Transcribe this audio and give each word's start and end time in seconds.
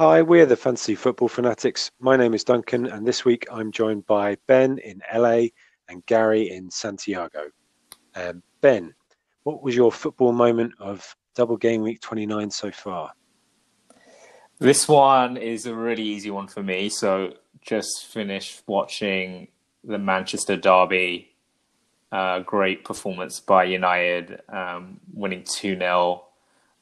Hi, 0.00 0.22
we're 0.22 0.46
the 0.46 0.56
Fantasy 0.56 0.94
Football 0.94 1.28
Fanatics. 1.28 1.90
My 2.00 2.16
name 2.16 2.32
is 2.32 2.42
Duncan, 2.42 2.86
and 2.86 3.06
this 3.06 3.26
week 3.26 3.46
I'm 3.52 3.70
joined 3.70 4.06
by 4.06 4.38
Ben 4.46 4.78
in 4.78 5.02
LA 5.14 5.48
and 5.90 6.06
Gary 6.06 6.48
in 6.48 6.70
Santiago. 6.70 7.50
Um, 8.14 8.42
ben, 8.62 8.94
what 9.42 9.62
was 9.62 9.76
your 9.76 9.92
football 9.92 10.32
moment 10.32 10.72
of 10.80 11.14
double 11.34 11.58
game 11.58 11.82
week 11.82 12.00
29 12.00 12.50
so 12.50 12.70
far? 12.70 13.12
This 14.58 14.88
one 14.88 15.36
is 15.36 15.66
a 15.66 15.74
really 15.74 16.04
easy 16.04 16.30
one 16.30 16.48
for 16.48 16.62
me. 16.62 16.88
So, 16.88 17.34
just 17.60 18.06
finished 18.06 18.62
watching 18.66 19.48
the 19.84 19.98
Manchester 19.98 20.56
Derby. 20.56 21.30
Uh, 22.10 22.38
great 22.38 22.86
performance 22.86 23.38
by 23.38 23.64
United, 23.64 24.40
um, 24.48 24.98
winning 25.12 25.44
2 25.44 25.76
0. 25.76 26.24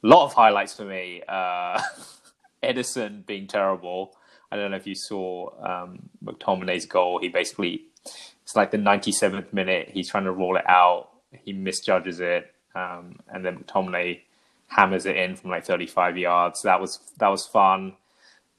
A 0.05 0.07
lot 0.07 0.25
of 0.25 0.35
highlights 0.35 0.75
for 0.75 0.85
me. 0.85 1.25
Uh, 1.27 1.83
Ederson 2.63 3.25
being 3.27 3.47
terrible. 3.47 4.17
I 4.51 4.57
don't 4.57 4.71
know 4.71 4.77
if 4.77 4.87
you 4.87 4.95
saw 4.95 5.51
um, 5.63 6.09
McTominay's 6.25 6.87
goal. 6.87 7.19
He 7.19 7.29
basically, 7.29 7.85
it's 8.05 8.57
like 8.57 8.71
the 8.71 8.79
97th 8.79 9.53
minute. 9.53 9.91
He's 9.93 10.09
trying 10.09 10.25
to 10.25 10.33
roll 10.33 10.57
it 10.57 10.69
out. 10.69 11.11
He 11.45 11.53
misjudges 11.53 12.21
it. 12.21 12.55
Um, 12.75 13.19
and 13.29 13.45
then 13.45 13.59
McTominay 13.59 14.21
hammers 14.69 15.07
it 15.07 15.17
in 15.17 15.37
from 15.37 15.51
like 15.51 15.65
35 15.65 16.17
yards. 16.17 16.63
That 16.63 16.81
was 16.81 17.01
that 17.19 17.29
was 17.29 17.47
fun. 17.47 17.95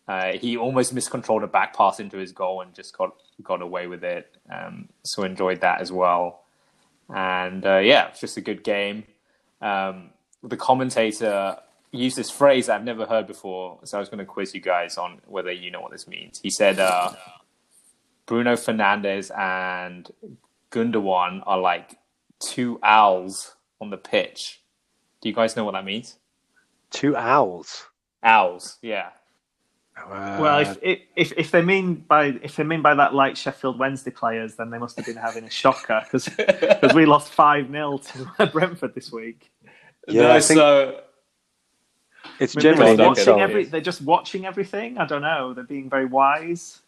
Uh, 0.07 0.33
he 0.33 0.57
almost 0.57 0.91
miscontrolled 0.91 1.43
a 1.43 1.47
back 1.47 1.75
pass 1.75 1.99
into 1.99 2.17
his 2.17 2.31
goal 2.31 2.61
and 2.61 2.73
just 2.73 2.97
got 2.97 3.15
got 3.43 3.61
away 3.61 3.87
with 3.87 4.03
it. 4.03 4.35
Um, 4.51 4.89
so 5.03 5.23
enjoyed 5.23 5.61
that 5.61 5.81
as 5.81 5.91
well. 5.91 6.43
And 7.13 7.65
uh, 7.65 7.77
yeah, 7.77 8.07
it's 8.07 8.19
just 8.19 8.37
a 8.37 8.41
good 8.41 8.63
game. 8.63 9.05
Um, 9.61 10.09
the 10.43 10.57
commentator 10.57 11.57
used 11.91 12.17
this 12.17 12.29
phrase 12.29 12.69
I've 12.69 12.83
never 12.83 13.05
heard 13.05 13.27
before, 13.27 13.79
so 13.83 13.97
I 13.97 13.99
was 13.99 14.09
going 14.09 14.19
to 14.19 14.25
quiz 14.25 14.53
you 14.53 14.61
guys 14.61 14.97
on 14.97 15.21
whether 15.25 15.51
you 15.51 15.71
know 15.71 15.81
what 15.81 15.91
this 15.91 16.07
means. 16.07 16.39
He 16.41 16.49
said 16.49 16.79
uh, 16.79 17.13
Bruno 18.25 18.53
Fernandes 18.53 19.35
and 19.37 20.09
Gundogan 20.71 21.41
are 21.45 21.59
like 21.59 21.97
two 22.39 22.79
owls 22.83 23.55
on 23.81 23.89
the 23.89 23.97
pitch. 23.97 24.61
Do 25.21 25.29
you 25.29 25.35
guys 25.35 25.55
know 25.55 25.65
what 25.65 25.73
that 25.73 25.85
means? 25.85 26.17
Two 26.91 27.15
owls. 27.15 27.85
Owls, 28.23 28.77
yeah. 28.81 29.09
Uh, 29.97 30.37
well, 30.39 30.59
if, 30.59 30.77
if 31.15 31.33
if 31.35 31.51
they 31.51 31.61
mean 31.61 31.95
by 31.95 32.27
if 32.41 32.55
they 32.55 32.63
mean 32.63 32.81
by 32.81 32.95
that 32.95 33.13
like 33.13 33.35
Sheffield 33.35 33.77
Wednesday 33.77 34.11
players, 34.11 34.55
then 34.55 34.69
they 34.69 34.77
must 34.77 34.95
have 34.95 35.05
been 35.05 35.17
having 35.17 35.43
a 35.43 35.49
shocker 35.49 36.01
because 36.05 36.29
because 36.29 36.93
we 36.93 37.05
lost 37.05 37.33
five 37.33 37.69
0 37.69 37.97
to 37.97 38.45
Brentford 38.53 38.95
this 38.95 39.11
week. 39.11 39.51
Yeah, 40.07 40.21
no, 40.21 40.33
think... 40.39 40.57
so 40.57 41.01
it's 42.39 42.53
generally 42.53 42.95
they're 42.95 43.13
just, 43.13 43.27
watching 43.27 43.41
every, 43.41 43.65
they're 43.65 43.81
just 43.81 44.01
watching 44.01 44.45
everything. 44.45 44.97
I 44.97 45.05
don't 45.05 45.21
know. 45.21 45.53
They're 45.53 45.63
being 45.63 45.89
very 45.89 46.05
wise. 46.05 46.81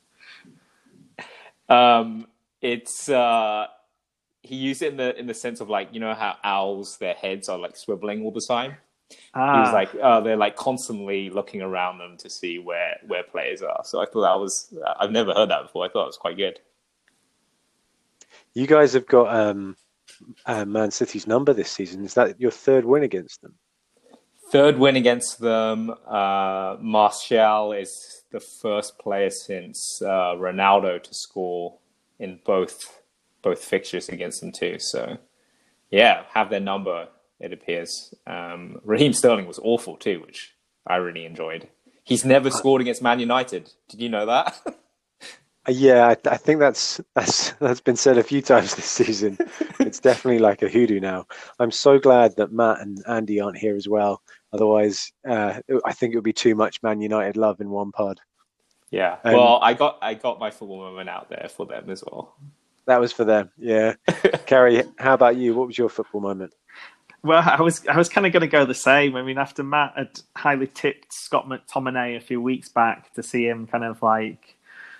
Um, 1.69 2.27
it's 2.61 3.09
uh, 3.09 3.67
he 4.43 4.55
used 4.55 4.81
it 4.81 4.91
in 4.91 4.97
the 4.97 5.17
in 5.17 5.27
the 5.27 5.33
sense 5.33 5.61
of 5.61 5.69
like 5.69 5.89
you 5.93 5.99
know 5.99 6.13
how 6.13 6.35
owls 6.43 6.97
their 6.97 7.13
heads 7.13 7.49
are 7.49 7.57
like 7.57 7.75
swiveling 7.75 8.23
all 8.23 8.31
the 8.31 8.41
time. 8.41 8.75
Ah. 9.33 9.55
He 9.55 9.59
was 9.61 9.69
ah. 9.69 9.73
like, 9.73 9.89
oh, 10.01 10.21
they're 10.21 10.37
like 10.37 10.55
constantly 10.55 11.29
looking 11.29 11.61
around 11.61 11.97
them 11.97 12.17
to 12.17 12.29
see 12.29 12.59
where 12.59 12.97
where 13.07 13.23
players 13.23 13.61
are. 13.61 13.81
So 13.83 14.01
I 14.01 14.05
thought 14.05 14.21
that 14.21 14.39
was 14.39 14.73
I've 14.99 15.11
never 15.11 15.33
heard 15.33 15.49
that 15.49 15.63
before. 15.63 15.85
I 15.85 15.89
thought 15.89 16.03
it 16.03 16.07
was 16.07 16.17
quite 16.17 16.37
good. 16.37 16.59
You 18.53 18.67
guys 18.67 18.93
have 18.93 19.07
got 19.07 19.33
um, 19.33 19.77
uh, 20.45 20.65
Man 20.65 20.91
City's 20.91 21.25
number 21.25 21.53
this 21.53 21.71
season. 21.71 22.03
Is 22.03 22.13
that 22.15 22.39
your 22.39 22.51
third 22.51 22.85
win 22.85 23.03
against 23.03 23.41
them? 23.41 23.53
Third 24.51 24.77
win 24.77 24.97
against 24.97 25.39
them. 25.39 25.91
Uh, 26.05 26.75
Martial 26.81 27.71
is 27.71 28.23
the 28.31 28.41
first 28.41 28.99
player 28.99 29.29
since 29.29 30.01
uh, 30.01 30.35
Ronaldo 30.35 31.01
to 31.01 31.13
score 31.13 31.77
in 32.19 32.37
both 32.45 33.01
both 33.41 33.63
fixtures 33.63 34.09
against 34.09 34.41
them 34.41 34.51
too. 34.51 34.77
So 34.77 35.17
yeah, 35.89 36.23
have 36.33 36.49
their 36.49 36.59
number. 36.59 37.07
It 37.39 37.53
appears. 37.53 38.13
Um, 38.27 38.81
Raheem 38.83 39.13
Sterling 39.13 39.47
was 39.47 39.59
awful 39.63 39.95
too, 39.95 40.21
which 40.25 40.53
I 40.85 40.97
really 40.97 41.25
enjoyed. 41.25 41.69
He's 42.03 42.25
never 42.25 42.51
scored 42.51 42.81
against 42.81 43.01
Man 43.01 43.21
United. 43.21 43.71
Did 43.87 44.01
you 44.01 44.09
know 44.09 44.25
that? 44.25 44.59
Yeah, 45.67 46.07
I, 46.07 46.17
I, 46.27 46.37
think 46.37 46.59
that's 46.59 46.99
that's 47.13 47.51
that's 47.59 47.81
been 47.81 47.95
said 47.95 48.17
a 48.17 48.23
few 48.23 48.41
times 48.41 48.73
this 48.75 48.85
season. 48.85 49.37
it's 49.79 49.99
definitely 49.99 50.39
like 50.39 50.63
a 50.63 50.67
hoodoo 50.67 50.99
now. 50.99 51.27
I'm 51.59 51.69
so 51.69 51.99
glad 51.99 52.35
that 52.37 52.51
Matt 52.51 52.79
and 52.79 53.03
Andy 53.07 53.39
aren't 53.39 53.59
here 53.59 53.75
as 53.75 53.87
well. 53.87 54.23
Otherwise, 54.53 55.11
uh, 55.27 55.59
I 55.85 55.93
think 55.93 56.13
it 56.13 56.17
would 56.17 56.23
be 56.23 56.33
too 56.33 56.55
much 56.55 56.83
Man 56.83 57.01
United 57.01 57.37
love 57.37 57.61
in 57.61 57.69
one 57.69 57.91
pod. 57.91 58.19
Yeah. 58.89 59.17
Um, 59.23 59.33
well, 59.33 59.59
I 59.61 59.73
got 59.73 59.97
I 60.01 60.13
got 60.13 60.39
my 60.39 60.51
football 60.51 60.79
moment 60.79 61.09
out 61.09 61.29
there 61.29 61.47
for 61.49 61.65
them 61.65 61.89
as 61.89 62.03
well. 62.03 62.35
That 62.85 62.99
was 62.99 63.13
for 63.13 63.23
them. 63.23 63.49
Yeah. 63.57 63.93
Gary, 64.45 64.83
how 64.97 65.13
about 65.13 65.37
you? 65.37 65.55
What 65.55 65.67
was 65.67 65.77
your 65.77 65.89
football 65.89 66.21
moment? 66.21 66.53
Well, 67.23 67.43
I 67.45 67.61
was 67.61 67.85
I 67.87 67.97
was 67.97 68.09
kind 68.09 68.25
of 68.25 68.33
going 68.33 68.41
to 68.41 68.47
go 68.47 68.65
the 68.65 68.73
same. 68.73 69.15
I 69.15 69.21
mean, 69.21 69.37
after 69.37 69.63
Matt 69.63 69.93
had 69.95 70.19
highly 70.35 70.67
tipped 70.67 71.13
Scott 71.13 71.47
McTominay 71.47 72.17
a 72.17 72.19
few 72.19 72.41
weeks 72.41 72.67
back 72.67 73.13
to 73.13 73.23
see 73.23 73.47
him 73.47 73.67
kind 73.67 73.83
of 73.83 74.01
like 74.01 74.57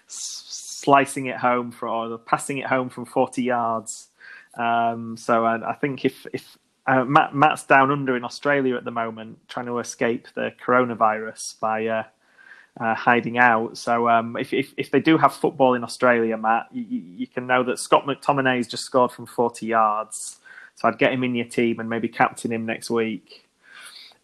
slicing 0.08 1.26
it 1.26 1.38
home 1.38 1.72
for 1.72 1.88
or 1.88 2.18
passing 2.20 2.60
it 2.60 2.68
home 2.68 2.90
from 2.90 3.06
forty 3.06 3.44
yards. 3.44 4.08
Um, 4.56 5.18
so 5.18 5.46
I, 5.46 5.72
I, 5.72 5.74
think 5.76 6.04
if 6.04 6.28
if 6.34 6.58
uh, 6.88 7.06
Matt, 7.06 7.36
Matt's 7.36 7.64
down 7.64 7.92
under 7.92 8.16
in 8.16 8.24
Australia 8.24 8.76
at 8.76 8.86
the 8.86 8.92
moment, 8.92 9.38
trying 9.48 9.68
to 9.68 9.80
escape 9.80 10.28
the 10.34 10.52
coronavirus 10.66 11.60
by 11.60 11.86
uh, 11.86 12.04
uh, 12.80 12.96
hiding 12.96 13.38
out. 13.38 13.78
So 13.78 14.10
um, 14.10 14.36
if, 14.38 14.54
if, 14.54 14.74
if 14.78 14.92
they 14.92 15.00
do 15.00 15.18
have 15.18 15.34
football 15.34 15.76
in 15.76 15.84
Australia, 15.84 16.38
Matt, 16.38 16.68
you, 16.72 16.86
you 17.18 17.28
can 17.28 17.46
know 17.46 17.64
that 17.64 17.80
Scott 17.80 18.06
McTominay's 18.06 18.68
just 18.68 18.84
scored 18.84 19.12
from 19.12 19.26
40 19.26 19.66
yards. 19.66 20.40
So 20.76 20.88
I'd 20.88 20.98
get 20.98 21.14
him 21.14 21.24
in 21.24 21.36
your 21.36 21.46
team 21.46 21.80
and 21.80 21.90
maybe 21.90 22.08
captain 22.08 22.52
him 22.52 22.66
next 22.66 22.90
week. 22.90 23.48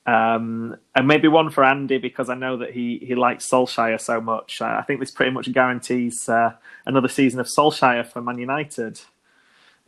Um, 0.08 0.78
and 0.96 1.08
maybe 1.08 1.28
one 1.28 1.52
for 1.52 1.66
Andy 1.66 1.98
because 1.98 2.30
I 2.30 2.36
know 2.36 2.58
that 2.58 2.72
he, 2.72 2.98
he 3.06 3.14
likes 3.14 3.48
Solskjaer 3.48 4.00
so 4.00 4.22
much. 4.22 4.62
I 4.62 4.82
think 4.82 5.02
this 5.02 5.12
pretty 5.12 5.32
much 5.32 5.52
guarantees 5.52 6.30
uh, 6.30 6.54
another 6.86 7.10
season 7.10 7.42
of 7.42 7.48
Solskjaer 7.48 8.08
for 8.08 8.22
Man 8.22 8.40
United. 8.40 9.02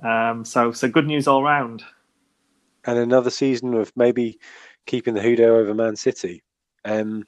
Um, 0.04 0.44
so 0.46 0.72
so 0.72 0.88
good 0.88 1.08
news 1.08 1.28
all 1.28 1.44
round 1.44 1.84
and 2.86 2.98
another 2.98 3.30
season 3.30 3.74
of 3.74 3.92
maybe 3.96 4.40
keeping 4.86 5.14
the 5.14 5.22
hoodoo 5.22 5.44
over 5.44 5.74
Man 5.74 5.96
City. 5.96 6.44
Um, 6.86 7.26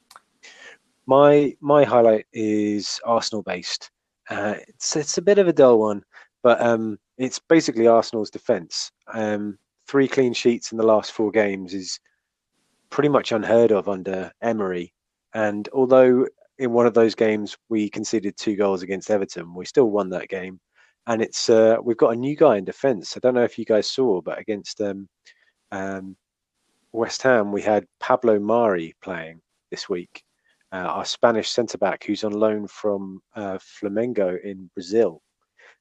my 1.06 1.54
my 1.60 1.84
highlight 1.84 2.26
is 2.32 3.00
Arsenal 3.04 3.42
based. 3.42 3.90
Uh, 4.30 4.54
it's 4.68 4.96
it's 4.96 5.18
a 5.18 5.22
bit 5.22 5.38
of 5.38 5.48
a 5.48 5.52
dull 5.52 5.78
one, 5.78 6.02
but 6.42 6.60
um, 6.60 6.98
it's 7.18 7.38
basically 7.38 7.86
Arsenal's 7.86 8.30
defence. 8.30 8.92
Um, 9.12 9.58
three 9.86 10.08
clean 10.08 10.32
sheets 10.32 10.72
in 10.72 10.78
the 10.78 10.86
last 10.86 11.12
four 11.12 11.30
games 11.30 11.74
is 11.74 12.00
pretty 12.90 13.08
much 13.08 13.32
unheard 13.32 13.72
of 13.72 13.88
under 13.88 14.32
Emery. 14.42 14.92
And 15.34 15.68
although 15.72 16.26
in 16.58 16.72
one 16.72 16.86
of 16.86 16.94
those 16.94 17.14
games 17.14 17.56
we 17.68 17.88
conceded 17.88 18.36
two 18.36 18.54
goals 18.56 18.82
against 18.82 19.10
Everton, 19.10 19.54
we 19.54 19.64
still 19.64 19.90
won 19.90 20.10
that 20.10 20.28
game. 20.28 20.60
And 21.06 21.20
it's 21.20 21.50
uh, 21.50 21.76
we've 21.82 21.96
got 21.96 22.12
a 22.12 22.16
new 22.16 22.36
guy 22.36 22.58
in 22.58 22.64
defence. 22.64 23.16
I 23.16 23.20
don't 23.20 23.34
know 23.34 23.42
if 23.42 23.58
you 23.58 23.64
guys 23.64 23.90
saw, 23.90 24.20
but 24.20 24.38
against 24.38 24.80
um, 24.80 25.08
um, 25.72 26.16
West 26.92 27.22
Ham, 27.22 27.50
we 27.50 27.62
had 27.62 27.86
Pablo 27.98 28.38
Mari 28.38 28.94
playing 29.02 29.40
this 29.70 29.88
week, 29.88 30.22
uh, 30.70 30.76
our 30.76 31.04
Spanish 31.04 31.48
centre 31.48 31.78
back 31.78 32.04
who's 32.04 32.22
on 32.22 32.32
loan 32.32 32.68
from 32.68 33.20
uh, 33.34 33.58
Flamengo 33.58 34.40
in 34.44 34.70
Brazil, 34.74 35.22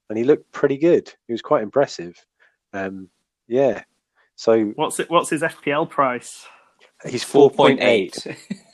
and 0.10 0.18
he 0.18 0.24
looked 0.24 0.52
pretty 0.52 0.78
good. 0.78 1.14
He 1.28 1.34
was 1.34 1.42
quite 1.42 1.62
impressive. 1.62 2.26
Um, 2.74 3.10
yeah. 3.48 3.84
So 4.38 4.68
what's 4.76 5.00
it? 5.00 5.10
What's 5.10 5.30
his 5.30 5.42
FPL 5.42 5.90
price? 5.90 6.46
He's 7.06 7.24
four 7.24 7.52
point 7.52 7.82
eight. 7.82 8.16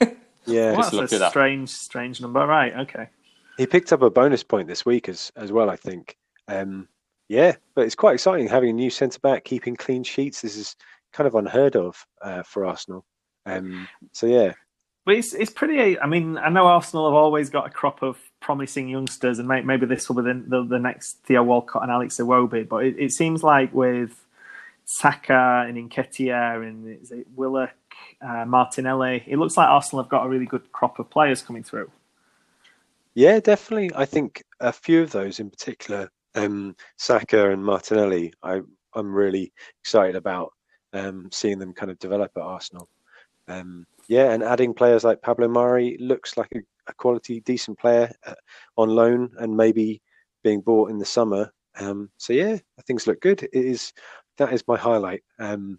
yeah, 0.46 0.72
well, 0.72 0.90
that's 0.90 1.12
a 1.12 1.28
strange, 1.28 1.70
strange 1.70 2.20
number. 2.20 2.46
Right. 2.46 2.72
Okay. 2.74 3.08
He 3.56 3.66
picked 3.66 3.92
up 3.92 4.02
a 4.02 4.10
bonus 4.10 4.44
point 4.44 4.68
this 4.68 4.86
week 4.86 5.08
as 5.08 5.32
as 5.36 5.50
well. 5.50 5.68
I 5.68 5.76
think. 5.76 6.16
Um, 6.46 6.88
yeah, 7.28 7.56
but 7.74 7.84
it's 7.84 7.94
quite 7.94 8.14
exciting 8.14 8.48
having 8.48 8.70
a 8.70 8.72
new 8.72 8.88
centre 8.88 9.20
back 9.20 9.44
keeping 9.44 9.76
clean 9.76 10.02
sheets. 10.02 10.40
This 10.40 10.56
is 10.56 10.76
kind 11.12 11.26
of 11.26 11.34
unheard 11.34 11.76
of 11.76 12.06
uh, 12.22 12.42
for 12.42 12.66
Arsenal. 12.66 13.04
Um, 13.46 13.88
so 14.12 14.26
yeah, 14.26 14.52
but 15.08 15.16
it's 15.16 15.32
it's 15.32 15.50
pretty. 15.50 15.98
I 15.98 16.06
mean, 16.06 16.36
I 16.36 16.50
know 16.50 16.66
Arsenal 16.66 17.06
have 17.06 17.14
always 17.14 17.48
got 17.48 17.66
a 17.66 17.70
crop 17.70 18.02
of 18.02 18.18
promising 18.40 18.90
youngsters, 18.90 19.38
and 19.38 19.48
maybe 19.48 19.86
this 19.86 20.06
will 20.06 20.22
be 20.22 20.30
the, 20.30 20.44
the, 20.46 20.64
the 20.64 20.78
next 20.78 21.20
Theo 21.24 21.42
Walcott 21.42 21.82
and 21.82 21.90
Alex 21.90 22.18
Iwobi. 22.18 22.68
But 22.68 22.84
it, 22.84 22.96
it 22.98 23.12
seems 23.12 23.42
like 23.42 23.72
with 23.72 24.22
Saka 24.84 25.64
and 25.66 25.90
Nketiah 25.90 26.66
and 26.66 27.00
is 27.00 27.10
it 27.10 27.26
Willock, 27.34 27.70
uh, 28.20 28.44
Martinelli, 28.44 29.24
it 29.26 29.36
looks 29.38 29.56
like 29.56 29.68
Arsenal 29.68 30.02
have 30.02 30.10
got 30.10 30.26
a 30.26 30.28
really 30.28 30.44
good 30.44 30.70
crop 30.72 30.98
of 30.98 31.08
players 31.08 31.40
coming 31.40 31.62
through. 31.62 31.90
Yeah, 33.14 33.40
definitely. 33.40 33.90
I 33.96 34.04
think 34.04 34.44
a 34.60 34.72
few 34.72 35.02
of 35.02 35.10
those 35.10 35.40
in 35.40 35.48
particular, 35.48 36.10
um, 36.34 36.76
Saka 36.98 37.50
and 37.50 37.64
Martinelli, 37.64 38.32
I, 38.42 38.60
I'm 38.94 39.14
really 39.14 39.54
excited 39.82 40.16
about 40.16 40.52
um, 40.92 41.28
seeing 41.32 41.58
them 41.58 41.72
kind 41.72 41.90
of 41.90 41.98
develop 41.98 42.32
at 42.36 42.42
Arsenal. 42.42 42.88
Um, 43.48 43.86
yeah, 44.08 44.32
and 44.32 44.42
adding 44.42 44.74
players 44.74 45.04
like 45.04 45.22
Pablo 45.22 45.48
Mari 45.48 45.96
looks 46.00 46.36
like 46.36 46.50
a, 46.54 46.60
a 46.86 46.94
quality, 46.94 47.40
decent 47.40 47.78
player 47.78 48.10
uh, 48.26 48.34
on 48.76 48.90
loan 48.90 49.30
and 49.38 49.56
maybe 49.56 50.02
being 50.42 50.60
bought 50.60 50.90
in 50.90 50.98
the 50.98 51.04
summer. 51.04 51.52
Um, 51.78 52.10
so 52.16 52.32
yeah, 52.32 52.58
things 52.86 53.06
look 53.06 53.20
good. 53.20 53.42
It 53.42 53.50
is 53.52 53.92
that 54.36 54.52
is 54.52 54.64
my 54.66 54.76
highlight 54.76 55.22
um, 55.38 55.78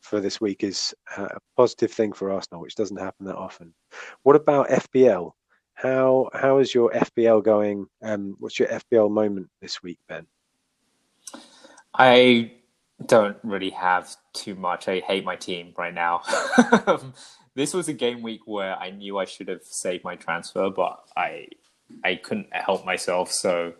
for 0.00 0.20
this 0.20 0.40
week 0.40 0.64
is 0.64 0.94
a 1.16 1.38
positive 1.56 1.92
thing 1.92 2.12
for 2.12 2.30
Arsenal, 2.30 2.62
which 2.62 2.74
doesn't 2.74 2.96
happen 2.96 3.26
that 3.26 3.36
often. 3.36 3.74
What 4.22 4.36
about 4.36 4.68
FPL? 4.68 5.32
How 5.74 6.30
how 6.32 6.58
is 6.58 6.74
your 6.74 6.90
FPL 6.90 7.44
going? 7.44 7.86
Um, 8.02 8.36
what's 8.38 8.58
your 8.58 8.68
FPL 8.68 9.10
moment 9.10 9.48
this 9.60 9.82
week, 9.82 9.98
Ben? 10.08 10.26
I 11.94 12.52
don't 13.04 13.36
really 13.42 13.70
have 13.70 14.14
too 14.32 14.54
much. 14.54 14.88
I 14.88 15.00
hate 15.00 15.24
my 15.24 15.36
team 15.36 15.74
right 15.76 15.92
now. 15.92 16.22
this 17.54 17.74
was 17.74 17.88
a 17.88 17.92
game 17.92 18.22
week 18.22 18.42
where 18.46 18.76
I 18.76 18.90
knew 18.90 19.18
I 19.18 19.26
should 19.26 19.48
have 19.48 19.62
saved 19.64 20.04
my 20.04 20.16
transfer, 20.16 20.70
but 20.70 21.04
I 21.16 21.48
I 22.04 22.16
couldn't 22.16 22.48
help 22.52 22.84
myself. 22.84 23.30
So 23.30 23.74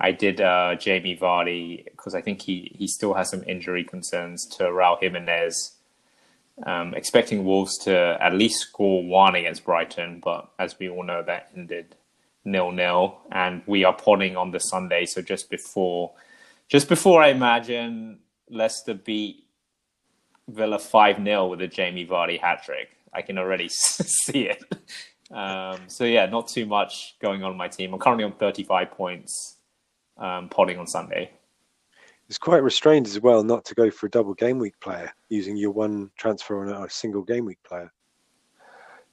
I 0.00 0.12
did 0.12 0.40
uh, 0.40 0.74
Jamie 0.76 1.16
Vardy 1.16 1.84
because 1.84 2.14
I 2.14 2.20
think 2.20 2.42
he, 2.42 2.72
he 2.76 2.86
still 2.86 3.14
has 3.14 3.30
some 3.30 3.44
injury 3.46 3.84
concerns 3.84 4.46
to 4.56 4.64
Raul 4.64 5.00
Jimenez. 5.00 5.72
Um, 6.64 6.94
expecting 6.94 7.44
Wolves 7.44 7.76
to 7.78 8.16
at 8.20 8.32
least 8.32 8.60
score 8.60 9.04
one 9.04 9.34
against 9.34 9.64
Brighton, 9.64 10.20
but 10.22 10.50
as 10.58 10.78
we 10.78 10.88
all 10.88 11.02
know, 11.02 11.22
that 11.22 11.50
ended 11.56 11.96
nil 12.44 12.70
nil. 12.70 13.18
And 13.32 13.62
we 13.66 13.84
are 13.84 13.92
potting 13.92 14.36
on 14.36 14.52
the 14.52 14.60
Sunday, 14.60 15.04
so 15.06 15.20
just 15.20 15.50
before, 15.50 16.12
just 16.68 16.88
before 16.88 17.22
I 17.22 17.28
imagine 17.28 18.20
Leicester 18.50 18.94
beat 18.94 19.44
Villa 20.48 20.78
five 20.78 21.16
0 21.22 21.48
with 21.48 21.62
a 21.62 21.68
Jamie 21.68 22.06
Vardy 22.06 22.40
hat 22.40 22.62
trick. 22.64 22.96
I 23.12 23.22
can 23.22 23.38
already 23.38 23.68
see 23.70 24.48
it. 24.48 24.62
Um, 25.30 25.80
so 25.88 26.04
yeah, 26.04 26.26
not 26.26 26.48
too 26.48 26.66
much 26.66 27.16
going 27.20 27.42
on 27.42 27.52
in 27.52 27.56
my 27.56 27.68
team. 27.68 27.94
I'm 27.94 28.00
currently 28.00 28.24
on 28.24 28.32
35 28.32 28.90
points 28.90 29.56
um, 30.18 30.48
potting 30.48 30.78
on 30.78 30.86
Sunday. 30.86 31.30
It's 32.28 32.38
quite 32.38 32.62
restrained 32.62 33.06
as 33.06 33.20
well 33.20 33.42
not 33.42 33.64
to 33.66 33.74
go 33.74 33.90
for 33.90 34.06
a 34.06 34.10
double 34.10 34.34
game 34.34 34.58
week 34.58 34.78
player 34.80 35.12
using 35.28 35.56
your 35.56 35.72
one 35.72 36.10
transfer 36.16 36.64
on 36.64 36.84
a 36.84 36.88
single 36.88 37.22
game 37.22 37.44
week 37.44 37.62
player. 37.64 37.92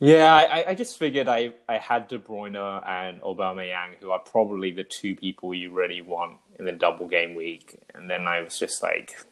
Yeah, 0.04 0.34
I, 0.34 0.72
I 0.72 0.74
just 0.74 0.98
figured 0.98 1.28
I, 1.28 1.54
I 1.70 1.78
had 1.78 2.08
De 2.08 2.18
Bruyne 2.18 2.58
and 2.88 3.22
Aubameyang, 3.22 3.98
who 4.00 4.10
are 4.10 4.18
probably 4.18 4.72
the 4.72 4.84
two 4.84 5.16
people 5.16 5.54
you 5.54 5.72
really 5.72 6.02
want 6.02 6.40
in 6.58 6.66
the 6.66 6.72
double 6.72 7.08
game 7.08 7.36
week. 7.36 7.78
And 7.94 8.10
then 8.10 8.28
I 8.28 8.42
was 8.42 8.58
just 8.58 8.82
like, 8.82 9.24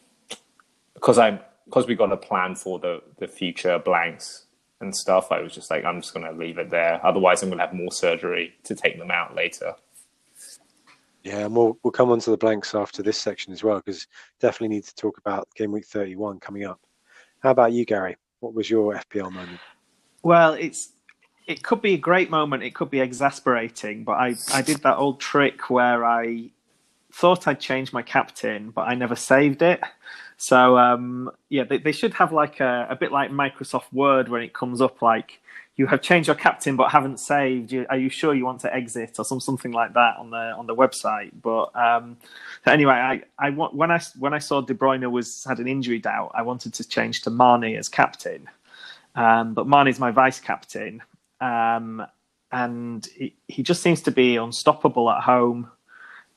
because 0.93 1.17
I'm 1.17 1.39
because 1.65 1.87
we 1.87 1.95
got 1.95 2.11
a 2.11 2.17
plan 2.17 2.53
for 2.53 2.77
the 2.77 3.01
the 3.17 3.27
future 3.27 3.79
blanks 3.79 4.45
and 4.79 4.95
stuff. 4.95 5.31
I 5.31 5.41
was 5.41 5.55
just 5.55 5.71
like, 5.71 5.85
I'm 5.85 6.01
just 6.01 6.13
going 6.13 6.27
to 6.27 6.39
leave 6.39 6.59
it 6.59 6.69
there. 6.69 7.03
Otherwise, 7.03 7.41
I'm 7.41 7.49
going 7.49 7.57
to 7.57 7.65
have 7.65 7.73
more 7.73 7.91
surgery 7.91 8.53
to 8.65 8.75
take 8.75 8.99
them 8.99 9.09
out 9.09 9.35
later. 9.35 9.73
Yeah, 11.23 11.45
and 11.45 11.55
we'll 11.55 11.79
we'll 11.81 11.91
come 11.91 12.11
on 12.11 12.19
to 12.19 12.29
the 12.29 12.37
blanks 12.37 12.75
after 12.75 13.01
this 13.01 13.17
section 13.17 13.53
as 13.53 13.63
well 13.63 13.77
because 13.77 14.05
definitely 14.39 14.75
need 14.75 14.85
to 14.85 14.93
talk 14.93 15.17
about 15.17 15.47
game 15.55 15.71
week 15.71 15.87
31 15.87 16.39
coming 16.39 16.65
up. 16.65 16.79
How 17.39 17.49
about 17.49 17.71
you, 17.71 17.85
Gary? 17.85 18.17
What 18.39 18.53
was 18.53 18.69
your 18.69 18.93
FPL 18.93 19.31
moment? 19.31 19.59
Well, 20.23 20.53
it's 20.53 20.89
it 21.47 21.63
could 21.63 21.81
be 21.81 21.95
a 21.95 21.97
great 21.97 22.29
moment. 22.29 22.63
It 22.63 22.75
could 22.75 22.91
be 22.91 22.99
exasperating, 22.99 24.03
but 24.03 24.13
I 24.13 24.35
I 24.53 24.61
did 24.61 24.77
that 24.83 24.97
old 24.97 25.19
trick 25.19 25.69
where 25.69 26.05
I 26.05 26.51
thought 27.11 27.47
I'd 27.47 27.59
change 27.59 27.91
my 27.93 28.01
captain, 28.01 28.71
but 28.71 28.81
I 28.83 28.95
never 28.95 29.15
saved 29.15 29.61
it. 29.61 29.81
So 30.37 30.77
um, 30.77 31.31
yeah, 31.49 31.63
they, 31.63 31.79
they 31.79 31.91
should 31.91 32.13
have 32.15 32.31
like 32.31 32.59
a, 32.59 32.87
a 32.89 32.95
bit 32.95 33.11
like 33.11 33.31
Microsoft 33.31 33.91
Word 33.91 34.29
when 34.29 34.41
it 34.41 34.53
comes 34.53 34.81
up 34.81 35.01
like 35.01 35.41
you 35.75 35.87
have 35.87 36.01
changed 36.01 36.27
your 36.27 36.35
captain 36.35 36.75
but 36.75 36.91
haven't 36.91 37.19
saved. 37.19 37.71
You, 37.71 37.85
are 37.89 37.97
you 37.97 38.09
sure 38.09 38.33
you 38.33 38.45
want 38.45 38.61
to 38.61 38.73
exit 38.73 39.17
or 39.17 39.25
some 39.25 39.39
something 39.39 39.71
like 39.71 39.93
that 39.93 40.17
on 40.17 40.29
the 40.29 40.37
on 40.37 40.67
the 40.67 40.75
website? 40.75 41.31
But 41.41 41.75
um, 41.75 42.17
anyway, 42.65 42.93
I, 42.93 43.23
I 43.39 43.49
when 43.51 43.91
I 43.91 43.99
when 44.17 44.33
I 44.33 44.39
saw 44.39 44.61
De 44.61 44.73
Bruyne 44.73 45.09
was 45.09 45.45
had 45.45 45.59
an 45.59 45.67
injury 45.67 45.99
doubt, 45.99 46.31
I 46.35 46.41
wanted 46.41 46.73
to 46.75 46.87
change 46.87 47.21
to 47.23 47.29
Mane 47.29 47.75
as 47.77 47.89
captain. 47.89 48.49
Um, 49.15 49.53
but 49.53 49.67
Mane's 49.67 49.99
my 49.99 50.11
vice 50.11 50.39
captain, 50.39 51.01
um, 51.41 52.05
and 52.51 53.05
he, 53.05 53.35
he 53.47 53.63
just 53.63 53.81
seems 53.81 54.01
to 54.03 54.11
be 54.11 54.37
unstoppable 54.37 55.09
at 55.09 55.23
home, 55.23 55.69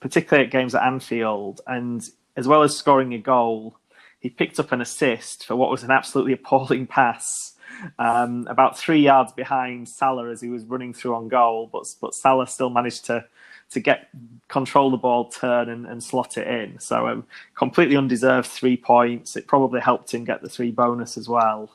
particularly 0.01 0.47
at 0.47 0.53
games 0.53 0.75
at 0.75 0.83
Anfield. 0.83 1.61
And 1.67 2.03
as 2.37 2.49
well 2.49 2.63
as 2.63 2.77
scoring 2.77 3.15
a 3.15 3.19
goal, 3.19 3.79
he 4.21 4.31
picked 4.31 4.59
up 4.59 4.73
an 4.73 4.81
assist 4.81 5.47
for 5.47 5.57
what 5.57 5.71
was 5.71 5.83
an 5.83 5.91
absolutely 5.91 6.33
appalling 6.35 6.87
pass 6.87 7.53
um, 7.99 8.47
about 8.49 8.79
three 8.79 9.01
yards 9.01 9.33
behind 9.33 9.89
Salah 9.89 10.31
as 10.31 10.41
he 10.41 10.49
was 10.49 10.65
running 10.65 10.93
through 10.93 11.15
on 11.15 11.29
goal, 11.29 11.69
but 11.73 11.85
but 12.01 12.15
Salah 12.15 12.47
still 12.47 12.71
managed 12.71 13.07
to 13.07 13.25
to 13.71 13.81
get 13.81 14.09
control 14.49 14.91
the 14.91 14.99
ball, 14.99 15.31
turn 15.31 15.71
and, 15.71 15.87
and 15.87 16.03
slot 16.03 16.37
it 16.37 16.47
in. 16.47 16.79
So 16.79 17.09
um, 17.09 17.25
completely 17.55 17.97
undeserved 17.97 18.47
three 18.47 18.77
points. 18.77 19.35
It 19.35 19.47
probably 19.47 19.81
helped 19.81 20.13
him 20.13 20.25
get 20.25 20.43
the 20.43 20.49
three 20.49 20.71
bonus 20.71 21.17
as 21.17 21.29
well 21.29 21.71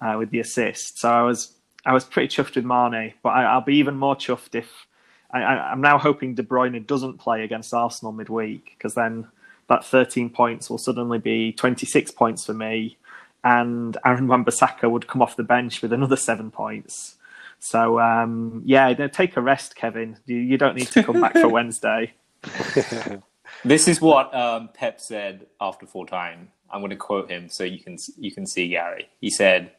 uh, 0.00 0.16
with 0.18 0.30
the 0.30 0.40
assist. 0.40 0.98
So 0.98 1.10
I 1.10 1.22
was 1.22 1.54
I 1.86 1.92
was 1.92 2.04
pretty 2.04 2.28
chuffed 2.28 2.56
with 2.56 2.64
Mane, 2.64 3.14
but 3.22 3.30
I, 3.30 3.54
will 3.54 3.62
be 3.62 3.76
even 3.76 3.96
more 3.96 4.16
chuffed 4.16 4.54
if 4.54 4.86
I, 5.30 5.72
am 5.72 5.80
now 5.80 5.98
hoping 5.98 6.34
De 6.34 6.42
Bruyne 6.42 6.86
doesn't 6.86 7.18
play 7.18 7.42
against 7.42 7.74
Arsenal 7.74 8.12
midweek 8.12 8.74
because 8.76 8.94
then 8.94 9.26
that 9.68 9.84
13 9.84 10.30
points 10.30 10.70
will 10.70 10.78
suddenly 10.78 11.18
be 11.18 11.52
26 11.52 12.12
points 12.12 12.46
for 12.46 12.54
me 12.54 12.96
and 13.42 13.96
Aaron 14.04 14.28
Wan-Bissaka 14.28 14.90
would 14.90 15.06
come 15.06 15.20
off 15.20 15.36
the 15.36 15.42
bench 15.42 15.82
with 15.82 15.92
another 15.92 16.16
seven 16.16 16.50
points. 16.50 17.16
So 17.58 17.98
um, 18.00 18.62
yeah, 18.64 18.92
take 19.08 19.36
a 19.36 19.40
rest, 19.40 19.74
Kevin. 19.74 20.16
You, 20.26 20.36
you 20.36 20.56
don't 20.56 20.76
need 20.76 20.88
to 20.88 21.02
come 21.02 21.20
back 21.20 21.32
for 21.32 21.48
Wednesday. 21.50 22.12
this 23.64 23.88
is 23.88 24.00
what 24.00 24.34
um, 24.34 24.70
Pep 24.72 25.00
said 25.00 25.46
after 25.60 25.86
full 25.86 26.06
time. 26.06 26.48
I'm 26.70 26.80
going 26.80 26.90
to 26.90 26.96
quote 26.96 27.30
him 27.30 27.48
so 27.48 27.64
you 27.64 27.78
can 27.78 27.96
you 28.18 28.32
can 28.32 28.46
see 28.46 28.68
Gary. 28.68 29.08
He 29.20 29.30
said, 29.30 29.72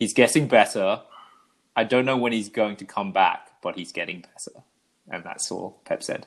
"He's 0.00 0.12
getting 0.12 0.48
better. 0.48 1.02
I 1.76 1.84
don't 1.84 2.04
know 2.04 2.16
when 2.16 2.32
he's 2.32 2.48
going 2.48 2.76
to 2.76 2.84
come 2.84 3.12
back, 3.12 3.48
but 3.62 3.76
he's 3.76 3.92
getting 3.92 4.22
better." 4.22 4.64
And 5.08 5.22
that's 5.22 5.50
all 5.52 5.80
Pep 5.84 6.02
said. 6.02 6.26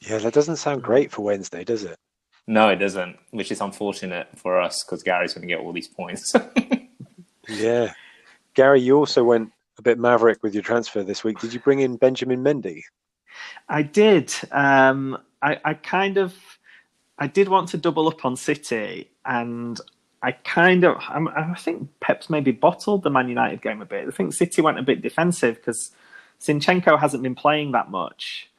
Yeah, 0.00 0.18
that 0.18 0.32
doesn't 0.32 0.56
sound 0.56 0.82
great 0.82 1.12
for 1.12 1.22
Wednesday, 1.22 1.62
does 1.62 1.84
it? 1.84 1.98
No, 2.46 2.68
it 2.70 2.76
doesn't, 2.76 3.16
which 3.30 3.52
is 3.52 3.60
unfortunate 3.60 4.28
for 4.36 4.60
us 4.60 4.82
because 4.82 5.02
Gary's 5.02 5.34
going 5.34 5.46
to 5.46 5.54
get 5.54 5.60
all 5.60 5.72
these 5.72 5.88
points. 5.88 6.32
yeah. 7.48 7.92
Gary, 8.54 8.80
you 8.80 8.96
also 8.96 9.22
went 9.22 9.52
a 9.78 9.82
bit 9.82 9.98
maverick 9.98 10.42
with 10.42 10.54
your 10.54 10.62
transfer 10.62 11.02
this 11.02 11.22
week. 11.22 11.38
Did 11.38 11.52
you 11.52 11.60
bring 11.60 11.80
in 11.80 11.96
Benjamin 11.96 12.42
Mendy? 12.42 12.82
I 13.68 13.82
did. 13.82 14.34
Um, 14.50 15.18
I, 15.42 15.60
I 15.64 15.74
kind 15.74 16.16
of, 16.16 16.34
I 17.18 17.26
did 17.26 17.48
want 17.48 17.68
to 17.70 17.78
double 17.78 18.08
up 18.08 18.24
on 18.24 18.36
City, 18.36 19.10
and 19.24 19.78
I 20.22 20.32
kind 20.32 20.84
of, 20.84 20.96
I'm, 21.08 21.28
i 21.28 21.54
think 21.54 21.88
Pep's 22.00 22.28
maybe 22.28 22.52
bottled 22.52 23.02
the 23.02 23.10
Man 23.10 23.28
United 23.28 23.62
game 23.62 23.80
a 23.80 23.86
bit. 23.86 24.06
I 24.06 24.10
think 24.10 24.34
City 24.34 24.60
went 24.60 24.78
a 24.78 24.82
bit 24.82 25.00
defensive 25.00 25.56
because 25.56 25.92
Zinchenko 26.40 26.98
hasn't 26.98 27.22
been 27.22 27.34
playing 27.34 27.72
that 27.72 27.90
much. 27.90 28.50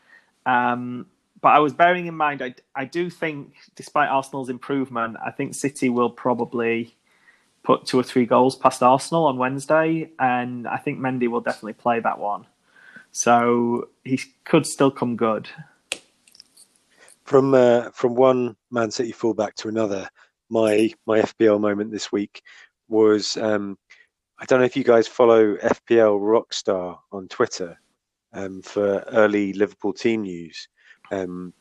Um, 0.46 1.06
but 1.42 1.50
I 1.50 1.60
was 1.60 1.74
bearing 1.74 2.08
in 2.08 2.16
mind, 2.16 2.42
I, 2.42 2.56
I 2.76 2.86
do 2.86 3.10
think, 3.10 3.54
despite 3.76 4.10
Arsenal's 4.10 4.50
improvement, 4.50 5.18
I 5.24 5.32
think 5.32 5.56
City 5.56 5.90
will 5.90 6.10
probably 6.10 6.96
put 7.64 7.86
two 7.86 8.00
or 8.00 8.04
three 8.04 8.26
goals 8.26 8.56
past 8.56 8.82
Arsenal 8.82 9.26
on 9.26 9.38
Wednesday, 9.38 10.12
and 10.20 10.68
I 10.68 10.78
think 10.78 11.00
Mendy 11.00 11.28
will 11.28 11.42
definitely 11.42 11.74
play 11.74 12.00
that 12.00 12.20
one. 12.20 12.46
So 13.12 13.90
he 14.04 14.20
could 14.46 14.66
still 14.66 14.92
come 14.92 15.16
good. 15.16 15.50
From 17.24 17.54
uh, 17.54 17.92
from 17.92 18.16
one 18.16 18.56
Man 18.72 18.92
City 18.92 19.12
fullback 19.12 19.56
to 19.56 19.68
another, 19.68 20.10
my 20.52 20.94
my 21.08 21.22
FPL 21.22 21.60
moment 21.60 21.92
this 21.92 22.12
week 22.12 22.44
was 22.88 23.38
um, 23.38 23.78
I 24.40 24.46
don't 24.46 24.60
know 24.60 24.66
if 24.66 24.76
you 24.76 24.84
guys 24.84 25.08
follow 25.08 25.56
FPL 25.56 26.20
Rockstar 26.20 26.98
on 27.12 27.28
Twitter 27.28 27.80
um, 28.34 28.62
for 28.62 29.00
early 29.12 29.54
Liverpool 29.54 29.94
team 29.94 30.24
news. 30.24 30.68
Um, 31.12 31.54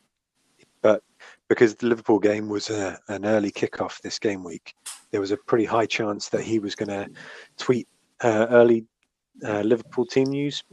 but 0.81 1.03
because 1.47 1.75
the 1.75 1.87
Liverpool 1.87 2.19
game 2.19 2.49
was 2.49 2.69
a, 2.69 2.99
an 3.07 3.25
early 3.25 3.51
kickoff 3.51 4.01
this 4.01 4.19
game 4.19 4.43
week, 4.43 4.73
there 5.11 5.21
was 5.21 5.31
a 5.31 5.37
pretty 5.37 5.65
high 5.65 5.85
chance 5.85 6.29
that 6.29 6.43
he 6.43 6.59
was 6.59 6.75
going 6.75 6.89
to 6.89 7.07
tweet 7.57 7.87
uh, 8.23 8.47
early 8.49 8.85
uh, 9.45 9.61
Liverpool 9.61 10.05
team 10.05 10.29
news, 10.29 10.63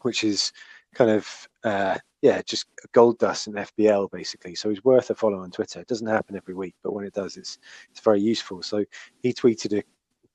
which 0.00 0.24
is 0.24 0.52
kind 0.94 1.10
of 1.10 1.48
uh, 1.64 1.98
yeah, 2.22 2.40
just 2.42 2.66
gold 2.92 3.18
dust 3.18 3.48
and 3.48 3.56
FPL 3.56 4.10
basically. 4.10 4.54
So 4.54 4.70
he's 4.70 4.84
worth 4.84 5.10
a 5.10 5.14
follow 5.14 5.40
on 5.40 5.50
Twitter. 5.50 5.80
It 5.80 5.88
doesn't 5.88 6.06
happen 6.06 6.36
every 6.36 6.54
week, 6.54 6.76
but 6.82 6.92
when 6.92 7.04
it 7.04 7.12
does, 7.12 7.36
it's 7.36 7.58
it's 7.90 8.00
very 8.00 8.20
useful. 8.20 8.62
So 8.62 8.84
he 9.22 9.34
tweeted 9.34 9.78
a, 9.78 9.82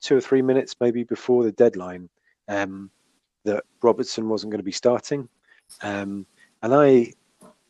two 0.01 0.17
or 0.17 0.21
three 0.21 0.41
minutes 0.41 0.75
maybe 0.81 1.05
before 1.05 1.45
the 1.45 1.51
deadline 1.53 2.09
um, 2.49 2.91
that 3.45 3.63
Robertson 3.81 4.27
wasn't 4.27 4.51
going 4.51 4.59
to 4.59 4.65
be 4.65 4.71
starting, 4.71 5.29
um, 5.81 6.25
and 6.61 6.75
I 6.75 7.13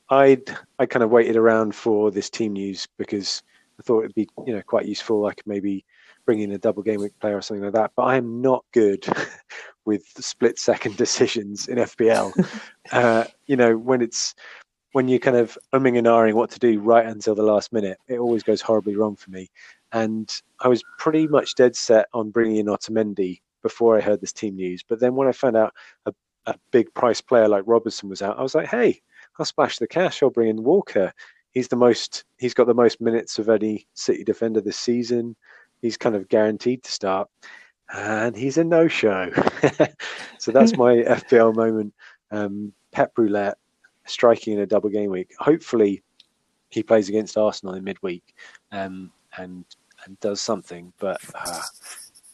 I'd 0.09 0.49
I 0.79 0.87
kind 0.87 1.03
of 1.03 1.11
waited 1.11 1.35
around 1.35 1.75
for 1.75 2.09
this 2.09 2.31
team 2.31 2.53
news 2.53 2.87
because 2.97 3.43
I 3.79 3.83
thought 3.83 3.99
it'd 3.99 4.15
be 4.15 4.27
you 4.47 4.55
know 4.55 4.63
quite 4.63 4.87
useful. 4.87 5.27
I 5.27 5.35
could 5.35 5.45
maybe 5.45 5.85
bring 6.27 6.41
in 6.41 6.51
a 6.51 6.59
double 6.59 6.83
game 6.83 6.99
week 6.99 7.17
player 7.19 7.37
or 7.37 7.41
something 7.41 7.63
like 7.63 7.73
that. 7.73 7.91
But 7.95 8.03
I 8.03 8.17
am 8.17 8.41
not 8.41 8.63
good 8.73 9.07
with 9.85 10.03
split 10.19 10.59
second 10.59 10.97
decisions 10.97 11.67
in 11.67 11.79
FPL. 11.79 12.47
uh, 12.91 13.23
you 13.47 13.55
know, 13.55 13.75
when 13.75 14.03
it's 14.03 14.35
when 14.91 15.07
you're 15.07 15.19
kind 15.19 15.37
of 15.37 15.57
umming 15.73 15.97
and 15.97 16.05
ahhing 16.05 16.33
what 16.33 16.51
to 16.51 16.59
do 16.59 16.79
right 16.79 17.05
until 17.05 17.33
the 17.33 17.43
last 17.43 17.73
minute, 17.73 17.97
it 18.07 18.19
always 18.19 18.43
goes 18.43 18.61
horribly 18.61 18.95
wrong 18.95 19.15
for 19.15 19.31
me. 19.31 19.49
And 19.91 20.31
I 20.59 20.67
was 20.67 20.83
pretty 20.99 21.27
much 21.27 21.55
dead 21.55 21.75
set 21.75 22.07
on 22.13 22.29
bringing 22.29 22.57
in 22.57 22.65
Otamendi 22.67 23.41
before 23.63 23.97
I 23.97 24.01
heard 24.01 24.21
this 24.21 24.33
team 24.33 24.55
news. 24.55 24.83
But 24.87 24.99
then 24.99 25.15
when 25.15 25.27
I 25.27 25.31
found 25.31 25.55
out 25.55 25.73
a, 26.05 26.13
a 26.45 26.55
big 26.71 26.93
price 26.93 27.21
player 27.21 27.47
like 27.47 27.63
Robertson 27.65 28.09
was 28.09 28.21
out, 28.21 28.37
I 28.37 28.43
was 28.43 28.55
like, 28.55 28.67
hey, 28.67 29.01
I'll 29.39 29.45
splash 29.45 29.77
the 29.77 29.87
cash. 29.87 30.21
I'll 30.21 30.29
bring 30.29 30.49
in 30.49 30.63
Walker. 30.63 31.13
He's 31.51 31.67
the 31.67 31.75
most. 31.75 32.25
He's 32.37 32.53
got 32.53 32.67
the 32.67 32.73
most 32.73 32.99
minutes 32.99 33.39
of 33.39 33.49
any 33.49 33.87
City 33.93 34.23
defender 34.23 34.61
this 34.61 34.79
season. 34.79 35.35
He's 35.81 35.97
kind 35.97 36.15
of 36.15 36.27
guaranteed 36.27 36.83
to 36.83 36.91
start, 36.91 37.29
and 37.93 38.35
he's 38.35 38.57
a 38.57 38.63
no-show. 38.63 39.31
so 40.37 40.51
that's 40.51 40.77
my 40.77 40.95
FPL 40.95 41.55
moment. 41.55 41.93
Um, 42.31 42.73
Pep 42.91 43.11
Roulette 43.17 43.57
striking 44.05 44.53
in 44.53 44.59
a 44.59 44.65
double 44.65 44.89
game 44.89 45.11
week. 45.11 45.33
Hopefully, 45.39 46.03
he 46.69 46.83
plays 46.83 47.09
against 47.09 47.37
Arsenal 47.37 47.75
in 47.75 47.83
midweek 47.83 48.35
um, 48.71 49.11
and 49.37 49.65
and 50.05 50.19
does 50.19 50.41
something. 50.41 50.93
But 50.99 51.21
uh, 51.35 51.61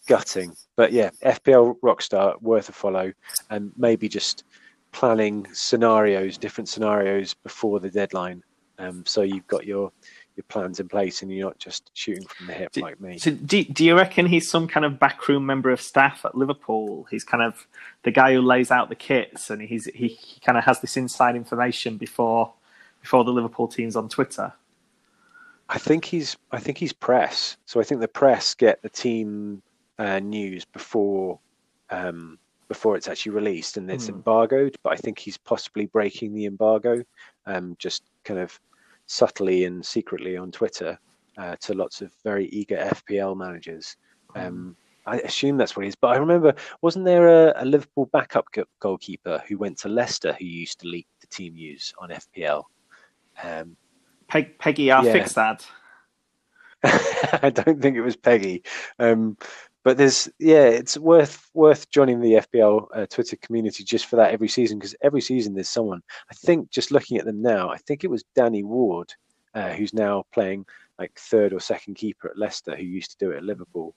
gutting. 0.08 0.56
But 0.76 0.92
yeah, 0.92 1.10
FPL 1.24 1.80
Rockstar 1.82 2.42
worth 2.42 2.70
a 2.70 2.74
follow, 2.74 3.14
and 3.50 3.72
maybe 3.78 4.08
just 4.08 4.44
planning 4.92 5.48
scenarios, 5.54 6.38
different 6.38 6.70
scenarios 6.70 7.34
before 7.34 7.80
the 7.80 7.90
deadline. 7.90 8.44
Um, 8.80 9.06
so 9.06 9.22
you've 9.22 9.48
got 9.48 9.66
your 9.66 9.92
your 10.36 10.46
plans 10.48 10.80
in 10.80 10.88
place 10.88 11.22
and 11.22 11.32
you're 11.32 11.48
not 11.48 11.60
just 11.60 11.92
shooting 11.94 12.26
from 12.28 12.48
the 12.48 12.54
hip 12.54 12.72
do, 12.72 12.82
like 12.82 13.00
me. 13.00 13.18
So 13.18 13.32
do, 13.32 13.64
do 13.64 13.86
you 13.86 13.96
reckon 13.96 14.26
he's 14.26 14.50
some 14.50 14.68
kind 14.68 14.86
of 14.86 15.00
backroom 15.00 15.46
member 15.46 15.70
of 15.70 15.82
staff 15.82 16.26
at 16.26 16.36
Liverpool? 16.36 17.06
He's 17.10 17.24
kind 17.24 17.44
of 17.44 17.68
the 18.04 18.12
guy 18.12 18.34
who 18.34 18.42
lays 18.42 18.72
out 18.72 18.90
the 18.90 18.96
kits 18.96 19.50
and 19.50 19.62
he's 19.62 19.86
he, 19.86 20.08
he 20.10 20.40
kind 20.40 20.58
of 20.58 20.64
has 20.64 20.82
this 20.82 20.98
inside 20.98 21.36
information 21.36 21.98
before 21.98 22.54
before 23.02 23.24
the 23.24 23.32
Liverpool 23.32 23.68
team's 23.68 23.96
on 23.96 24.10
Twitter. 24.10 24.54
I 25.70 25.78
think 25.78 26.06
he's 26.06 26.36
I 26.52 26.60
think 26.60 26.78
he's 26.78 26.94
press. 26.94 27.58
So 27.66 27.80
I 27.80 27.84
think 27.84 28.02
the 28.02 28.08
press 28.08 28.54
get 28.54 28.82
the 28.82 28.90
team 28.90 29.62
uh, 30.00 30.20
news 30.20 30.66
before 30.66 31.40
um, 31.90 32.40
before 32.68 32.96
it's 32.96 33.08
actually 33.08 33.34
released 33.34 33.78
and 33.78 33.90
it's 33.90 34.08
mm. 34.08 34.16
embargoed. 34.16 34.76
But 34.84 34.94
I 34.94 34.96
think 34.96 35.20
he's 35.20 35.38
possibly 35.38 35.86
breaking 35.86 36.34
the 36.34 36.46
embargo, 36.46 37.04
um, 37.46 37.76
just 37.80 38.04
kind 38.24 38.40
of 38.40 38.60
subtly 39.14 39.66
and 39.66 39.86
secretly 39.86 40.36
on 40.36 40.52
Twitter 40.52 40.98
uh, 41.38 41.56
to 41.62 41.74
lots 41.74 42.02
of 42.02 42.12
very 42.24 42.48
eager 42.48 42.78
FPL 42.78 43.38
managers. 43.38 43.96
Um, 44.36 44.76
I 45.06 45.18
assume 45.20 45.58
that's 45.58 45.76
what 45.76 45.86
it 45.86 45.90
is. 45.90 45.96
But 45.96 46.16
I 46.16 46.18
remember, 46.18 46.56
wasn't 46.82 47.06
there 47.06 47.28
a, 47.28 47.64
a 47.64 47.66
Liverpool 47.66 48.10
backup 48.12 48.48
goalkeeper 48.80 49.44
who 49.48 49.58
went 49.58 49.78
to 49.80 49.90
Leicester 49.90 50.34
who 50.34 50.46
used 50.46 50.80
to 50.80 50.88
leak 50.88 51.08
the 51.22 51.28
team 51.28 51.54
news 51.54 51.94
on 52.00 52.10
FPL? 52.10 52.64
Um, 53.44 53.76
Peg, 54.28 54.58
Peggy, 54.58 54.92
I'll 54.92 55.06
yeah. 55.06 55.14
fix 55.14 55.34
that. 55.34 55.66
I 56.84 57.50
don't 57.50 57.82
think 57.82 57.96
it 57.96 58.02
was 58.02 58.16
Peggy. 58.16 58.64
Um, 58.98 59.38
but 59.84 59.98
there's 59.98 60.30
yeah, 60.40 60.66
it's 60.66 60.98
worth 60.98 61.50
worth 61.54 61.90
joining 61.90 62.22
the 62.22 62.34
FPL 62.34 62.88
uh, 62.94 63.06
Twitter 63.08 63.36
community 63.38 63.84
just 63.84 64.06
for 64.06 64.16
that 64.16 64.32
every 64.32 64.48
season 64.48 64.80
because 64.80 64.96
every 65.02 65.22
season 65.22 65.54
there's 65.54 65.70
someone. 65.70 66.02
I 66.32 66.36
think 66.36 66.70
just 66.72 66.92
looking 66.92 67.18
at 67.18 67.26
them 67.26 67.42
now, 67.42 67.70
I 67.70 67.78
think 67.78 68.04
it 68.04 68.10
was 68.10 68.24
Danny 68.36 68.64
Ward 68.64 69.14
uh, 69.54 69.74
who's 69.74 69.94
now 69.94 70.26
playing 70.34 70.66
like 70.98 71.12
third 71.18 71.54
or 71.54 71.60
second 71.60 71.96
keeper 71.96 72.30
at 72.30 72.38
Leicester 72.38 72.76
who 72.76 72.84
used 72.84 73.12
to 73.12 73.26
do 73.26 73.32
it 73.32 73.38
at 73.38 73.44
Liverpool. 73.44 73.94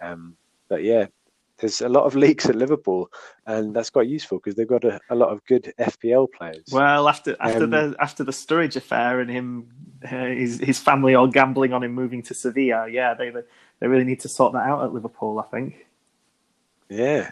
Um, 0.00 0.36
but 0.68 0.82
yeah, 0.82 1.06
there's 1.60 1.80
a 1.80 1.88
lot 1.88 2.04
of 2.04 2.14
leaks 2.14 2.46
at 2.46 2.54
Liverpool, 2.54 3.10
and 3.46 3.74
that's 3.74 3.90
quite 3.90 4.08
useful 4.08 4.38
because 4.38 4.54
they've 4.54 4.68
got 4.68 4.84
a, 4.84 5.00
a, 5.10 5.14
lot 5.14 5.30
of 5.30 5.44
good 5.44 5.72
FPL 5.78 6.28
players. 6.32 6.64
Well, 6.72 7.08
after 7.08 7.36
after 7.40 7.64
um, 7.64 7.70
the 7.70 7.96
after 8.00 8.24
the 8.24 8.32
Sturridge 8.32 8.76
affair 8.76 9.20
and 9.20 9.30
him, 9.30 9.68
uh, 10.04 10.26
his 10.26 10.58
his 10.58 10.78
family 10.78 11.14
all 11.14 11.28
gambling 11.28 11.72
on 11.72 11.84
him 11.84 11.92
moving 11.92 12.22
to 12.24 12.34
Sevilla, 12.34 12.88
yeah, 12.88 13.14
they 13.14 13.32
they 13.80 13.86
really 13.86 14.04
need 14.04 14.20
to 14.20 14.28
sort 14.28 14.52
that 14.54 14.66
out 14.66 14.84
at 14.84 14.92
Liverpool. 14.92 15.38
I 15.38 15.48
think. 15.54 15.86
Yeah, 16.88 17.30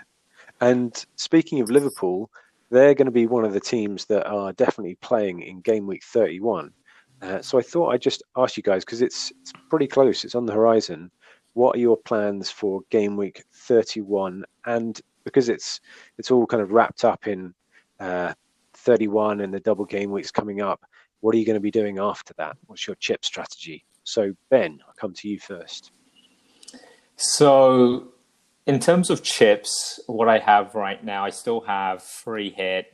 and 0.60 1.04
speaking 1.16 1.60
of 1.60 1.70
Liverpool, 1.70 2.30
they're 2.70 2.94
going 2.94 3.06
to 3.06 3.12
be 3.12 3.26
one 3.26 3.44
of 3.44 3.52
the 3.52 3.60
teams 3.60 4.04
that 4.06 4.26
are 4.26 4.52
definitely 4.52 4.96
playing 4.96 5.42
in 5.42 5.60
game 5.60 5.86
week 5.86 6.04
31. 6.04 6.72
Uh, 7.20 7.42
so 7.42 7.58
I 7.58 7.62
thought 7.62 7.90
I'd 7.90 8.02
just 8.02 8.22
ask 8.36 8.56
you 8.56 8.62
guys 8.62 8.84
because 8.84 9.02
it's 9.02 9.32
it's 9.40 9.52
pretty 9.70 9.88
close. 9.88 10.24
It's 10.24 10.34
on 10.34 10.46
the 10.46 10.52
horizon 10.52 11.10
what 11.58 11.76
are 11.76 11.80
your 11.80 11.96
plans 11.96 12.50
for 12.50 12.82
game 12.90 13.16
week 13.16 13.42
31 13.52 14.44
and 14.66 15.00
because 15.24 15.48
it's 15.48 15.80
it's 16.16 16.30
all 16.30 16.46
kind 16.46 16.62
of 16.62 16.70
wrapped 16.70 17.04
up 17.04 17.26
in 17.26 17.52
uh, 18.00 18.32
31 18.74 19.40
and 19.40 19.52
the 19.52 19.60
double 19.60 19.84
game 19.84 20.10
weeks 20.10 20.30
coming 20.30 20.60
up 20.60 20.84
what 21.20 21.34
are 21.34 21.38
you 21.38 21.44
going 21.44 21.54
to 21.54 21.60
be 21.60 21.72
doing 21.72 21.98
after 21.98 22.32
that? 22.34 22.56
What's 22.66 22.86
your 22.86 22.94
chip 22.94 23.24
strategy? 23.24 23.84
So 24.04 24.32
ben 24.50 24.78
i'll 24.86 24.94
come 24.94 25.12
to 25.14 25.28
you 25.28 25.40
first. 25.40 25.90
So 27.16 28.12
in 28.66 28.78
terms 28.78 29.10
of 29.10 29.22
chips 29.22 29.98
what 30.06 30.28
i 30.28 30.38
have 30.38 30.74
right 30.74 31.02
now 31.02 31.24
i 31.24 31.30
still 31.30 31.62
have 31.62 32.02
free 32.02 32.50
hit 32.50 32.86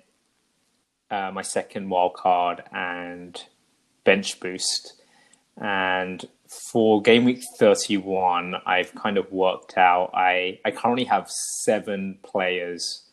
uh, 1.11 1.31
my 1.33 1.43
second 1.43 1.91
wild 1.91 2.15
card 2.15 2.63
and 2.73 3.43
bench 4.05 4.41
boost. 4.41 4.95
And 5.57 6.25
for 6.73 7.03
game 7.03 7.25
week 7.25 7.43
31, 7.59 8.57
I've 8.67 8.95
kind 8.95 9.19
of 9.19 9.31
worked 9.33 9.77
out. 9.77 10.11
I, 10.15 10.61
I 10.65 10.71
currently 10.71 11.05
have 11.05 11.31
seven 11.65 12.19
players 12.23 13.05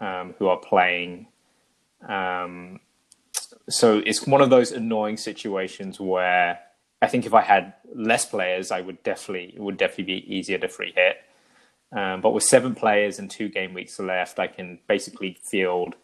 um, 0.00 0.34
who 0.38 0.48
are 0.48 0.56
playing. 0.56 1.28
Um, 2.08 2.80
so 3.68 4.02
it's 4.04 4.26
one 4.26 4.40
of 4.40 4.50
those 4.50 4.72
annoying 4.72 5.16
situations 5.16 6.00
where 6.00 6.60
I 7.02 7.06
think 7.06 7.26
if 7.26 7.34
I 7.34 7.42
had 7.42 7.74
less 7.94 8.24
players, 8.24 8.70
I 8.70 8.80
would 8.80 9.02
definitely 9.02 9.54
it 9.54 9.60
would 9.60 9.76
definitely 9.76 10.04
be 10.04 10.36
easier 10.36 10.58
to 10.58 10.68
free 10.68 10.92
hit. 10.94 11.16
Um, 11.90 12.20
but 12.20 12.34
with 12.34 12.44
seven 12.44 12.74
players 12.74 13.18
and 13.18 13.30
two 13.30 13.48
game 13.48 13.72
weeks 13.72 13.98
left, 13.98 14.38
I 14.38 14.46
can 14.46 14.78
basically 14.88 15.38
field 15.42 15.94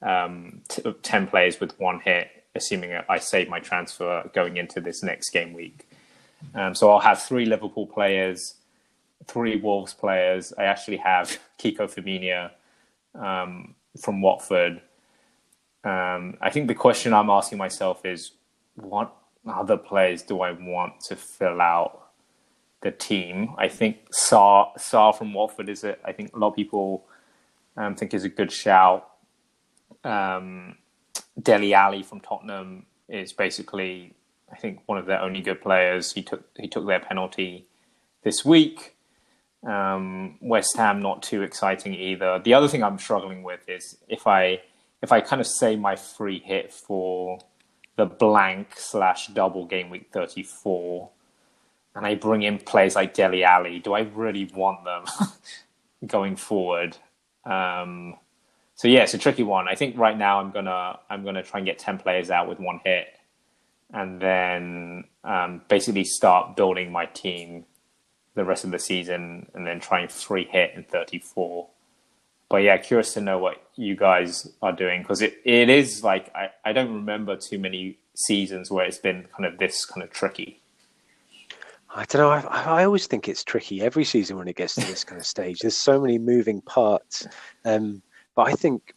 um, 0.00 0.62
t- 0.68 0.82
ten 1.02 1.26
players 1.26 1.60
with 1.60 1.78
one 1.78 2.00
hit 2.00 2.41
assuming 2.54 2.98
I 3.08 3.18
save 3.18 3.48
my 3.48 3.60
transfer 3.60 4.30
going 4.34 4.56
into 4.56 4.80
this 4.80 5.02
next 5.02 5.30
game 5.30 5.52
week. 5.52 5.88
Um, 6.54 6.74
so 6.74 6.90
I'll 6.90 7.00
have 7.00 7.22
three 7.22 7.46
Liverpool 7.46 7.86
players, 7.86 8.54
three 9.26 9.56
Wolves 9.56 9.94
players. 9.94 10.52
I 10.58 10.64
actually 10.64 10.98
have 10.98 11.38
Kiko 11.58 11.90
Femenia 11.92 12.50
um, 13.14 13.74
from 14.00 14.20
Watford. 14.20 14.80
Um, 15.84 16.36
I 16.40 16.50
think 16.50 16.68
the 16.68 16.74
question 16.74 17.12
I'm 17.12 17.30
asking 17.30 17.58
myself 17.58 18.04
is 18.04 18.32
what 18.74 19.14
other 19.46 19.76
players 19.76 20.22
do 20.22 20.40
I 20.40 20.52
want 20.52 21.00
to 21.00 21.16
fill 21.16 21.60
out 21.60 22.10
the 22.82 22.90
team? 22.90 23.54
I 23.58 23.68
think 23.68 23.98
Saar, 24.12 24.72
Sarr 24.78 25.16
from 25.16 25.32
Watford 25.32 25.68
is 25.68 25.84
it. 25.84 26.00
I 26.04 26.12
think 26.12 26.34
a 26.34 26.38
lot 26.38 26.48
of 26.48 26.56
people 26.56 27.06
um, 27.76 27.94
think 27.94 28.14
is 28.14 28.24
a 28.24 28.28
good 28.28 28.52
shout. 28.52 29.08
Um, 30.04 30.76
Dele 31.40 31.74
Alli 31.74 32.02
from 32.02 32.20
Tottenham 32.20 32.86
is 33.08 33.32
basically, 33.32 34.14
I 34.50 34.56
think, 34.56 34.80
one 34.86 34.98
of 34.98 35.06
their 35.06 35.20
only 35.20 35.40
good 35.40 35.60
players. 35.60 36.12
He 36.12 36.22
took 36.22 36.44
he 36.58 36.68
took 36.68 36.86
their 36.86 37.00
penalty 37.00 37.66
this 38.22 38.44
week. 38.44 38.96
Um, 39.66 40.38
West 40.40 40.76
Ham 40.76 41.00
not 41.00 41.22
too 41.22 41.42
exciting 41.42 41.94
either. 41.94 42.40
The 42.42 42.54
other 42.54 42.68
thing 42.68 42.82
I'm 42.82 42.98
struggling 42.98 43.42
with 43.42 43.68
is 43.68 43.96
if 44.08 44.26
I 44.26 44.60
if 45.02 45.12
I 45.12 45.20
kind 45.20 45.40
of 45.40 45.46
say 45.46 45.76
my 45.76 45.96
free 45.96 46.40
hit 46.40 46.72
for 46.72 47.38
the 47.96 48.06
blank 48.06 48.74
slash 48.76 49.28
double 49.28 49.66
game 49.66 49.90
week 49.90 50.08
34 50.12 51.10
and 51.94 52.06
I 52.06 52.14
bring 52.14 52.42
in 52.42 52.58
players 52.58 52.94
like 52.96 53.12
Dele 53.12 53.44
Alli, 53.44 53.78
do 53.80 53.92
I 53.92 54.00
really 54.00 54.50
want 54.54 54.84
them 54.84 55.04
going 56.06 56.36
forward? 56.36 56.96
Um, 57.44 58.16
so 58.82 58.88
yeah, 58.88 59.04
it's 59.04 59.14
a 59.14 59.18
tricky 59.18 59.44
one. 59.44 59.68
I 59.68 59.76
think 59.76 59.96
right 59.96 60.18
now 60.18 60.40
I'm 60.40 60.50
gonna 60.50 60.98
I'm 61.08 61.24
gonna 61.24 61.44
try 61.44 61.60
and 61.60 61.66
get 61.66 61.78
ten 61.78 61.98
players 61.98 62.30
out 62.30 62.48
with 62.48 62.58
one 62.58 62.80
hit, 62.84 63.16
and 63.92 64.20
then 64.20 65.04
um, 65.22 65.60
basically 65.68 66.02
start 66.02 66.56
building 66.56 66.90
my 66.90 67.06
team 67.06 67.64
the 68.34 68.44
rest 68.44 68.64
of 68.64 68.72
the 68.72 68.80
season, 68.80 69.48
and 69.54 69.64
then 69.64 69.78
try 69.78 70.00
and 70.00 70.10
free 70.10 70.48
hit 70.50 70.72
in 70.74 70.82
34. 70.82 71.68
But 72.48 72.64
yeah, 72.64 72.76
curious 72.76 73.14
to 73.14 73.20
know 73.20 73.38
what 73.38 73.62
you 73.76 73.94
guys 73.94 74.52
are 74.62 74.72
doing 74.72 75.02
because 75.02 75.22
it, 75.22 75.40
it 75.44 75.68
is 75.68 76.02
like 76.02 76.34
I, 76.34 76.50
I 76.64 76.72
don't 76.72 76.92
remember 76.92 77.36
too 77.36 77.60
many 77.60 77.98
seasons 78.16 78.68
where 78.68 78.84
it's 78.84 78.98
been 78.98 79.28
kind 79.36 79.46
of 79.46 79.58
this 79.58 79.84
kind 79.84 80.02
of 80.02 80.10
tricky. 80.10 80.60
I 81.94 82.04
don't 82.06 82.20
know. 82.20 82.30
I, 82.30 82.80
I, 82.80 82.84
always 82.84 83.06
think 83.06 83.28
it's 83.28 83.44
tricky 83.44 83.80
every 83.80 84.04
season 84.04 84.38
when 84.38 84.48
it 84.48 84.56
gets 84.56 84.74
to 84.74 84.80
this 84.80 85.04
kind 85.04 85.20
of 85.20 85.26
stage. 85.26 85.60
There's 85.60 85.76
so 85.76 86.00
many 86.00 86.18
moving 86.18 86.62
parts. 86.62 87.28
Um, 87.64 88.02
but 88.34 88.48
I 88.48 88.52
think 88.52 88.94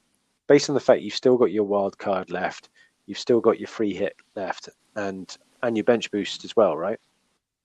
based 0.48 0.70
on 0.70 0.76
the 0.76 0.80
fact 0.80 1.02
you've 1.02 1.14
still 1.14 1.38
got 1.38 1.52
your 1.52 1.64
wild 1.64 1.98
card 1.98 2.30
left, 2.30 2.70
you've 3.06 3.20
still 3.20 3.40
got 3.40 3.60
your 3.60 3.68
free 3.68 3.94
hit 3.94 4.16
left, 4.36 4.70
and 4.96 5.36
and 5.64 5.76
your 5.76 5.84
bench 5.84 6.12
boost 6.12 6.46
as 6.46 6.56
well, 6.56 6.78
right? 6.78 7.00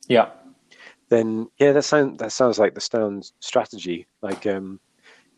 Yeah. 0.08 0.30
then 1.08 1.48
yeah, 1.58 1.72
that 1.72 1.82
sounds 1.82 2.18
that 2.18 2.32
sounds 2.32 2.58
like 2.58 2.74
the 2.74 2.80
Stones 2.80 3.32
strategy. 3.40 4.06
Like 4.22 4.46
um, 4.46 4.80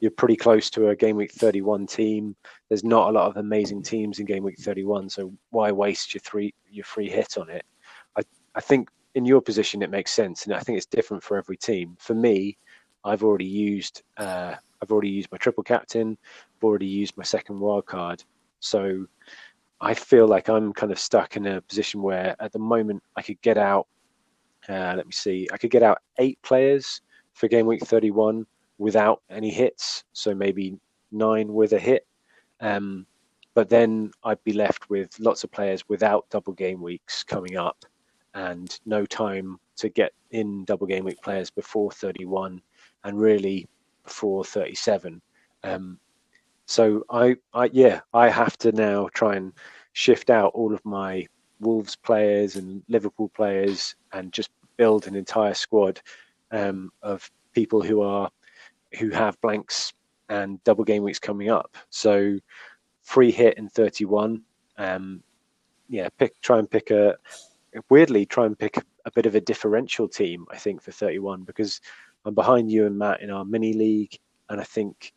you're 0.01 0.11
pretty 0.11 0.37
close 0.37 0.71
to 0.71 0.89
a 0.89 0.97
game 0.97 1.17
week 1.17 1.33
31 1.33 1.87
team. 1.87 2.35
There's 2.69 2.85
not 2.85 3.09
a 3.09 3.13
lot 3.13 3.29
of 3.29 3.37
amazing 3.37 3.83
teams 3.83 4.19
in 4.19 4.27
game 4.27 4.43
week 4.45 4.59
31, 4.59 5.11
so 5.11 5.33
why 5.51 5.71
waste 5.73 6.15
your 6.15 6.21
three 6.21 6.55
your 6.71 6.85
free 6.85 7.09
hit 7.09 7.39
on 7.39 7.51
it? 7.51 7.65
I 8.17 8.23
I 8.55 8.61
think 8.61 8.89
in 9.15 9.25
your 9.25 9.41
position 9.43 9.83
it 9.83 9.91
makes 9.91 10.11
sense, 10.11 10.45
and 10.45 10.55
I 10.55 10.61
think 10.61 10.77
it's 10.77 10.87
different 10.87 11.23
for 11.23 11.37
every 11.37 11.57
team. 11.57 11.97
For 11.99 12.15
me, 12.15 12.57
I've 13.05 13.23
already 13.23 13.47
used 13.47 14.03
uh, 14.17 14.55
I've 14.83 14.91
already 14.91 15.11
used 15.11 15.31
my 15.31 15.39
triple 15.39 15.63
captain, 15.63 16.19
I've 16.57 16.65
already 16.65 16.87
used 16.87 17.17
my 17.17 17.25
second 17.25 17.61
wild 17.61 17.87
card, 17.87 18.25
so 18.61 19.07
I 19.81 19.95
feel 19.95 20.27
like 20.27 20.49
I'm 20.49 20.73
kind 20.73 20.93
of 20.93 20.99
stuck 20.99 21.37
in 21.37 21.47
a 21.47 21.61
position 21.63 22.03
where 22.03 22.37
at 22.41 22.53
the 22.53 22.59
moment 22.59 23.03
I 23.17 23.23
could 23.23 23.41
get 23.43 23.59
out. 23.59 23.87
Uh, 24.69 24.95
let 24.97 25.07
me 25.07 25.13
see, 25.13 25.49
I 25.53 25.57
could 25.57 25.71
get 25.71 25.83
out 25.83 25.99
eight 26.19 26.39
players 26.43 27.01
for 27.33 27.49
game 27.49 27.67
week 27.67 27.85
31 27.85 28.47
without 28.79 29.23
any 29.31 29.51
hits, 29.51 30.05
so 30.13 30.35
maybe 30.35 30.79
nine 31.11 31.53
with 31.53 31.73
a 31.73 31.79
hit. 31.79 32.07
Um, 32.61 33.07
but 33.55 33.69
then 33.69 34.11
I'd 34.25 34.43
be 34.45 34.53
left 34.53 34.89
with 34.89 35.19
lots 35.21 35.45
of 35.45 35.51
players 35.51 35.89
without 35.89 36.29
double 36.31 36.53
game 36.53 36.81
weeks 36.81 37.23
coming 37.23 37.57
up 37.57 37.85
and 38.35 38.79
no 38.87 39.05
time 39.05 39.59
to 39.77 39.89
get 39.89 40.13
in 40.31 40.65
double 40.65 40.87
game 40.87 41.05
week 41.05 41.21
players 41.23 41.51
before 41.51 41.91
31 41.91 42.63
and 43.05 43.21
really 43.21 43.69
before 44.05 44.45
37. 44.45 45.21
Um, 45.65 45.99
so 46.67 47.05
I, 47.11 47.37
I, 47.55 47.71
yeah, 47.73 48.01
I 48.15 48.29
have 48.29 48.57
to 48.59 48.73
now 48.73 49.09
try 49.15 49.37
and 49.37 49.53
shift 49.93 50.31
out 50.31 50.53
all 50.55 50.73
of 50.75 50.85
my 50.85 51.27
Wolves 51.61 51.97
players 51.97 52.57
and 52.57 52.83
Liverpool 52.89 53.29
players 53.29 53.95
and 54.13 54.33
just 54.33 54.51
build 54.77 55.07
an 55.07 55.15
entire 55.15 55.55
squad 55.55 56.01
um, 56.51 56.91
of 57.03 57.31
people 57.53 57.83
who 57.83 58.03
are 58.03 58.31
who 58.99 59.11
have 59.11 59.41
blanks 59.41 59.93
and 60.29 60.63
double 60.65 60.85
game 60.85 61.03
weeks 61.03 61.19
coming 61.19 61.51
up. 61.51 61.77
So 61.91 62.39
free 63.03 63.31
hit 63.31 63.59
in 63.59 63.69
31. 63.69 64.43
Um, 64.79 65.23
yeah, 65.89 66.09
pick 66.19 66.41
try 66.41 66.59
and 66.59 66.71
pick 66.71 66.91
a 66.91 67.17
weirdly 67.91 68.27
try 68.27 68.47
and 68.47 68.59
pick 68.59 68.77
a 69.05 69.11
bit 69.11 69.27
of 69.27 69.35
a 69.35 69.41
differential 69.41 70.09
team. 70.09 70.47
I 70.51 70.57
think 70.57 70.83
for 70.83 70.93
31 70.93 71.43
because 71.43 71.81
I'm 72.25 72.35
behind 72.35 72.71
you 72.71 72.87
and 72.87 72.99
Matt 72.99 73.23
in 73.23 73.31
our 73.31 73.45
mini 73.45 73.73
league, 73.73 74.19
and 74.49 74.61
I 74.61 74.65
think 74.65 75.13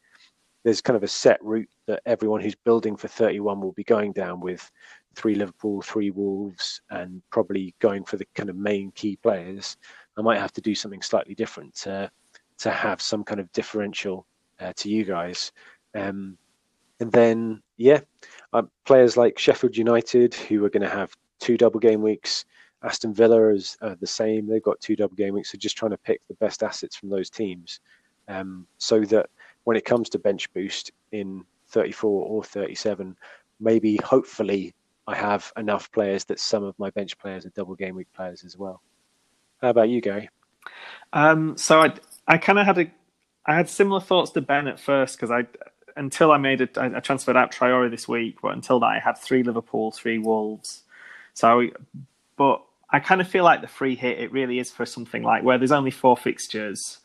there's 0.64 0.82
kind 0.82 0.98
of 0.98 1.04
a 1.04 1.08
set 1.08 1.44
route 1.44 1.70
that 1.86 2.02
everyone 2.06 2.42
who's 2.42 2.56
building 2.56 2.98
for 2.98 3.08
31 3.08 3.62
will 3.62 3.74
be 3.74 3.84
going 3.84 4.12
down 4.14 4.40
with 4.40 4.72
three 5.16 5.36
Liverpool, 5.36 5.82
three 5.82 6.12
Wolves, 6.12 6.82
and 6.90 7.22
probably 7.30 7.74
going 7.80 8.04
for 8.04 8.18
the 8.18 8.26
kind 8.34 8.50
of 8.50 8.56
main 8.56 8.92
key 8.92 9.18
players. 9.18 9.78
I 10.18 10.22
might 10.22 10.40
have 10.40 10.54
to 10.54 10.62
do 10.62 10.76
something 10.76 11.02
slightly 11.02 11.36
different 11.36 11.76
to 11.82 12.10
to 12.58 12.72
have 12.72 13.02
some 13.02 13.24
kind 13.24 13.40
of 13.40 13.52
differential 13.52 14.26
uh, 14.60 14.72
to 14.78 14.90
you 14.90 15.04
guys. 15.04 15.52
Um, 15.94 16.38
and 17.00 17.12
then, 17.12 17.62
yeah, 17.78 18.00
uh, 18.54 18.64
players 18.86 19.18
like 19.18 19.38
Sheffield 19.38 19.76
United, 19.76 20.34
who 20.34 20.64
are 20.64 20.70
going 20.70 20.82
to 20.82 20.90
have 20.90 21.14
two 21.40 21.58
double 21.58 21.80
game 21.80 22.02
weeks. 22.02 22.46
Aston 22.86 23.14
Villa 23.14 23.50
is 23.50 23.78
uh, 23.82 23.96
the 24.00 24.08
same; 24.08 24.48
they've 24.48 24.64
got 24.64 24.80
two 24.80 24.96
double 24.96 25.16
game 25.16 25.34
weeks. 25.34 25.52
So 25.52 25.58
just 25.58 25.76
trying 25.76 25.92
to 25.92 25.98
pick 25.98 26.22
the 26.28 26.36
best 26.36 26.64
assets 26.64 26.96
from 26.96 27.10
those 27.10 27.30
teams, 27.30 27.80
um, 28.28 28.68
so 28.78 29.02
that 29.02 29.30
when 29.64 29.76
it 29.76 29.86
comes 29.86 30.10
to 30.10 30.20
bench 30.20 30.52
boost 30.54 30.92
in 31.12 31.44
34 31.70 32.26
or 32.28 32.44
37, 32.44 33.18
maybe 33.60 33.98
hopefully 34.04 34.74
I 35.08 35.16
have 35.16 35.52
enough 35.58 35.92
players 35.92 36.26
that 36.26 36.40
some 36.40 36.64
of 36.64 36.78
my 36.78 36.92
bench 36.92 37.18
players 37.18 37.46
are 37.46 37.50
double 37.50 37.76
game 37.76 37.96
week 37.96 38.12
players 38.16 38.44
as 38.44 38.58
well. 38.58 38.82
How 39.62 39.70
about 39.70 39.90
you, 39.90 40.00
Gary? 40.02 40.30
Um, 41.14 41.58
so 41.58 41.82
I 41.82 41.94
I 42.28 42.38
kind 42.38 42.60
of 42.60 42.66
had 42.66 42.78
a 42.78 42.92
I 43.46 43.56
had 43.56 43.70
similar 43.70 44.00
thoughts 44.00 44.32
to 44.32 44.42
Ben 44.42 44.68
at 44.68 44.80
first 44.80 45.18
because 45.18 45.32
I 45.32 45.48
until 45.96 46.32
I 46.32 46.38
made 46.38 46.62
it 46.62 46.78
I 46.78 47.00
transferred 47.00 47.38
out 47.38 47.52
Traore 47.52 47.90
this 47.90 48.08
week, 48.08 48.38
but 48.42 48.54
until 48.54 48.80
that 48.82 48.88
I 48.88 49.00
had 49.00 49.18
three 49.18 49.42
Liverpool, 49.44 49.92
three 49.92 50.20
Wolves, 50.20 50.84
so, 51.34 51.68
but 52.38 52.64
I 52.96 53.00
kind 53.00 53.20
of 53.20 53.28
feel 53.28 53.44
like 53.44 53.60
the 53.60 53.68
free 53.68 53.96
hit 53.96 54.20
it 54.20 54.32
really 54.32 54.58
is 54.58 54.72
for 54.72 54.86
something 54.86 55.22
like 55.22 55.44
where 55.44 55.58
there's 55.58 55.74
only 55.74 55.92
four 55.92 56.16
fixtures. 56.16 57.00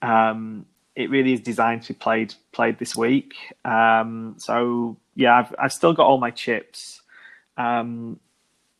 Um, 0.00 0.64
it 0.94 1.10
really 1.10 1.34
is 1.34 1.40
designed 1.40 1.82
to 1.82 1.92
be 1.92 1.98
played 1.98 2.34
played 2.52 2.78
this 2.78 2.96
week. 2.96 3.34
Um, 3.62 4.36
so 4.38 4.96
yeah, 5.14 5.36
I've 5.36 5.54
I've 5.58 5.72
still 5.74 5.92
got 5.92 6.06
all 6.06 6.16
my 6.16 6.30
chips, 6.30 7.02
um, 7.58 8.18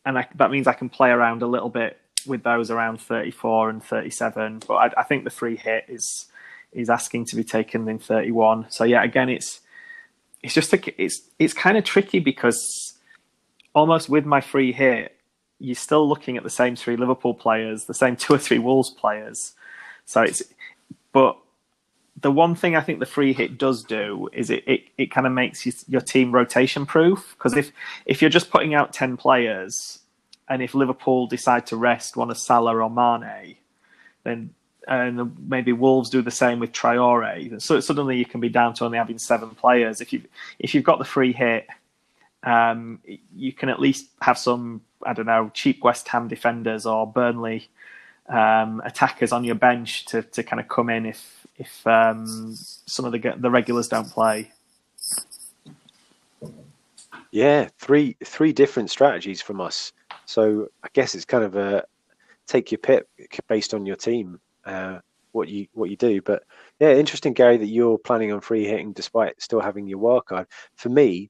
and 0.03 0.17
I, 0.17 0.27
that 0.33 0.49
means 0.49 0.65
I 0.65 0.73
can 0.73 0.89
play 0.89 1.11
around 1.11 1.43
a 1.43 1.47
little 1.47 1.69
bit 1.69 1.99
with 2.25 2.41
those 2.41 2.71
around 2.71 3.01
34 3.01 3.69
and 3.69 3.83
37. 3.83 4.63
But 4.67 4.73
I, 4.73 5.01
I 5.01 5.03
think 5.03 5.25
the 5.25 5.29
free 5.29 5.57
hit 5.57 5.85
is 5.87 6.25
is 6.71 6.89
asking 6.89 7.25
to 7.25 7.35
be 7.35 7.43
taken 7.43 7.87
in 7.87 7.99
31. 7.99 8.65
So 8.71 8.83
yeah, 8.83 9.03
again, 9.03 9.29
it's 9.29 9.61
it's 10.41 10.55
just 10.55 10.73
a, 10.73 10.81
it's 10.99 11.21
it's 11.37 11.53
kind 11.53 11.77
of 11.77 11.83
tricky 11.83 12.17
because 12.17 12.97
almost 13.75 14.09
with 14.09 14.25
my 14.25 14.41
free 14.41 14.71
hit, 14.71 15.16
you're 15.59 15.75
still 15.75 16.07
looking 16.07 16.37
at 16.37 16.43
the 16.43 16.49
same 16.49 16.75
three 16.75 16.97
Liverpool 16.97 17.33
players, 17.33 17.85
the 17.85 17.93
same 17.93 18.15
two 18.15 18.33
or 18.33 18.37
three 18.37 18.59
Wolves 18.59 18.89
players. 18.89 19.53
So 20.05 20.21
it's, 20.21 20.43
but 21.11 21.37
the 22.19 22.31
one 22.31 22.55
thing 22.55 22.75
I 22.75 22.81
think 22.81 22.99
the 22.99 23.05
free 23.05 23.33
hit 23.33 23.57
does 23.57 23.83
do 23.83 24.29
is 24.33 24.49
it, 24.49 24.63
it, 24.67 24.81
it 24.97 25.11
kind 25.11 25.27
of 25.27 25.33
makes 25.33 25.65
you, 25.65 25.73
your 25.87 26.01
team 26.01 26.31
rotation 26.31 26.85
proof. 26.85 27.35
Because 27.37 27.55
if, 27.55 27.71
if 28.05 28.21
you're 28.21 28.29
just 28.29 28.49
putting 28.49 28.73
out 28.73 28.93
10 28.93 29.17
players 29.17 29.99
and 30.49 30.61
if 30.61 30.73
Liverpool 30.73 31.27
decide 31.27 31.65
to 31.67 31.77
rest 31.77 32.15
one 32.15 32.31
of 32.31 32.37
Salah 32.37 32.77
or 32.77 32.89
Mane, 32.89 33.55
then 34.23 34.53
and 34.87 35.35
maybe 35.49 35.73
Wolves 35.73 36.09
do 36.09 36.21
the 36.21 36.31
same 36.31 36.59
with 36.59 36.71
Traore. 36.71 37.61
So 37.61 37.79
suddenly 37.81 38.17
you 38.17 38.25
can 38.25 38.39
be 38.39 38.47
down 38.49 38.73
to 38.75 38.85
only 38.85 38.97
having 38.97 39.17
seven 39.17 39.49
players. 39.49 39.99
If 39.99 40.13
you 40.13 40.21
if 40.59 40.73
you've 40.73 40.85
got 40.85 40.97
the 40.97 41.05
free 41.05 41.33
hit 41.33 41.67
um, 42.47 43.01
you 43.35 43.51
can 43.51 43.67
at 43.67 43.79
least 43.79 44.07
have 44.21 44.37
some, 44.37 44.81
I 45.03 45.11
don't 45.11 45.25
know, 45.25 45.51
cheap 45.53 45.83
West 45.83 46.07
Ham 46.07 46.29
defenders 46.29 46.85
or 46.85 47.05
Burnley 47.05 47.67
um, 48.29 48.81
attackers 48.85 49.33
on 49.33 49.43
your 49.43 49.55
bench 49.55 50.05
to, 50.05 50.21
to 50.21 50.43
kind 50.43 50.61
of 50.61 50.69
come 50.69 50.89
in 50.89 51.05
if 51.05 51.45
if 51.57 51.85
um, 51.85 52.53
some 52.55 53.03
of 53.03 53.11
the 53.11 53.35
the 53.37 53.51
regulars 53.51 53.89
don't 53.89 54.09
play. 54.09 54.51
Yeah, 57.31 57.67
three 57.79 58.15
three 58.23 58.53
different 58.53 58.89
strategies 58.91 59.41
from 59.41 59.59
us. 59.59 59.91
So 60.25 60.69
I 60.83 60.87
guess 60.93 61.15
it's 61.15 61.25
kind 61.25 61.43
of 61.43 61.55
a 61.57 61.83
take 62.45 62.71
your 62.71 62.79
pick 62.79 63.05
based 63.49 63.73
on 63.73 63.85
your 63.85 63.97
team, 63.97 64.39
uh, 64.65 64.99
what 65.33 65.49
you 65.49 65.67
what 65.73 65.89
you 65.89 65.97
do. 65.97 66.21
But 66.21 66.43
yeah, 66.79 66.93
interesting, 66.93 67.33
Gary, 67.33 67.57
that 67.57 67.67
you're 67.67 67.97
planning 67.97 68.31
on 68.31 68.39
free 68.39 68.65
hitting 68.65 68.93
despite 68.93 69.41
still 69.41 69.59
having 69.59 69.85
your 69.87 69.99
wild 69.99 70.27
card. 70.27 70.47
For 70.75 70.87
me, 70.87 71.29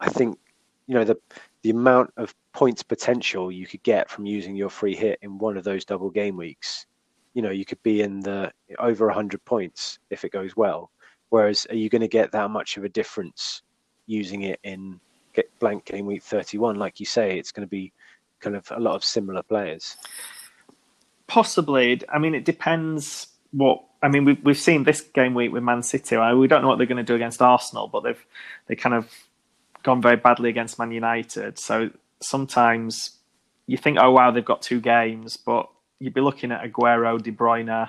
I 0.00 0.08
think 0.08 0.38
you 0.86 0.94
know 0.94 1.04
the 1.04 1.18
the 1.62 1.70
amount 1.70 2.12
of 2.16 2.34
points 2.52 2.82
potential 2.82 3.52
you 3.52 3.66
could 3.66 3.82
get 3.82 4.10
from 4.10 4.26
using 4.26 4.56
your 4.56 4.70
free 4.70 4.94
hit 4.94 5.18
in 5.22 5.38
one 5.38 5.56
of 5.56 5.64
those 5.64 5.84
double 5.84 6.10
game 6.10 6.36
weeks. 6.36 6.86
You 7.34 7.42
know, 7.42 7.50
you 7.50 7.64
could 7.64 7.82
be 7.82 8.02
in 8.02 8.20
the 8.20 8.52
over 8.78 9.06
100 9.06 9.44
points 9.44 9.98
if 10.10 10.24
it 10.24 10.32
goes 10.32 10.56
well. 10.56 10.90
Whereas, 11.30 11.66
are 11.70 11.76
you 11.76 11.88
going 11.88 12.00
to 12.00 12.08
get 12.08 12.32
that 12.32 12.50
much 12.50 12.76
of 12.76 12.84
a 12.84 12.88
difference 12.88 13.62
using 14.06 14.42
it 14.42 14.58
in 14.64 14.98
blank 15.60 15.84
game 15.84 16.06
week 16.06 16.22
31? 16.22 16.76
Like 16.76 17.00
you 17.00 17.06
say, 17.06 17.38
it's 17.38 17.52
going 17.52 17.66
to 17.66 17.70
be 17.70 17.92
kind 18.40 18.56
of 18.56 18.66
a 18.70 18.80
lot 18.80 18.94
of 18.94 19.04
similar 19.04 19.42
players. 19.42 19.96
Possibly. 21.26 22.00
I 22.08 22.18
mean, 22.18 22.34
it 22.34 22.44
depends 22.44 23.28
what 23.52 23.84
I 24.02 24.08
mean, 24.08 24.24
we've 24.24 24.42
we've 24.44 24.58
seen 24.58 24.84
this 24.84 25.00
game 25.00 25.34
week 25.34 25.52
with 25.52 25.62
Man 25.62 25.82
City. 25.82 26.16
We 26.16 26.46
don't 26.46 26.62
know 26.62 26.68
what 26.68 26.78
they're 26.78 26.86
going 26.86 26.98
to 26.98 27.02
do 27.02 27.16
against 27.16 27.42
Arsenal, 27.42 27.88
but 27.88 28.00
they've 28.04 28.26
they 28.66 28.76
kind 28.76 28.94
of 28.94 29.12
gone 29.88 30.02
very 30.02 30.16
badly 30.16 30.50
against 30.50 30.78
Man 30.78 30.92
United. 30.92 31.58
So 31.58 31.88
sometimes 32.20 33.16
you 33.66 33.78
think, 33.78 33.96
oh 33.98 34.10
wow, 34.10 34.30
they've 34.30 34.44
got 34.44 34.60
two 34.60 34.82
games, 34.82 35.38
but 35.38 35.66
you'd 35.98 36.12
be 36.12 36.20
looking 36.20 36.52
at 36.52 36.62
Aguero, 36.62 37.22
De 37.22 37.32
Bruyne, 37.32 37.88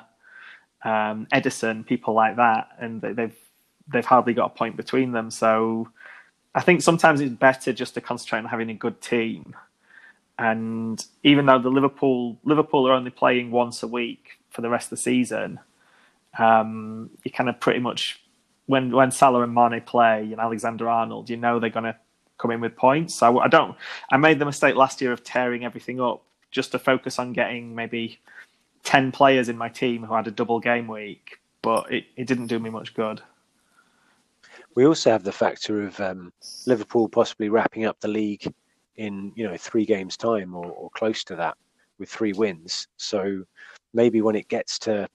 um, 0.86 1.28
Ederson, 1.34 1.86
people 1.86 2.14
like 2.14 2.38
that, 2.38 2.70
and 2.80 3.02
they've 3.02 3.36
they've 3.92 4.06
hardly 4.06 4.34
got 4.34 4.46
a 4.46 4.58
point 4.58 4.78
between 4.78 5.12
them. 5.12 5.30
So 5.30 5.90
I 6.56 6.62
think 6.62 6.82
sometimes 6.82 7.20
it's 7.20 7.34
better 7.34 7.74
just 7.74 7.96
to 7.96 8.02
concentrate 8.02 8.40
on 8.40 8.46
having 8.46 8.70
a 8.70 8.76
good 8.86 9.02
team. 9.02 9.54
And 10.38 11.04
even 11.24 11.48
though 11.48 11.60
the 11.60 11.70
Liverpool 11.70 12.38
Liverpool 12.46 12.88
are 12.88 12.94
only 12.94 13.12
playing 13.12 13.52
once 13.52 13.84
a 13.84 13.88
week 13.88 14.40
for 14.52 14.62
the 14.62 14.70
rest 14.70 14.86
of 14.86 14.92
the 14.92 15.04
season, 15.04 15.60
um, 16.38 17.10
you 17.26 17.32
kind 17.32 17.50
of 17.50 17.60
pretty 17.60 17.82
much 17.82 18.22
when 18.70 18.92
when 18.92 19.10
Salah 19.10 19.42
and 19.42 19.54
Mane 19.54 19.82
play 19.82 20.22
and 20.32 20.40
Alexander 20.40 20.88
Arnold, 20.88 21.28
you 21.28 21.38
know 21.38 21.60
they're 21.60 21.72
going 21.72 21.92
to 21.92 21.96
come 22.38 22.52
in 22.52 22.62
with 22.62 22.76
points. 22.76 23.16
So 23.16 23.40
I 23.40 23.48
don't. 23.48 23.76
I 24.12 24.18
made 24.18 24.38
the 24.38 24.46
mistake 24.46 24.76
last 24.76 25.02
year 25.02 25.12
of 25.12 25.24
tearing 25.24 25.66
everything 25.66 26.00
up 26.00 26.22
just 26.52 26.72
to 26.74 26.80
focus 26.80 27.18
on 27.18 27.34
getting 27.34 27.74
maybe 27.74 28.20
ten 28.84 29.12
players 29.12 29.50
in 29.50 29.58
my 29.58 29.70
team 29.70 30.04
who 30.04 30.14
had 30.14 30.28
a 30.28 30.32
double 30.32 30.60
game 30.60 30.88
week, 30.88 31.40
but 31.64 31.92
it, 31.92 32.06
it 32.16 32.28
didn't 32.28 32.46
do 32.46 32.60
me 32.60 32.70
much 32.70 32.94
good. 32.94 33.24
We 34.76 34.86
also 34.86 35.10
have 35.10 35.24
the 35.24 35.32
factor 35.32 35.82
of 35.82 36.00
um, 36.00 36.32
Liverpool 36.68 37.10
possibly 37.10 37.50
wrapping 37.50 37.86
up 37.86 38.00
the 38.00 38.08
league 38.08 38.54
in 38.98 39.32
you 39.36 39.48
know 39.48 39.58
three 39.58 39.86
games 39.86 40.16
time 40.16 40.54
or, 40.54 40.68
or 40.68 40.92
close 40.92 41.24
to 41.24 41.36
that, 41.38 41.58
with 41.98 42.12
three 42.12 42.34
wins. 42.34 42.88
So 42.98 43.44
maybe 43.96 44.22
when 44.22 44.36
it 44.36 44.48
gets 44.48 44.78
to 44.80 45.08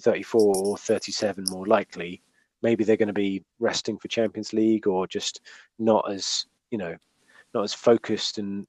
34 0.00 0.56
or 0.56 0.78
37, 0.78 1.44
more 1.50 1.66
likely, 1.66 2.22
maybe 2.64 2.82
they're 2.82 2.96
going 2.96 3.06
to 3.06 3.12
be 3.12 3.44
resting 3.60 3.98
for 3.98 4.08
Champions 4.08 4.52
League 4.52 4.88
or 4.88 5.06
just 5.06 5.42
not 5.78 6.10
as 6.10 6.46
you 6.70 6.78
know 6.78 6.96
not 7.54 7.62
as 7.62 7.72
focused 7.72 8.38
and 8.38 8.66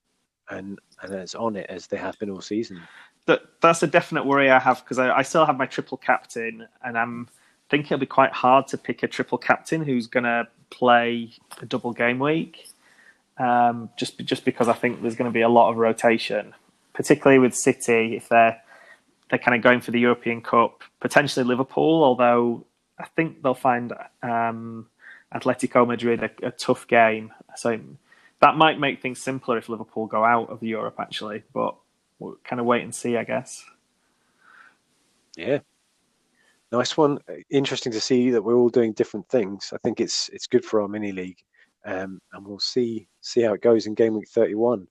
and 0.51 0.77
and 1.01 1.15
as 1.15 1.33
on 1.33 1.55
it 1.55 1.65
as 1.69 1.87
they 1.87 1.97
have 1.97 2.19
been 2.19 2.29
all 2.29 2.41
season. 2.41 2.79
That 3.25 3.41
that's 3.61 3.81
a 3.81 3.87
definite 3.87 4.25
worry 4.25 4.51
I 4.51 4.59
have 4.59 4.83
because 4.83 4.99
I, 4.99 5.09
I 5.09 5.21
still 5.23 5.45
have 5.47 5.57
my 5.57 5.65
triple 5.65 5.97
captain 5.97 6.67
and 6.83 6.95
I'm 6.95 7.27
thinking 7.69 7.87
it'll 7.87 7.99
be 7.99 8.05
quite 8.05 8.33
hard 8.33 8.67
to 8.67 8.77
pick 8.77 9.01
a 9.01 9.07
triple 9.07 9.39
captain 9.39 9.81
who's 9.81 10.05
going 10.05 10.25
to 10.25 10.47
play 10.69 11.31
a 11.61 11.65
double 11.65 11.93
game 11.93 12.19
week. 12.19 12.67
Um, 13.37 13.89
just 13.97 14.19
just 14.19 14.45
because 14.45 14.67
I 14.67 14.73
think 14.73 15.01
there's 15.01 15.15
going 15.15 15.31
to 15.31 15.33
be 15.33 15.41
a 15.41 15.49
lot 15.49 15.71
of 15.71 15.77
rotation, 15.77 16.53
particularly 16.93 17.39
with 17.39 17.55
City 17.55 18.15
if 18.15 18.29
they're 18.29 18.61
they're 19.29 19.39
kind 19.39 19.55
of 19.55 19.63
going 19.63 19.81
for 19.81 19.91
the 19.91 19.99
European 19.99 20.41
Cup, 20.41 20.83
potentially 20.99 21.43
Liverpool. 21.43 22.03
Although 22.03 22.65
I 22.97 23.05
think 23.15 23.41
they'll 23.41 23.53
find 23.53 23.93
um, 24.23 24.87
Atletico 25.33 25.85
Madrid 25.85 26.23
a, 26.23 26.47
a, 26.47 26.51
tough 26.51 26.87
game, 26.87 27.33
so 27.55 27.79
that 28.41 28.55
might 28.55 28.79
make 28.79 29.01
things 29.01 29.21
simpler 29.21 29.57
if 29.57 29.69
Liverpool 29.69 30.07
go 30.07 30.23
out 30.23 30.49
of 30.49 30.63
Europe. 30.63 30.95
Actually, 30.99 31.43
but 31.53 31.75
we'll 32.19 32.37
kind 32.43 32.59
of 32.59 32.65
wait 32.65 32.83
and 32.83 32.95
see, 32.95 33.17
I 33.17 33.23
guess. 33.23 33.65
Yeah, 35.35 35.59
nice 36.71 36.95
one. 36.95 37.19
Interesting 37.49 37.91
to 37.91 37.99
see 37.99 38.29
that 38.31 38.41
we're 38.41 38.55
all 38.55 38.69
doing 38.69 38.93
different 38.93 39.27
things. 39.29 39.71
I 39.73 39.77
think 39.79 39.99
it's 39.99 40.29
it's 40.29 40.47
good 40.47 40.63
for 40.63 40.81
our 40.81 40.87
mini 40.87 41.11
league, 41.11 41.43
um, 41.85 42.21
and 42.33 42.45
we'll 42.45 42.59
see 42.59 43.07
see 43.21 43.41
how 43.41 43.53
it 43.53 43.61
goes 43.61 43.87
in 43.87 43.93
game 43.93 44.13
week 44.13 44.29
thirty 44.29 44.55
one. 44.55 44.87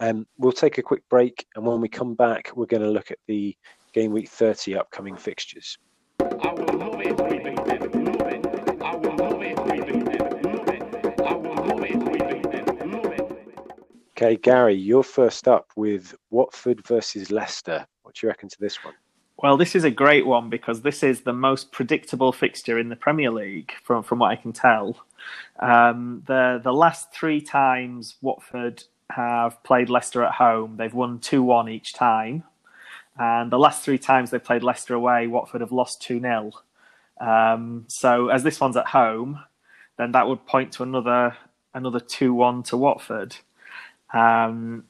Um, 0.00 0.26
we'll 0.36 0.52
take 0.52 0.76
a 0.76 0.82
quick 0.82 1.08
break, 1.08 1.46
and 1.56 1.64
when 1.64 1.80
we 1.80 1.88
come 1.88 2.14
back, 2.14 2.50
we're 2.54 2.66
going 2.66 2.82
to 2.82 2.90
look 2.90 3.10
at 3.10 3.18
the 3.26 3.56
game 3.94 4.12
week 4.12 4.28
thirty 4.28 4.76
upcoming 4.76 5.16
fixtures. 5.16 5.78
Okay, 14.18 14.36
Gary, 14.36 14.74
you're 14.74 15.02
first 15.02 15.46
up 15.46 15.70
with 15.76 16.14
Watford 16.30 16.86
versus 16.86 17.30
Leicester. 17.30 17.86
What 18.02 18.14
do 18.14 18.26
you 18.26 18.30
reckon 18.30 18.48
to 18.48 18.58
this 18.58 18.82
one? 18.82 18.94
Well, 19.36 19.58
this 19.58 19.74
is 19.74 19.84
a 19.84 19.90
great 19.90 20.24
one 20.24 20.48
because 20.48 20.80
this 20.80 21.02
is 21.02 21.20
the 21.20 21.34
most 21.34 21.70
predictable 21.70 22.32
fixture 22.32 22.78
in 22.78 22.88
the 22.88 22.96
Premier 22.96 23.30
League, 23.30 23.72
from 23.84 24.02
from 24.02 24.20
what 24.20 24.30
I 24.30 24.36
can 24.36 24.54
tell. 24.54 24.96
Um, 25.60 26.22
the 26.26 26.62
the 26.64 26.72
last 26.72 27.12
three 27.12 27.42
times 27.42 28.16
Watford 28.22 28.84
have 29.10 29.62
played 29.64 29.90
Leicester 29.90 30.24
at 30.24 30.32
home, 30.32 30.78
they've 30.78 30.94
won 30.94 31.18
two 31.18 31.42
one 31.42 31.68
each 31.68 31.92
time, 31.92 32.42
and 33.18 33.52
the 33.52 33.58
last 33.58 33.84
three 33.84 33.98
times 33.98 34.30
they 34.30 34.38
played 34.38 34.62
Leicester 34.62 34.94
away, 34.94 35.26
Watford 35.26 35.60
have 35.60 35.72
lost 35.72 36.00
two 36.00 36.20
0 36.20 36.52
um, 37.20 37.84
So 37.88 38.28
as 38.28 38.42
this 38.42 38.60
one's 38.60 38.78
at 38.78 38.86
home, 38.86 39.40
then 39.98 40.12
that 40.12 40.26
would 40.26 40.46
point 40.46 40.72
to 40.72 40.84
another 40.84 41.36
another 41.74 42.00
two 42.00 42.32
one 42.32 42.62
to 42.62 42.78
Watford. 42.78 43.36
Um, 44.16 44.84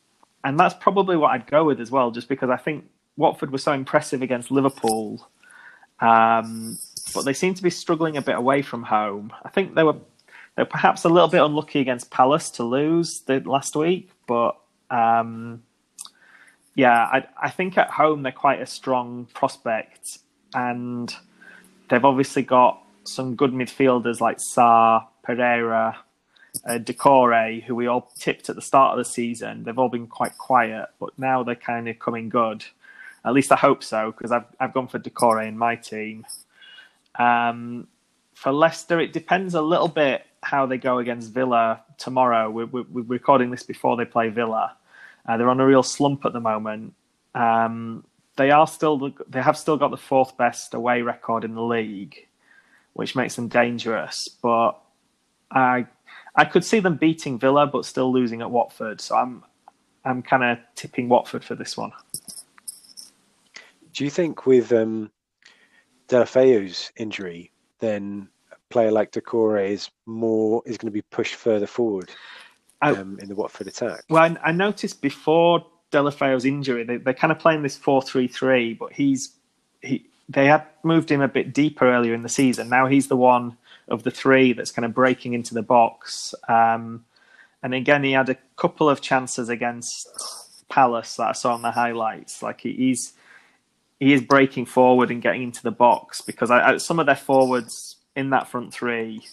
and 0.44 0.58
that's 0.58 0.74
probably 0.74 1.16
what 1.16 1.32
I'd 1.32 1.46
go 1.46 1.64
with 1.64 1.80
as 1.80 1.90
well, 1.90 2.10
just 2.12 2.28
because 2.28 2.50
I 2.50 2.56
think 2.56 2.84
Watford 3.16 3.50
was 3.50 3.64
so 3.64 3.72
impressive 3.72 4.22
against 4.22 4.50
Liverpool, 4.50 5.28
um, 6.00 6.78
but 7.12 7.24
they 7.24 7.32
seem 7.32 7.54
to 7.54 7.62
be 7.62 7.70
struggling 7.70 8.16
a 8.16 8.22
bit 8.22 8.36
away 8.36 8.62
from 8.62 8.84
home. 8.84 9.32
I 9.42 9.48
think 9.48 9.74
they 9.74 9.82
were 9.82 9.96
they 10.54 10.62
were 10.62 10.66
perhaps 10.66 11.04
a 11.04 11.08
little 11.08 11.28
bit 11.28 11.42
unlucky 11.42 11.80
against 11.80 12.10
Palace 12.10 12.50
to 12.52 12.64
lose 12.64 13.20
the 13.22 13.40
last 13.40 13.74
week, 13.74 14.10
but 14.26 14.56
um, 14.90 15.62
yeah, 16.76 17.04
I, 17.04 17.26
I 17.42 17.50
think 17.50 17.76
at 17.76 17.90
home 17.90 18.22
they're 18.22 18.32
quite 18.32 18.60
a 18.62 18.66
strong 18.66 19.26
prospect, 19.34 20.18
and 20.54 21.12
they've 21.88 22.04
obviously 22.04 22.42
got 22.42 22.82
some 23.04 23.34
good 23.34 23.50
midfielders 23.50 24.20
like 24.20 24.38
Sarr, 24.38 25.04
Pereira, 25.24 25.96
uh, 26.66 26.78
Doucouré, 26.78 27.62
who 27.62 27.74
we 27.74 27.86
all 27.86 28.10
tipped 28.18 28.48
at 28.48 28.56
the 28.56 28.62
start 28.62 28.92
of 28.92 29.04
the 29.04 29.10
season. 29.10 29.64
They've 29.64 29.78
all 29.78 29.88
been 29.88 30.06
quite 30.06 30.36
quiet, 30.36 30.88
but 30.98 31.18
now 31.18 31.42
they're 31.42 31.54
kind 31.54 31.88
of 31.88 31.98
coming 31.98 32.28
good. 32.28 32.64
At 33.24 33.32
least 33.32 33.52
I 33.52 33.56
hope 33.56 33.82
so, 33.82 34.12
because 34.12 34.32
I've 34.32 34.44
I've 34.58 34.74
gone 34.74 34.88
for 34.88 34.98
Doucouré 34.98 35.46
in 35.48 35.56
my 35.58 35.76
team. 35.76 36.26
Um, 37.18 37.88
for 38.34 38.52
Leicester, 38.52 39.00
it 39.00 39.12
depends 39.12 39.54
a 39.54 39.62
little 39.62 39.88
bit 39.88 40.26
how 40.42 40.66
they 40.66 40.78
go 40.78 40.98
against 40.98 41.32
Villa 41.32 41.82
tomorrow. 41.98 42.50
We're, 42.50 42.66
we're, 42.66 42.84
we're 42.90 43.02
recording 43.02 43.50
this 43.50 43.62
before 43.62 43.96
they 43.96 44.04
play 44.04 44.28
Villa. 44.28 44.76
Uh, 45.26 45.36
they're 45.36 45.48
on 45.48 45.60
a 45.60 45.66
real 45.66 45.82
slump 45.82 46.24
at 46.24 46.32
the 46.32 46.40
moment. 46.40 46.94
Um, 47.34 48.04
they 48.36 48.50
are 48.50 48.66
still 48.66 49.12
they 49.28 49.40
have 49.40 49.56
still 49.56 49.76
got 49.76 49.90
the 49.90 49.96
fourth 49.96 50.36
best 50.36 50.74
away 50.74 51.02
record 51.02 51.44
in 51.44 51.54
the 51.54 51.62
league, 51.62 52.28
which 52.92 53.16
makes 53.16 53.34
them 53.34 53.48
dangerous. 53.48 54.28
But 54.28 54.72
I 55.50 55.86
I 56.36 56.44
could 56.44 56.64
see 56.64 56.80
them 56.80 56.96
beating 56.96 57.38
Villa, 57.38 57.66
but 57.66 57.84
still 57.84 58.12
losing 58.12 58.42
at 58.42 58.50
Watford. 58.50 59.00
So 59.00 59.16
I'm 59.16 59.42
I'm 60.04 60.22
kind 60.22 60.44
of 60.44 60.58
tipping 60.74 61.08
Watford 61.08 61.44
for 61.44 61.54
this 61.54 61.76
one. 61.76 61.92
Do 63.92 64.04
you 64.04 64.10
think 64.10 64.46
with 64.46 64.72
um, 64.72 65.10
Deulofeu's 66.08 66.92
injury, 66.96 67.50
then 67.80 68.28
a 68.52 68.56
player 68.68 68.92
like 68.92 69.12
Doucouré 69.12 69.70
is 69.70 69.90
more 70.04 70.62
is 70.66 70.76
going 70.76 70.88
to 70.88 70.94
be 70.94 71.02
pushed 71.02 71.34
further 71.34 71.66
forward 71.66 72.10
um, 72.82 73.18
in 73.22 73.28
the 73.28 73.34
Watford 73.34 73.66
attack? 73.66 74.04
Well, 74.10 74.22
I, 74.22 74.50
I 74.50 74.52
noticed 74.52 75.00
before 75.00 75.66
Deulofeu's 75.90 76.44
injury, 76.44 76.84
they, 76.84 76.98
they're 76.98 77.14
kind 77.14 77.32
of 77.32 77.38
playing 77.38 77.62
this 77.62 77.76
four-three-three, 77.76 78.74
but 78.74 78.92
he's 78.92 79.32
he 79.80 80.06
they 80.28 80.46
had 80.46 80.66
moved 80.82 81.10
him 81.10 81.22
a 81.22 81.28
bit 81.28 81.54
deeper 81.54 81.90
earlier 81.90 82.12
in 82.12 82.22
the 82.22 82.28
season. 82.28 82.68
Now 82.68 82.86
he's 82.86 83.08
the 83.08 83.16
one 83.16 83.56
of 83.88 84.02
the 84.02 84.10
three 84.10 84.52
that's 84.52 84.70
kind 84.70 84.84
of 84.84 84.94
breaking 84.94 85.34
into 85.34 85.54
the 85.54 85.62
box. 85.62 86.34
Um, 86.48 87.04
and 87.62 87.74
again, 87.74 88.04
he 88.04 88.12
had 88.12 88.28
a 88.28 88.36
couple 88.56 88.88
of 88.88 89.00
chances 89.00 89.48
against 89.48 90.08
Palace 90.68 91.16
that 91.16 91.28
I 91.28 91.32
saw 91.32 91.54
on 91.54 91.62
the 91.62 91.70
highlights. 91.70 92.42
Like 92.42 92.60
he, 92.60 92.72
he's 92.72 93.12
he 93.98 94.12
is 94.12 94.20
breaking 94.20 94.66
forward 94.66 95.10
and 95.10 95.22
getting 95.22 95.42
into 95.42 95.62
the 95.62 95.70
box 95.70 96.20
because 96.20 96.50
I, 96.50 96.72
I, 96.72 96.76
some 96.76 96.98
of 96.98 97.06
their 97.06 97.16
forwards 97.16 97.96
in 98.14 98.30
that 98.30 98.48
front 98.48 98.74
three 98.74 99.26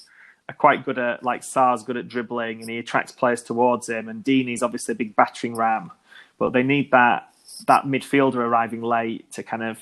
are 0.47 0.55
quite 0.55 0.85
good 0.85 0.97
at 0.97 1.23
like 1.23 1.43
Sarr's 1.43 1.83
good 1.83 1.97
at 1.97 2.07
dribbling 2.07 2.61
and 2.61 2.69
he 2.69 2.77
attracts 2.77 3.11
players 3.11 3.41
towards 3.41 3.89
him. 3.89 4.07
And 4.07 4.23
Deeney's 4.23 4.63
obviously 4.63 4.93
a 4.93 4.95
big 4.95 5.15
battering 5.15 5.55
ram, 5.55 5.91
but 6.37 6.53
they 6.53 6.63
need 6.63 6.91
that 6.91 7.29
that 7.67 7.85
midfielder 7.85 8.35
arriving 8.35 8.81
late 8.81 9.31
to 9.33 9.43
kind 9.43 9.63
of 9.63 9.77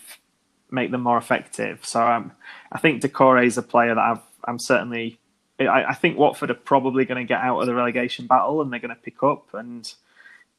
make 0.70 0.92
them 0.92 1.02
more 1.02 1.18
effective. 1.18 1.86
So 1.86 2.06
um, 2.06 2.32
I 2.72 2.80
think 2.80 3.02
Doucouré 3.02 3.46
is 3.46 3.58
a 3.58 3.64
player 3.64 3.94
that 3.96 4.02
I've 4.02 4.22
I'm 4.46 4.60
certainly. 4.60 5.20
I, 5.60 5.86
I 5.86 5.94
think 5.94 6.18
Watford 6.18 6.50
are 6.50 6.56
probably 6.56 7.06
going 7.06 7.20
to 7.20 7.28
get 7.28 7.42
out 7.42 7.60
of 7.60 7.68
the 7.68 7.76
relegation 7.76 8.26
battle 8.26 8.62
and 8.62 8.72
they're 8.72 8.80
going 8.80 8.96
to 8.96 9.02
pick 9.02 9.22
up. 9.22 9.54
And 9.54 9.92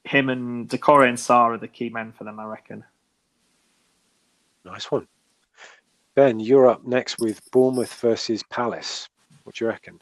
him 0.05 0.29
and 0.29 0.69
Doucouré 0.69 1.09
and 1.09 1.19
Sarr 1.19 1.55
are 1.55 1.59
the 1.59 1.67
key 1.67 1.89
men 1.89 2.13
for 2.13 2.23
them, 2.23 2.39
I 2.39 2.45
reckon. 2.45 2.85
Nice 4.65 4.91
one. 4.91 5.09
Ben, 6.15 6.39
you're 6.39 6.69
up 6.69 6.87
next 6.87 7.19
with 7.19 7.41
Bournemouth 7.51 7.93
versus 7.95 8.43
Palace. 8.45 9.09
What 9.43 9.57
do 9.57 9.65
you 9.65 9.69
reckon? 9.71 10.01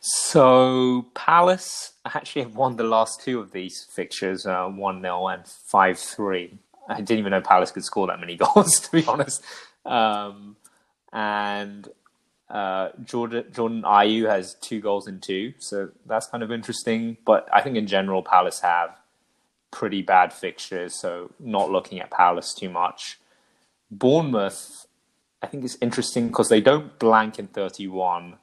So 0.00 1.06
Palace 1.14 1.92
actually 2.04 2.42
have 2.42 2.56
won 2.56 2.76
the 2.76 2.84
last 2.84 3.22
two 3.22 3.40
of 3.40 3.52
these 3.52 3.84
fixtures, 3.90 4.44
uh, 4.44 4.66
one 4.66 5.00
0 5.00 5.28
and 5.28 5.46
five 5.46 5.98
three. 5.98 6.58
I 6.88 6.96
didn't 6.96 7.20
even 7.20 7.30
know 7.30 7.40
Palace 7.40 7.70
could 7.70 7.84
score 7.84 8.06
that 8.08 8.20
many 8.20 8.36
goals, 8.54 8.80
to 8.80 8.92
be 8.92 9.04
honest. 9.06 9.42
Um, 9.86 10.56
and 11.12 11.88
uh, 12.54 12.90
Jordan 13.04 13.44
Jordan 13.52 13.82
Ayew 13.82 14.28
has 14.28 14.54
two 14.54 14.80
goals 14.80 15.08
in 15.08 15.18
two, 15.18 15.54
so 15.58 15.90
that's 16.06 16.28
kind 16.28 16.44
of 16.44 16.52
interesting. 16.52 17.16
But 17.26 17.48
I 17.52 17.60
think 17.60 17.76
in 17.76 17.88
general, 17.88 18.22
Palace 18.22 18.60
have 18.60 18.96
pretty 19.72 20.02
bad 20.02 20.32
fixtures, 20.32 20.94
so 20.94 21.32
not 21.40 21.72
looking 21.72 21.98
at 21.98 22.12
Palace 22.12 22.54
too 22.54 22.70
much. 22.70 23.18
Bournemouth, 23.90 24.86
I 25.42 25.48
think 25.48 25.64
it's 25.64 25.76
interesting 25.80 26.28
because 26.28 26.48
they 26.48 26.60
don't 26.60 26.96
blank 27.00 27.40
in 27.40 27.48
31, 27.48 28.36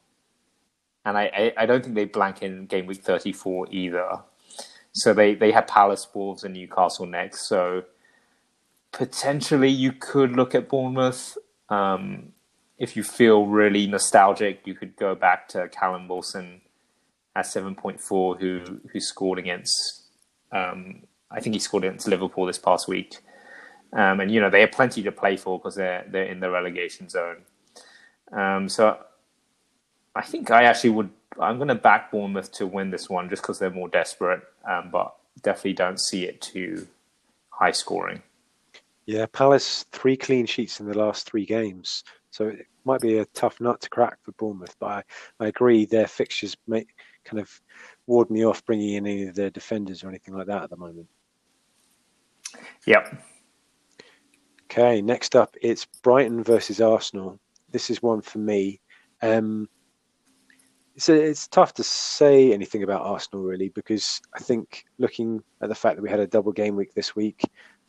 and 1.06 1.18
I, 1.18 1.54
I, 1.58 1.64
I 1.64 1.66
don't 1.66 1.82
think 1.82 1.96
they 1.96 2.04
blank 2.04 2.44
in 2.44 2.66
game 2.66 2.88
week 2.88 3.02
34 3.04 3.68
either. 3.72 4.20
So 4.92 5.14
they 5.14 5.36
they 5.36 5.54
have 5.54 5.68
Palace, 5.68 6.06
Wolves, 6.14 6.44
and 6.44 6.54
Newcastle 6.54 7.06
next. 7.06 7.48
So 7.48 7.86
potentially 8.92 9.70
you 9.70 9.94
could 9.94 10.34
look 10.34 10.54
at 10.54 10.68
Bournemouth. 10.68 11.38
Um, 11.70 12.34
if 12.82 12.96
you 12.96 13.04
feel 13.04 13.46
really 13.46 13.86
nostalgic, 13.86 14.66
you 14.66 14.74
could 14.74 14.96
go 14.96 15.14
back 15.14 15.48
to 15.50 15.68
Callum 15.68 16.08
Wilson 16.08 16.62
at 17.36 17.46
7.4, 17.46 18.40
who 18.40 18.82
who 18.92 19.00
scored 19.00 19.38
against, 19.38 20.08
um, 20.52 21.04
I 21.30 21.40
think 21.40 21.54
he 21.54 21.60
scored 21.60 21.84
against 21.84 22.08
Liverpool 22.08 22.48
this 22.48 22.58
past 22.58 22.88
week. 22.88 23.20
Um, 23.94 24.20
and 24.20 24.32
you 24.32 24.42
know 24.42 24.50
they 24.50 24.62
have 24.62 24.72
plenty 24.72 25.04
to 25.04 25.12
play 25.12 25.38
for 25.38 25.60
because 25.60 25.76
they're 25.76 26.04
they're 26.10 26.26
in 26.26 26.40
the 26.40 26.50
relegation 26.50 27.08
zone. 27.08 27.44
Um, 28.32 28.68
so 28.68 28.98
I 30.16 30.24
think 30.24 30.50
I 30.50 30.64
actually 30.64 30.90
would. 30.92 31.12
I'm 31.40 31.58
going 31.58 31.68
to 31.68 31.76
back 31.76 32.12
Bournemouth 32.12 32.52
to 32.54 32.66
win 32.66 32.90
this 32.90 33.10
one 33.10 33.30
just 33.30 33.44
because 33.44 33.60
they're 33.60 33.70
more 33.70 33.90
desperate, 33.90 34.42
um, 34.68 34.90
but 34.92 35.16
definitely 35.44 35.74
don't 35.74 36.00
see 36.00 36.24
it 36.24 36.42
too 36.42 36.88
high 37.50 37.72
scoring. 37.72 38.24
Yeah, 39.06 39.28
Palace 39.28 39.86
three 39.92 40.18
clean 40.18 40.48
sheets 40.48 40.80
in 40.80 40.88
the 40.88 40.98
last 40.98 41.30
three 41.30 41.46
games, 41.46 42.04
so 42.32 42.54
might 42.86 43.02
be 43.02 43.18
a 43.18 43.26
tough 43.28 43.60
nut 43.62 43.82
to 43.82 43.90
crack 43.90 44.18
for 44.24 44.32
Bournemouth. 44.34 44.76
But 44.80 44.88
I, 44.88 45.04
I 45.40 45.48
agree, 45.48 45.86
their 45.86 46.08
fixtures 46.08 46.56
make 46.68 46.90
kind 47.24 47.40
of 47.40 47.50
ward 48.08 48.30
me 48.30 48.46
off 48.46 48.66
bringing 48.66 48.96
in 48.96 49.08
any 49.08 49.28
of 49.28 49.36
their 49.36 49.50
defenders 49.50 50.04
or 50.04 50.10
anything 50.10 50.34
like 50.34 50.48
that 50.48 50.64
at 50.64 50.70
the 50.70 50.78
moment. 50.78 51.08
Yep. 52.86 53.22
Okay, 54.66 55.02
next 55.02 55.36
up 55.36 55.56
it's 55.62 55.86
Brighton 56.02 56.44
versus 56.44 56.82
Arsenal. 56.82 57.40
This 57.72 57.90
is 57.90 58.02
one 58.02 58.22
for 58.22 58.40
me. 58.40 58.80
Um, 59.22 59.68
so 60.98 61.14
it's 61.14 61.48
tough 61.48 61.74
to 61.76 61.84
say 61.84 62.54
anything 62.54 62.84
about 62.84 63.02
Arsenal 63.02 63.44
really 63.44 63.70
because 63.70 64.22
I 64.36 64.40
think 64.40 64.86
looking 64.98 65.42
at 65.62 65.70
the 65.70 65.76
fact 65.76 65.96
that 65.96 66.02
we 66.02 66.10
had 66.10 66.20
a 66.20 66.28
double 66.28 66.52
game 66.52 66.76
week 66.76 66.94
this 66.94 67.16
week, 67.16 67.44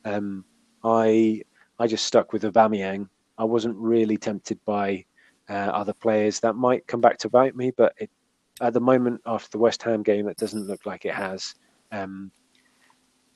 um, 0.04 0.44
I 0.84 1.42
I 1.78 1.86
just 1.86 2.06
stuck 2.06 2.32
with 2.32 2.42
Aubameyang. 2.42 3.08
I 3.42 3.44
wasn't 3.44 3.76
really 3.76 4.16
tempted 4.16 4.64
by 4.64 5.04
uh, 5.50 5.70
other 5.74 5.92
players 5.92 6.38
that 6.40 6.54
might 6.54 6.86
come 6.86 7.00
back 7.00 7.18
to 7.18 7.28
bite 7.28 7.56
me, 7.56 7.72
but 7.76 7.92
it, 7.98 8.08
at 8.60 8.72
the 8.72 8.80
moment 8.80 9.20
after 9.26 9.50
the 9.50 9.58
West 9.58 9.82
Ham 9.82 10.04
game, 10.04 10.28
it 10.28 10.36
doesn't 10.36 10.68
look 10.68 10.86
like 10.86 11.04
it 11.04 11.14
has. 11.14 11.56
Um, 11.90 12.30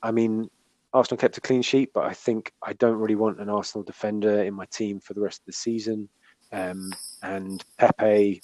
I 0.01 0.11
mean, 0.11 0.49
Arsenal 0.93 1.19
kept 1.19 1.37
a 1.37 1.41
clean 1.41 1.61
sheet, 1.61 1.91
but 1.93 2.05
I 2.05 2.13
think 2.13 2.53
I 2.63 2.71
don't 2.71 2.95
really 2.95 3.15
want 3.15 3.41
an 3.41 3.49
Arsenal 3.49 3.83
defender 3.83 4.43
in 4.43 4.53
my 4.53 4.65
team 4.67 5.01
for 5.01 5.13
the 5.13 5.19
rest 5.19 5.41
of 5.41 5.47
the 5.47 5.51
season. 5.51 6.07
Um, 6.53 6.89
and 7.23 7.61
Pepe 7.77 8.41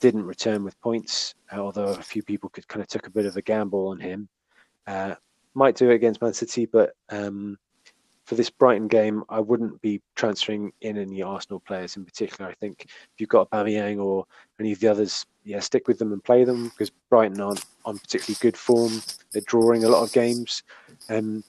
didn't 0.00 0.24
return 0.24 0.64
with 0.64 0.80
points, 0.80 1.34
although 1.52 1.92
a 1.92 2.02
few 2.02 2.22
people 2.22 2.48
could 2.48 2.66
kind 2.68 2.80
of 2.80 2.88
took 2.88 3.06
a 3.06 3.10
bit 3.10 3.26
of 3.26 3.36
a 3.36 3.42
gamble 3.42 3.88
on 3.88 4.00
him. 4.00 4.30
Uh, 4.86 5.16
might 5.52 5.76
do 5.76 5.90
it 5.90 5.94
against 5.96 6.22
Man 6.22 6.32
City, 6.32 6.64
but 6.64 6.94
um, 7.10 7.58
for 8.32 8.36
this 8.36 8.48
Brighton 8.48 8.88
game, 8.88 9.24
I 9.28 9.40
wouldn't 9.40 9.82
be 9.82 10.00
transferring 10.14 10.72
in 10.80 10.96
any 10.96 11.20
Arsenal 11.20 11.60
players 11.60 11.98
in 11.98 12.04
particular. 12.06 12.50
I 12.50 12.54
think 12.54 12.86
if 12.86 13.10
you've 13.18 13.28
got 13.28 13.50
Aubameyang 13.50 14.02
or 14.02 14.24
any 14.58 14.72
of 14.72 14.80
the 14.80 14.88
others, 14.88 15.26
yeah, 15.44 15.60
stick 15.60 15.86
with 15.86 15.98
them 15.98 16.14
and 16.14 16.24
play 16.24 16.44
them 16.44 16.70
because 16.70 16.88
Brighton 17.10 17.42
aren't 17.42 17.62
on 17.84 17.98
particularly 17.98 18.38
good 18.40 18.56
form. 18.56 19.02
They're 19.32 19.42
drawing 19.42 19.84
a 19.84 19.90
lot 19.90 20.02
of 20.02 20.14
games. 20.14 20.62
Um, 21.10 21.44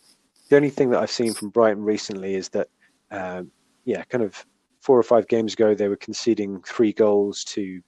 the 0.50 0.58
only 0.58 0.70
thing 0.70 0.90
that 0.90 1.00
I've 1.00 1.10
seen 1.10 1.34
from 1.34 1.52
Brighton 1.52 1.86
recently 1.86 2.36
is 2.36 2.50
that, 2.50 2.68
uh, 3.12 3.44
yeah, 3.86 4.04
kind 4.04 4.26
of 4.26 4.46
four 4.82 5.00
or 5.00 5.04
five 5.04 5.30
games 5.30 5.54
ago, 5.54 5.74
they 5.74 5.88
were 5.88 5.96
conceding 5.96 6.62
three 6.64 6.92
goals 6.92 7.46
to 7.46 7.82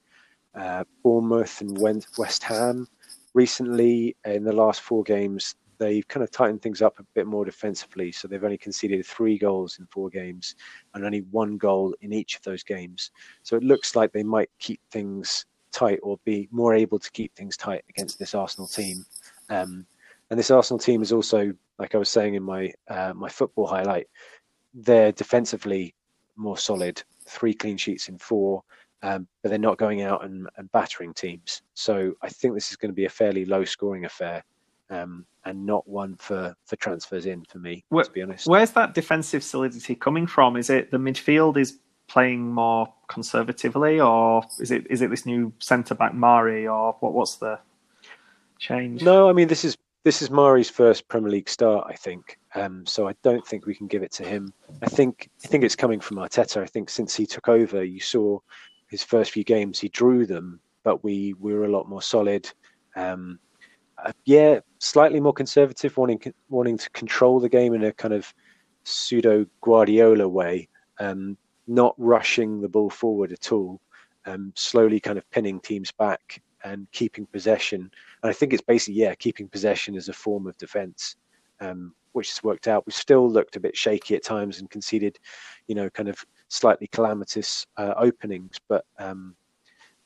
uh, 0.58 0.86
Bournemouth 1.04 1.60
and 1.60 1.78
West 2.18 2.44
Ham. 2.44 2.88
Recently, 3.34 4.16
in 4.24 4.46
the 4.46 4.54
last 4.54 4.80
four 4.80 5.04
games, 5.04 5.54
they've 5.78 6.08
kind 6.08 6.24
of 6.24 6.32
tightened 6.32 6.62
things 6.62 6.82
up 6.82 7.00
a 7.00 7.04
bit 7.14 7.28
more 7.28 7.46
defensively. 7.46 8.12
So 8.12 8.28
they've 8.28 8.44
only 8.44 8.58
conceded 8.58 9.06
three 9.06 9.38
goals 9.38 9.78
in 9.80 9.86
four 9.88 10.10
games 10.10 10.56
and 10.94 11.06
only 11.06 11.22
one 11.32 11.58
goal 11.58 11.96
in 12.02 12.14
each 12.14 12.36
of 12.36 12.44
those 12.44 12.64
games. 12.64 13.12
So 13.44 13.56
it 13.56 13.64
looks 13.64 13.96
like 13.96 14.12
they 14.12 14.24
might 14.24 14.50
keep 14.60 14.80
things 14.92 15.46
tight 15.72 16.00
or 16.04 16.18
be 16.24 16.48
more 16.52 16.74
able 16.74 17.00
to 17.00 17.12
keep 17.12 17.36
things 17.36 17.58
tight 17.58 17.84
against 17.90 18.18
this 18.18 18.34
Arsenal 18.34 18.68
team. 18.68 19.06
Um, 19.50 19.86
and 20.30 20.40
this 20.40 20.52
Arsenal 20.52 20.80
team 20.80 21.02
is 21.02 21.12
also, 21.12 21.54
like 21.78 21.94
I 21.94 21.98
was 21.98 22.10
saying 22.10 22.36
in 22.36 22.44
my 22.44 22.72
uh, 22.88 23.14
my 23.14 23.30
football 23.30 23.68
highlight, 23.68 24.08
they're 24.74 25.12
defensively 25.12 25.94
more 26.36 26.58
solid, 26.58 27.04
three 27.28 27.54
clean 27.54 27.78
sheets 27.78 28.10
in 28.10 28.18
four, 28.18 28.64
um, 29.04 29.28
but 29.42 29.50
they're 29.50 29.60
not 29.60 29.78
going 29.78 30.02
out 30.02 30.26
and, 30.26 30.48
and, 30.58 30.72
battering 30.72 31.14
teams. 31.14 31.62
So 31.74 32.14
I 32.22 32.30
think 32.30 32.54
this 32.54 32.72
is 32.72 32.78
going 32.78 32.90
to 32.90 32.96
be 32.96 33.06
a 33.06 33.10
fairly 33.10 33.46
low 33.46 33.64
scoring 33.64 34.06
affair. 34.06 34.44
Um, 34.90 35.26
and 35.46 35.66
not 35.66 35.88
one 35.88 36.16
for, 36.16 36.56
for 36.66 36.76
transfers 36.76 37.26
in 37.26 37.44
for 37.46 37.60
me, 37.60 37.84
Where, 37.90 38.04
to 38.04 38.12
be 38.12 38.22
honest. 38.22 38.48
Where's 38.48 38.72
that 38.72 38.94
defensive 38.94 39.44
solidity 39.44 39.96
coming 39.96 40.28
from? 40.28 40.58
Is 40.58 40.70
it 40.70 40.92
the 40.92 40.98
midfield 40.98 41.58
is 41.58 41.78
playing 42.08 42.54
more 42.54 42.92
conservatively, 43.08 44.00
or 44.00 44.44
is 44.60 44.72
it 44.72 44.86
is 44.90 45.02
it 45.02 45.10
this 45.10 45.26
new 45.26 45.54
centre 45.60 45.96
back 45.96 46.14
Mari, 46.14 46.68
or 46.68 46.96
what? 47.00 47.14
What's 47.14 47.36
the 47.36 47.60
change? 48.60 49.02
No, 49.02 49.30
I 49.30 49.34
mean 49.34 49.48
this 49.48 49.66
is 49.66 49.78
this 50.04 50.22
is 50.22 50.30
Mari's 50.30 50.70
first 50.70 51.08
Premier 51.08 51.32
League 51.32 51.50
start, 51.50 51.88
I 51.90 51.96
think. 51.96 52.38
Um, 52.54 52.86
so 52.86 53.08
I 53.08 53.14
don't 53.24 53.46
think 53.46 53.66
we 53.66 53.76
can 53.76 53.88
give 53.88 54.04
it 54.04 54.12
to 54.14 54.24
him. 54.24 54.54
I 54.82 54.86
think 54.86 55.30
I 55.44 55.48
think 55.48 55.64
it's 55.64 55.76
coming 55.76 56.00
from 56.00 56.18
Arteta. 56.18 56.62
I 56.62 56.68
think 56.68 56.90
since 56.90 57.16
he 57.16 57.26
took 57.26 57.50
over, 57.50 57.84
you 57.84 58.00
saw 58.00 58.40
his 58.88 59.04
first 59.04 59.32
few 59.32 59.44
games, 59.44 59.80
he 59.80 59.90
drew 59.90 60.26
them, 60.26 60.60
but 60.84 61.04
we, 61.04 61.34
we 61.40 61.54
were 61.54 61.66
a 61.66 61.72
lot 61.72 61.90
more 61.90 62.02
solid. 62.02 62.50
Um, 62.96 63.40
yeah, 64.26 64.60
slightly 64.80 65.20
more 65.20 65.34
conservative, 65.34 65.98
wanting 65.98 66.34
wanting 66.50 66.78
to 66.78 66.90
control 66.92 67.40
the 67.40 67.50
game 67.50 67.74
in 67.74 67.84
a 67.84 67.94
kind 67.94 68.14
of 68.14 68.34
pseudo 68.84 69.46
Guardiola 69.62 70.28
way, 70.28 70.68
um, 71.00 71.38
not 71.68 71.96
rushing 71.98 72.62
the 72.62 72.70
ball 72.70 72.90
forward 72.90 73.32
at 73.32 73.52
all, 73.52 73.82
um, 74.26 74.54
slowly 74.56 75.00
kind 75.00 75.18
of 75.18 75.30
pinning 75.32 75.60
teams 75.60 75.92
back 75.92 76.42
and 76.64 76.88
keeping 76.92 77.26
possession. 77.28 77.90
And 78.22 78.30
I 78.30 78.34
think 78.34 78.54
it's 78.54 78.62
basically 78.62 79.02
yeah, 79.02 79.16
keeping 79.16 79.48
possession 79.48 79.96
as 79.96 80.10
a 80.10 80.14
form 80.14 80.48
of 80.48 80.58
defence, 80.58 81.16
um, 81.60 81.94
which 82.14 82.30
has 82.30 82.44
worked 82.44 82.68
out. 82.68 82.86
We've 82.86 82.96
still 82.96 83.30
looked 83.30 83.56
a 83.56 83.60
bit 83.60 83.76
shaky 83.76 84.16
at 84.16 84.24
times 84.24 84.60
and 84.60 84.70
conceded, 84.70 85.18
you 85.68 85.76
know, 85.76 85.90
kind 85.90 86.10
of 86.10 86.24
slightly 86.48 86.88
calamitous 86.88 87.66
uh, 87.78 87.94
openings, 87.98 88.58
but 88.68 88.86
um, 89.00 89.36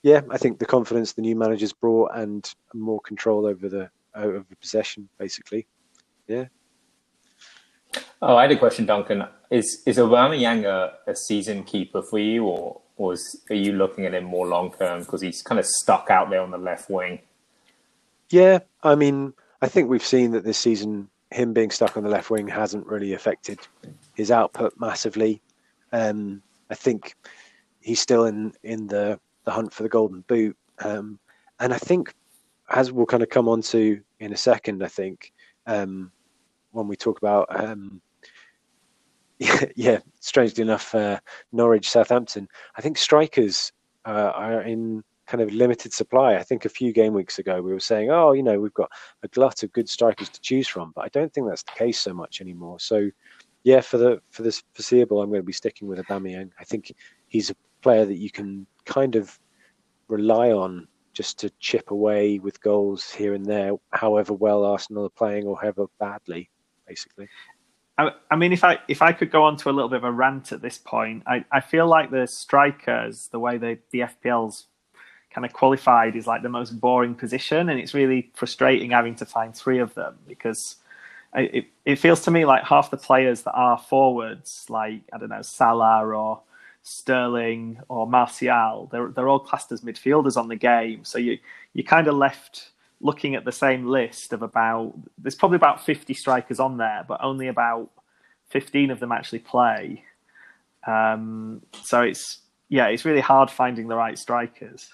yeah, 0.02 0.22
I 0.30 0.38
think 0.38 0.60
the 0.60 0.66
confidence 0.66 1.14
the 1.14 1.22
new 1.22 1.36
managers 1.36 1.74
brought 1.74 2.12
and 2.16 2.50
more 2.74 3.02
control 3.02 3.46
over 3.46 3.68
the 3.68 3.90
over 4.16 4.46
possession, 4.60 5.10
basically. 5.18 5.68
Yeah. 6.28 6.46
Oh, 8.22 8.36
I 8.36 8.44
had 8.44 8.52
a 8.52 8.58
question, 8.58 8.86
Duncan. 8.86 9.26
Is 9.50 9.82
is 9.86 9.98
Aubameyang 9.98 10.66
a, 10.66 10.94
a 11.10 11.16
season 11.16 11.64
keeper 11.64 12.02
for 12.02 12.20
you, 12.20 12.46
or 12.46 12.82
or 12.98 13.14
is, 13.14 13.42
are 13.50 13.56
you 13.56 13.74
looking 13.74 14.06
at 14.06 14.14
him 14.14 14.26
more 14.26 14.48
long 14.48 14.74
term 14.74 15.02
because 15.02 15.22
he's 15.22 15.42
kind 15.42 15.60
of 15.60 15.66
stuck 15.66 16.10
out 16.10 16.30
there 16.30 16.42
on 16.42 16.52
the 16.52 16.58
left 16.58 16.90
wing? 16.90 17.20
Yeah, 18.30 18.60
I 18.84 18.96
mean, 18.96 19.34
I 19.62 19.68
think 19.68 19.90
we've 19.90 20.06
seen 20.06 20.32
that 20.32 20.44
this 20.44 20.58
season 20.58 21.10
him 21.32 21.54
being 21.54 21.72
stuck 21.72 21.96
on 21.96 22.04
the 22.04 22.10
left 22.10 22.30
wing 22.30 22.48
hasn't 22.48 22.88
really 22.88 23.14
affected 23.14 23.60
his 24.16 24.32
output 24.32 24.74
massively. 24.80 25.42
Um, 25.92 26.42
I 26.70 26.76
think 26.76 27.16
he's 27.82 28.00
still 28.00 28.26
in 28.26 28.54
in 28.64 28.88
the 28.88 29.20
the 29.50 29.56
hunt 29.56 29.74
for 29.74 29.84
the 29.84 29.90
golden 29.90 30.22
boot, 30.22 30.56
um, 30.80 31.20
and 31.60 31.74
I 31.74 31.78
think 31.78 32.14
as 32.70 32.92
we'll 32.92 33.06
kind 33.06 33.24
of 33.24 33.30
come 33.30 33.48
on 33.48 33.62
to 33.64 34.00
in 34.20 34.32
a 34.32 34.38
second, 34.38 34.84
I 34.84 34.88
think 34.88 35.34
um, 35.66 36.12
when 36.72 36.88
we 36.88 36.96
talk 36.96 37.18
about 37.18 37.48
um, 37.50 38.02
yeah, 39.76 40.00
strangely 40.20 40.62
enough, 40.62 40.94
uh, 40.94 41.20
Norwich, 41.52 41.90
Southampton. 41.90 42.48
I 42.76 42.82
think 42.82 42.98
strikers 42.98 43.72
uh, 44.06 44.32
are 44.36 44.62
in 44.62 45.04
kind 45.28 45.42
of 45.42 45.54
limited 45.54 45.94
supply. 45.94 46.36
I 46.36 46.44
think 46.44 46.66
a 46.66 46.70
few 46.70 46.92
game 46.92 47.14
weeks 47.14 47.40
ago 47.40 47.62
we 47.62 47.72
were 47.72 47.80
saying, 47.80 48.10
oh, 48.10 48.34
you 48.34 48.44
know, 48.44 48.60
we've 48.60 48.74
got 48.74 48.92
a 49.24 49.28
glut 49.30 49.64
of 49.64 49.72
good 49.72 49.88
strikers 49.88 50.30
to 50.30 50.42
choose 50.42 50.68
from, 50.68 50.92
but 50.96 51.06
I 51.06 51.10
don't 51.10 51.34
think 51.34 51.48
that's 51.48 51.64
the 51.64 51.72
case 51.72 52.00
so 52.00 52.14
much 52.14 52.42
anymore. 52.42 52.80
So, 52.80 53.10
yeah, 53.64 53.82
for 53.82 53.98
the 53.98 54.22
for 54.30 54.44
this 54.44 54.64
foreseeable, 54.74 55.22
I'm 55.22 55.30
going 55.30 55.42
to 55.42 55.46
be 55.46 55.54
sticking 55.54 55.88
with 55.88 56.00
Aubameyang. 56.00 56.52
I 56.60 56.64
think 56.64 56.94
he's 57.28 57.50
a 57.50 57.56
player 57.82 58.06
that 58.06 58.18
you 58.18 58.32
can 58.32 58.66
kind 58.89 59.15
of 59.15 59.39
rely 60.08 60.52
on 60.52 60.88
just 61.13 61.39
to 61.39 61.49
chip 61.60 61.91
away 61.91 62.39
with 62.39 62.62
goals 62.62 63.12
here 63.12 63.34
and 63.34 63.45
there, 63.45 63.73
however 63.91 64.34
well 64.34 64.65
Arsenal 64.65 65.06
are 65.06 65.10
playing 65.10 65.45
or 65.45 65.60
however 65.60 65.86
badly, 65.99 66.49
basically. 66.88 67.28
I, 67.97 68.12
I 68.32 68.36
mean, 68.36 68.52
if 68.52 68.63
I 68.63 68.80
if 68.88 69.02
I 69.02 69.12
could 69.12 69.30
go 69.30 69.43
on 69.43 69.58
to 69.58 69.69
a 69.69 69.73
little 69.73 69.89
bit 69.89 69.97
of 69.97 70.06
a 70.06 70.12
rant 70.12 70.52
at 70.52 70.62
this 70.62 70.78
point, 70.78 71.23
I, 71.28 71.45
I 71.52 71.60
feel 71.60 71.88
like 71.88 72.10
the 72.10 72.25
strikers, 72.25 73.28
the 73.28 73.39
way 73.39 73.58
they, 73.58 73.80
the 73.91 73.99
FPL's 73.99 74.67
kind 75.30 75.45
of 75.45 75.54
qualified, 75.54 76.15
is 76.15 76.25
like 76.25 76.41
the 76.41 76.49
most 76.49 76.80
boring 76.80 77.13
position, 77.13 77.69
and 77.69 77.80
it's 77.80 77.93
really 77.93 78.32
frustrating 78.34 78.91
having 78.91 79.15
to 79.15 79.25
find 79.25 79.54
three 79.56 79.80
of 79.80 79.93
them 79.93 80.15
because 80.28 80.78
it, 81.36 81.65
it 81.86 81.97
feels 81.97 82.21
to 82.21 82.32
me 82.32 82.45
like 82.45 82.63
half 82.63 82.89
the 82.89 82.97
players 82.97 83.43
that 83.43 83.54
are 83.54 83.78
forwards, 83.78 84.65
like 84.69 85.02
I 85.13 85.17
don't 85.17 85.30
know 85.30 85.41
Salah 85.41 86.06
or 86.06 86.41
Sterling 86.82 87.80
or 87.89 88.08
Martial, 88.08 88.89
they're 88.92 89.10
they're 89.10 89.28
all 89.28 89.39
classed 89.39 89.72
as 89.72 89.82
midfielders 89.82 90.38
on 90.38 90.48
the 90.48 90.56
game. 90.56 91.04
So 91.04 91.18
you 91.18 91.38
you 91.74 91.84
kind 91.84 92.08
of 92.08 92.15
left 92.15 92.72
looking 93.02 93.36
at 93.36 93.46
the 93.46 93.52
same 93.52 93.86
list 93.86 94.34
of 94.34 94.42
about 94.42 94.94
there's 95.18 95.36
probably 95.36 95.56
about 95.56 95.86
50 95.86 96.13
strikers 96.13 96.60
on 96.60 96.78
there, 96.78 97.06
but 97.08 97.24
only 97.24 97.48
about 97.48 97.89
15 98.50 98.92
of 98.92 99.00
them 99.00 99.12
actually 99.12 99.39
play. 99.39 100.04
Um, 100.86 101.62
so 101.82 102.02
it's 102.02 102.39
yeah, 102.70 102.88
it's 102.88 103.06
really 103.06 103.22
hard 103.22 103.50
finding 103.50 103.88
the 103.88 103.96
right 103.96 104.18
strikers. 104.18 104.89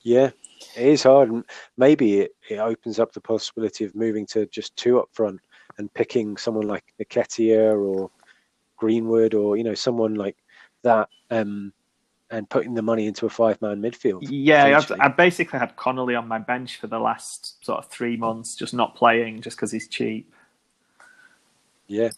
Yeah, 0.00 0.30
it 0.76 0.86
is 0.86 1.02
hard. 1.02 1.30
Maybe 1.76 2.20
it, 2.20 2.34
it 2.50 2.58
opens 2.58 2.98
up 2.98 3.12
the 3.12 3.20
possibility 3.20 3.84
of 3.84 3.94
moving 3.94 4.26
to 4.26 4.46
just 4.46 4.76
two 4.76 4.98
up 4.98 5.08
front 5.12 5.40
and 5.78 5.92
picking 5.94 6.36
someone 6.36 6.66
like 6.66 6.84
Nketiah 7.00 7.74
or 7.74 8.10
Greenwood 8.84 9.32
or 9.32 9.56
you 9.56 9.64
know 9.64 9.72
someone 9.72 10.14
like 10.14 10.36
that 10.82 11.08
um, 11.30 11.72
and 12.30 12.50
putting 12.50 12.74
the 12.74 12.82
money 12.82 13.06
into 13.06 13.24
a 13.24 13.30
five 13.30 13.60
man 13.62 13.80
midfield. 13.80 14.26
Yeah, 14.28 14.76
I've, 14.76 14.92
I 15.00 15.08
basically 15.08 15.58
had 15.58 15.74
Connolly 15.76 16.14
on 16.14 16.28
my 16.28 16.38
bench 16.38 16.76
for 16.76 16.86
the 16.86 16.98
last 16.98 17.64
sort 17.64 17.78
of 17.78 17.90
three 17.90 18.18
months, 18.18 18.56
just 18.56 18.74
not 18.74 18.94
playing, 18.94 19.40
just 19.40 19.56
because 19.56 19.72
he's 19.72 19.88
cheap. 19.88 20.30
Yeah. 21.86 22.10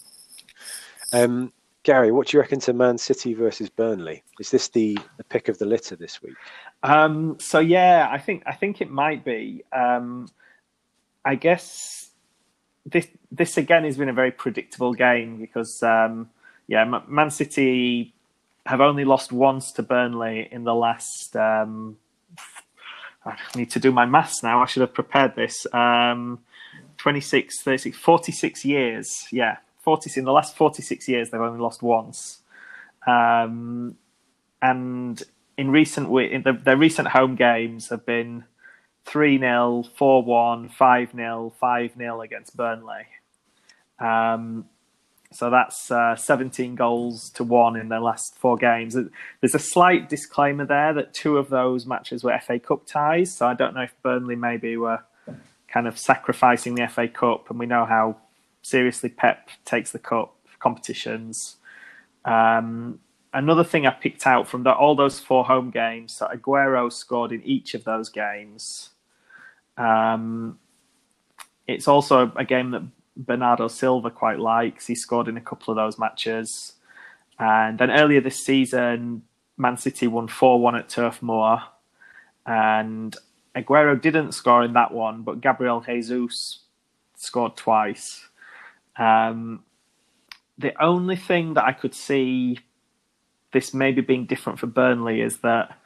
Um, 1.12 1.52
Gary, 1.84 2.10
what 2.10 2.26
do 2.26 2.36
you 2.36 2.40
reckon 2.40 2.58
to 2.60 2.72
Man 2.72 2.98
City 2.98 3.32
versus 3.32 3.68
Burnley? 3.68 4.24
Is 4.40 4.50
this 4.50 4.66
the, 4.66 4.98
the 5.18 5.24
pick 5.24 5.48
of 5.48 5.58
the 5.58 5.66
litter 5.66 5.94
this 5.94 6.20
week? 6.20 6.34
Um, 6.82 7.36
so 7.38 7.60
yeah, 7.60 8.08
I 8.10 8.18
think 8.18 8.42
I 8.44 8.54
think 8.54 8.80
it 8.80 8.90
might 8.90 9.24
be. 9.24 9.62
Um, 9.72 10.26
I 11.24 11.36
guess 11.36 12.10
this 12.84 13.06
this 13.30 13.56
again 13.56 13.84
has 13.84 13.96
been 13.96 14.08
a 14.08 14.12
very 14.12 14.32
predictable 14.32 14.94
game 14.94 15.38
because 15.38 15.80
um, 15.84 16.30
yeah, 16.66 17.00
Man 17.06 17.30
City 17.30 18.14
have 18.66 18.80
only 18.80 19.04
lost 19.04 19.32
once 19.32 19.72
to 19.72 19.82
Burnley 19.82 20.48
in 20.50 20.64
the 20.64 20.74
last. 20.74 21.36
Um, 21.36 21.98
I 23.24 23.36
need 23.54 23.70
to 23.72 23.80
do 23.80 23.92
my 23.92 24.06
maths 24.06 24.42
now. 24.42 24.62
I 24.62 24.66
should 24.66 24.80
have 24.80 24.94
prepared 24.94 25.34
this. 25.34 25.66
Um, 25.72 26.40
26, 26.98 27.62
36, 27.62 27.96
46 27.98 28.64
years. 28.64 29.26
Yeah, 29.30 29.58
40 29.82 30.10
in 30.18 30.24
the 30.24 30.32
last 30.32 30.56
46 30.56 31.08
years 31.08 31.30
they've 31.30 31.40
only 31.40 31.60
lost 31.60 31.82
once. 31.82 32.42
Um, 33.06 33.96
and 34.60 35.22
in 35.56 35.70
recent 35.70 36.08
in 36.18 36.42
the, 36.42 36.52
their 36.52 36.76
recent 36.76 37.08
home 37.08 37.36
games 37.36 37.88
have 37.90 38.04
been 38.04 38.44
3 39.04 39.38
0, 39.38 39.84
4 39.96 40.22
1, 40.22 40.68
5 40.70 41.12
0, 41.12 41.52
5 41.60 41.90
0 41.96 42.20
against 42.20 42.56
Burnley. 42.56 43.06
Um, 44.00 44.66
so 45.32 45.50
that's 45.50 45.90
uh, 45.90 46.16
17 46.16 46.74
goals 46.74 47.30
to 47.30 47.44
one 47.44 47.76
in 47.76 47.88
their 47.88 48.00
last 48.00 48.36
four 48.36 48.56
games. 48.56 48.96
There's 49.40 49.54
a 49.54 49.58
slight 49.58 50.08
disclaimer 50.08 50.64
there 50.64 50.92
that 50.94 51.14
two 51.14 51.36
of 51.36 51.48
those 51.48 51.86
matches 51.86 52.22
were 52.22 52.38
FA 52.38 52.58
Cup 52.58 52.86
ties. 52.86 53.34
So 53.34 53.46
I 53.46 53.54
don't 53.54 53.74
know 53.74 53.82
if 53.82 53.94
Burnley 54.02 54.36
maybe 54.36 54.76
were 54.76 55.00
kind 55.68 55.86
of 55.86 55.98
sacrificing 55.98 56.74
the 56.74 56.86
FA 56.88 57.08
Cup, 57.08 57.50
and 57.50 57.58
we 57.58 57.66
know 57.66 57.84
how 57.84 58.16
seriously 58.62 59.08
Pep 59.08 59.48
takes 59.64 59.92
the 59.92 59.98
cup 59.98 60.34
competitions. 60.58 61.56
Um, 62.24 63.00
another 63.32 63.64
thing 63.64 63.86
I 63.86 63.90
picked 63.90 64.26
out 64.26 64.48
from 64.48 64.62
the, 64.62 64.72
all 64.72 64.94
those 64.94 65.20
four 65.20 65.44
home 65.44 65.70
games, 65.70 66.14
so 66.14 66.26
Aguero 66.26 66.92
scored 66.92 67.32
in 67.32 67.42
each 67.42 67.74
of 67.74 67.84
those 67.84 68.08
games. 68.08 68.90
Um, 69.76 70.58
it's 71.66 71.88
also 71.88 72.32
a 72.36 72.44
game 72.44 72.70
that 72.70 72.82
Bernardo 73.16 73.68
Silva 73.68 74.10
quite 74.10 74.38
likes. 74.38 74.86
He 74.86 74.94
scored 74.94 75.28
in 75.28 75.36
a 75.36 75.40
couple 75.40 75.72
of 75.72 75.76
those 75.76 75.98
matches. 75.98 76.74
And 77.38 77.78
then 77.78 77.90
earlier 77.90 78.20
this 78.20 78.44
season, 78.44 79.22
Man 79.56 79.76
City 79.76 80.06
won 80.06 80.28
4 80.28 80.60
1 80.60 80.76
at 80.76 80.88
Turf 80.88 81.22
Moor. 81.22 81.62
And 82.46 83.16
Aguero 83.54 84.00
didn't 84.00 84.32
score 84.32 84.62
in 84.64 84.74
that 84.74 84.92
one, 84.92 85.22
but 85.22 85.40
Gabriel 85.40 85.80
Jesus 85.80 86.60
scored 87.16 87.56
twice. 87.56 88.28
Um, 88.96 89.64
the 90.58 90.80
only 90.82 91.16
thing 91.16 91.54
that 91.54 91.64
I 91.64 91.72
could 91.72 91.94
see 91.94 92.58
this 93.52 93.72
maybe 93.72 94.00
being 94.00 94.26
different 94.26 94.58
for 94.58 94.66
Burnley 94.66 95.20
is 95.20 95.38
that 95.38 95.78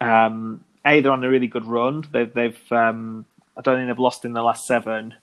um, 0.00 0.64
a 0.84 1.00
they're 1.00 1.12
on 1.12 1.24
a 1.24 1.28
really 1.28 1.46
good 1.46 1.66
run. 1.66 2.04
They've, 2.10 2.32
they've 2.32 2.72
um, 2.72 3.26
I 3.56 3.60
don't 3.60 3.76
think 3.76 3.88
they've 3.88 3.98
lost 3.98 4.24
in 4.24 4.32
the 4.32 4.42
last 4.42 4.66
seven, 4.66 5.14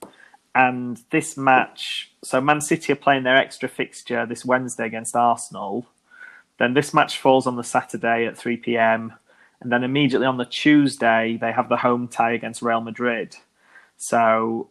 and 0.55 0.99
this 1.11 1.37
match. 1.37 2.11
So 2.23 2.41
Man 2.41 2.61
City 2.61 2.93
are 2.93 2.97
playing 2.97 3.23
their 3.23 3.37
extra 3.37 3.69
fixture 3.69 4.25
this 4.25 4.45
Wednesday 4.45 4.85
against 4.85 5.15
Arsenal. 5.15 5.85
Then 6.57 6.73
this 6.73 6.93
match 6.93 7.19
falls 7.19 7.47
on 7.47 7.55
the 7.55 7.63
Saturday 7.63 8.25
at 8.25 8.37
three 8.37 8.57
pm, 8.57 9.13
and 9.61 9.71
then 9.71 9.83
immediately 9.83 10.27
on 10.27 10.37
the 10.37 10.45
Tuesday 10.45 11.37
they 11.39 11.51
have 11.51 11.69
the 11.69 11.77
home 11.77 12.07
tie 12.07 12.33
against 12.33 12.61
Real 12.61 12.81
Madrid. 12.81 13.35
So 13.97 14.69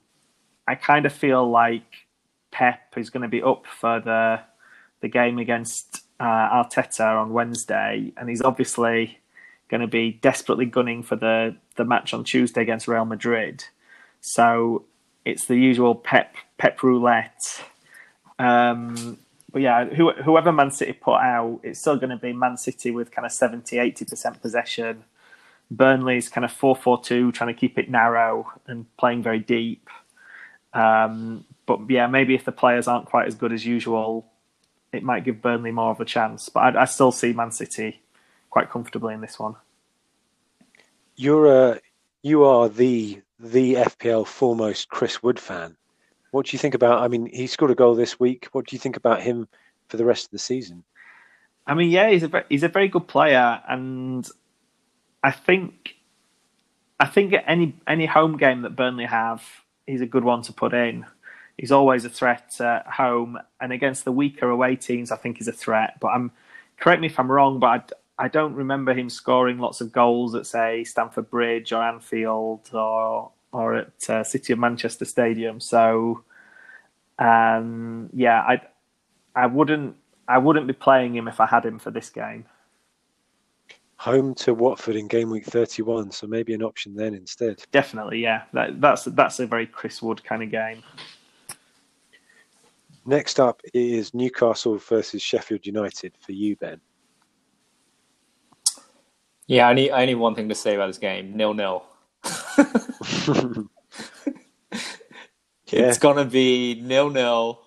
I 0.67 0.75
kind 0.75 1.07
of 1.07 1.13
feel 1.13 1.49
like 1.49 2.07
Pep 2.51 2.95
is 2.97 3.11
going 3.11 3.23
to 3.23 3.29
be 3.29 3.43
up 3.43 3.67
for 3.67 4.01
the 4.01 4.41
the 5.01 5.09
game 5.09 5.39
against 5.39 6.03
uh, 6.19 6.25
Arteta 6.25 7.21
on 7.21 7.33
Wednesday, 7.33 8.13
and 8.17 8.29
he's 8.29 8.43
obviously 8.43 9.19
going 9.69 9.81
to 9.81 9.87
be 9.87 10.13
desperately 10.13 10.67
gunning 10.67 11.03
for 11.03 11.17
the 11.17 11.57
the 11.77 11.85
match 11.85 12.13
on 12.13 12.25
Tuesday 12.25 12.63
against 12.63 12.89
Real 12.89 13.05
Madrid. 13.05 13.65
So 14.21 14.85
it's 15.25 15.47
the 15.47 15.57
usual 15.57 15.95
Pep 15.95 16.35
Pep 16.57 16.83
roulette. 16.83 17.63
Um, 18.39 19.19
but 19.53 19.63
yeah, 19.63 19.87
who, 19.87 20.13
whoever 20.13 20.53
Man 20.53 20.71
City 20.71 20.93
put 20.93 21.17
out, 21.17 21.61
it's 21.63 21.81
still 21.81 21.97
going 21.97 22.11
to 22.11 22.17
be 22.17 22.33
Man 22.33 22.57
City 22.57 22.91
with 22.91 23.11
kind 23.11 23.25
of 23.27 23.33
70, 23.33 23.77
80% 23.77 24.41
possession. 24.41 25.05
Burnley's 25.71 26.29
kind 26.29 26.45
of 26.45 26.53
4 26.53 26.77
4 26.77 27.03
2, 27.03 27.33
trying 27.33 27.55
to 27.55 27.59
keep 27.59 27.79
it 27.79 27.91
narrow 27.91 28.53
and 28.67 28.87
playing 28.97 29.23
very 29.23 29.39
deep. 29.39 29.89
Um, 30.73 31.45
but 31.67 31.81
yeah, 31.89 32.07
maybe 32.07 32.35
if 32.35 32.45
the 32.45 32.53
players 32.53 32.89
aren't 32.89 33.07
quite 33.07 33.27
as 33.27 33.35
good 33.35 33.53
as 33.53 33.65
usual, 33.65 34.27
it 34.93 35.03
might 35.03 35.25
give 35.25 35.43
Burnley 35.43 35.71
more 35.71 35.91
of 35.91 36.01
a 36.01 36.05
chance. 36.05 36.49
But 36.49 36.77
I, 36.77 36.83
I 36.83 36.85
still 36.85 37.13
see 37.13 37.33
Man 37.33 37.51
City 37.51 38.01
quite 38.51 38.71
comfortably 38.71 39.15
in 39.15 39.21
this 39.21 39.39
one. 39.39 39.57
You're 41.17 41.73
uh, 41.73 41.79
you 42.23 42.45
are 42.45 42.69
the 42.69 43.23
the 43.39 43.75
FPL 43.75 44.27
foremost 44.27 44.89
Chris 44.89 45.23
Wood 45.23 45.39
fan. 45.39 45.77
What 46.31 46.47
do 46.47 46.55
you 46.55 46.59
think 46.59 46.75
about? 46.75 47.03
I 47.03 47.09
mean, 47.09 47.27
he 47.27 47.47
scored 47.47 47.71
a 47.71 47.75
goal 47.75 47.95
this 47.95 48.21
week. 48.21 48.49
What 48.53 48.67
do 48.67 48.77
you 48.77 48.81
think 48.81 48.97
about 48.97 49.23
him 49.23 49.49
for 49.89 49.97
the 49.97 50.05
rest 50.05 50.27
of 50.27 50.31
the 50.31 50.39
season? 50.39 50.85
I 51.67 51.75
mean, 51.75 51.91
yeah, 51.91 52.11
he's 52.11 52.23
a 52.23 52.45
he's 52.49 52.63
a 52.63 52.69
very 52.69 52.89
good 52.89 53.09
player, 53.09 53.63
and 53.69 54.29
I 55.23 55.31
think 55.31 55.95
I 56.99 57.07
think 57.07 57.35
any 57.47 57.77
any 57.87 58.07
home 58.07 58.37
game 58.37 58.63
that 58.63 58.77
Burnley 58.77 59.07
have, 59.07 59.43
he's 59.87 60.01
a 60.01 60.07
good 60.07 60.25
one 60.25 60.43
to 60.43 60.53
put 60.53 60.75
in 60.75 61.07
he's 61.59 61.73
always 61.73 62.05
a 62.05 62.09
threat 62.09 62.59
at 62.61 62.87
home, 62.87 63.39
and 63.61 63.73
against 63.73 64.05
the 64.05 64.13
weaker 64.13 64.49
away 64.49 64.77
teams, 64.77 65.11
I 65.13 65.17
think 65.17 65.37
he's 65.37 65.49
a 65.49 65.53
threat. 65.53 65.99
But 66.01 66.09
I'm 66.09 66.31
correct 66.79 67.03
me 67.03 67.09
if 67.09 67.19
I'm 67.19 67.31
wrong, 67.31 67.59
but 67.59 67.93
I, 68.19 68.29
don't 68.29 68.55
remember 68.55 68.93
him 68.95 69.09
scoring 69.09 69.59
lots 69.59 69.81
of 69.81 69.93
goals 69.93 70.35
at 70.35 70.47
say 70.47 70.85
Stamford 70.85 71.31
Bridge 71.31 71.73
or 71.73 71.83
Anfield 71.83 72.71
or 72.73 73.31
or 73.53 73.75
at 73.77 74.11
uh, 74.11 74.25
City 74.25 74.53
of 74.53 74.59
Manchester 74.59 75.05
Stadium. 75.05 75.61
So, 75.61 76.25
um, 77.19 78.11
yeah, 78.13 78.41
I 78.41 78.61
I 79.35 79.47
wouldn't 79.47 79.97
I 80.27 80.39
wouldn't 80.39 80.67
be 80.67 80.73
playing 80.73 81.17
him 81.17 81.29
if 81.29 81.41
I 81.41 81.47
had 81.47 81.65
him 81.65 81.79
for 81.79 81.91
this 81.91 82.11
game. 82.11 82.45
Home 83.97 84.35
to 84.37 84.55
Watford 84.55 84.95
in 84.95 85.09
game 85.09 85.29
week 85.29 85.45
31, 85.45 86.13
so 86.13 86.27
maybe 86.29 86.55
an 86.55 86.63
option 86.63 86.95
then 86.95 87.15
instead. 87.15 87.65
Definitely, 87.73 88.21
yeah. 88.21 88.45
That, 88.53 88.81
that's 88.81 89.05
that's 89.05 89.41
a 89.41 89.47
very 89.47 89.67
Chris 89.67 90.01
Wood 90.01 90.23
kind 90.23 90.43
of 90.43 90.51
game. 90.51 90.83
Next 93.07 93.41
up 93.41 93.63
is 93.73 94.13
Newcastle 94.13 94.77
versus 94.77 95.23
Sheffield 95.23 95.67
United 95.67 96.13
for 96.21 96.33
you, 96.33 96.57
Ben. 96.57 96.79
Yeah, 99.49 99.67
I 99.67 99.73
need, 99.73 99.91
I 99.91 100.05
need 100.05 100.15
one 100.15 100.35
thing 100.35 100.49
to 100.51 100.55
say 100.55 100.77
about 100.77 100.87
this 100.89 100.99
game 100.99 101.37
nil 101.37 101.55
nil. 101.55 101.83
yeah. 105.73 105.89
It's 105.89 105.99
going 105.99 106.19
to 106.19 106.25
be 106.25 106.81
nil 106.81 107.11
nil. 107.11 107.61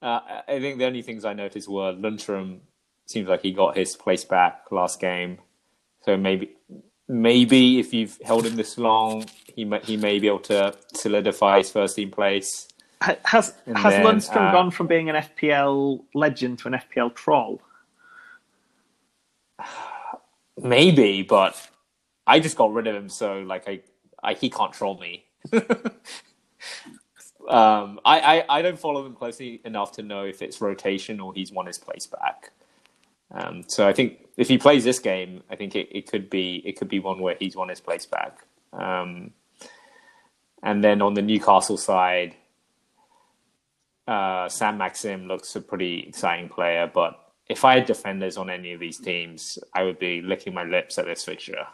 Uh, 0.00 0.20
I 0.46 0.60
think 0.60 0.78
the 0.78 0.86
only 0.86 1.02
things 1.02 1.24
I 1.24 1.32
noticed 1.32 1.68
were 1.68 1.92
Lundstram 1.92 2.60
seems 3.06 3.28
like 3.28 3.42
he 3.42 3.52
got 3.52 3.76
his 3.76 3.96
place 3.96 4.24
back 4.24 4.66
last 4.70 5.00
game. 5.00 5.38
So 6.04 6.16
maybe 6.16 6.54
maybe 7.08 7.80
if 7.80 7.92
you've 7.92 8.18
held 8.24 8.46
him 8.46 8.54
this 8.54 8.78
long, 8.78 9.26
he 9.54 9.64
may, 9.64 9.80
he 9.80 9.96
may 9.96 10.20
be 10.20 10.28
able 10.28 10.40
to 10.40 10.74
solidify 10.94 11.58
his 11.58 11.70
first 11.70 11.96
team 11.96 12.10
place. 12.10 12.68
Has 13.00 13.54
and 13.66 13.76
has 13.76 13.94
then, 13.94 14.04
Lundstram 14.04 14.48
uh, 14.48 14.52
gone 14.52 14.70
from 14.70 14.86
being 14.86 15.10
an 15.10 15.16
FPL 15.16 16.04
legend 16.14 16.60
to 16.60 16.68
an 16.68 16.74
FPL 16.74 17.14
troll? 17.14 17.60
Maybe, 20.58 21.22
but 21.22 21.60
I 22.26 22.40
just 22.40 22.56
got 22.56 22.72
rid 22.72 22.86
of 22.86 22.94
him, 22.94 23.08
so 23.08 23.40
like 23.40 23.68
I, 23.68 23.80
I 24.22 24.34
he 24.34 24.50
can't 24.50 24.72
troll 24.72 24.98
me. 24.98 25.24
um, 27.48 28.00
I, 28.04 28.20
I 28.20 28.44
I 28.48 28.62
don't 28.62 28.78
follow 28.78 29.04
him 29.04 29.14
closely 29.14 29.60
enough 29.64 29.92
to 29.92 30.02
know 30.02 30.24
if 30.24 30.42
it's 30.42 30.60
rotation 30.60 31.20
or 31.20 31.34
he's 31.34 31.52
won 31.52 31.66
his 31.66 31.78
place 31.78 32.06
back. 32.06 32.52
Um, 33.32 33.64
so 33.66 33.86
I 33.86 33.92
think 33.92 34.26
if 34.36 34.48
he 34.48 34.58
plays 34.58 34.84
this 34.84 34.98
game, 34.98 35.42
I 35.50 35.56
think 35.56 35.74
it, 35.76 35.88
it 35.90 36.10
could 36.10 36.30
be 36.30 36.62
it 36.64 36.78
could 36.78 36.88
be 36.88 37.00
one 37.00 37.20
where 37.20 37.36
he's 37.38 37.56
won 37.56 37.68
his 37.68 37.80
place 37.80 38.06
back. 38.06 38.38
Um, 38.72 39.32
and 40.62 40.82
then 40.82 41.02
on 41.02 41.14
the 41.14 41.22
Newcastle 41.22 41.76
side, 41.76 42.34
uh, 44.08 44.48
Saint-Maximin 44.48 45.28
looks 45.28 45.54
a 45.54 45.60
pretty 45.60 46.00
exciting 46.08 46.48
player, 46.48 46.90
but 46.92 47.25
if 47.48 47.64
I 47.64 47.76
had 47.76 47.86
defenders 47.86 48.36
on 48.36 48.50
any 48.50 48.72
of 48.72 48.80
these 48.80 48.98
teams, 48.98 49.58
I 49.74 49.82
would 49.84 49.98
be 49.98 50.20
licking 50.20 50.54
my 50.54 50.64
lips 50.64 50.98
at 50.98 51.06
this 51.06 51.24
fixture. 51.24 51.66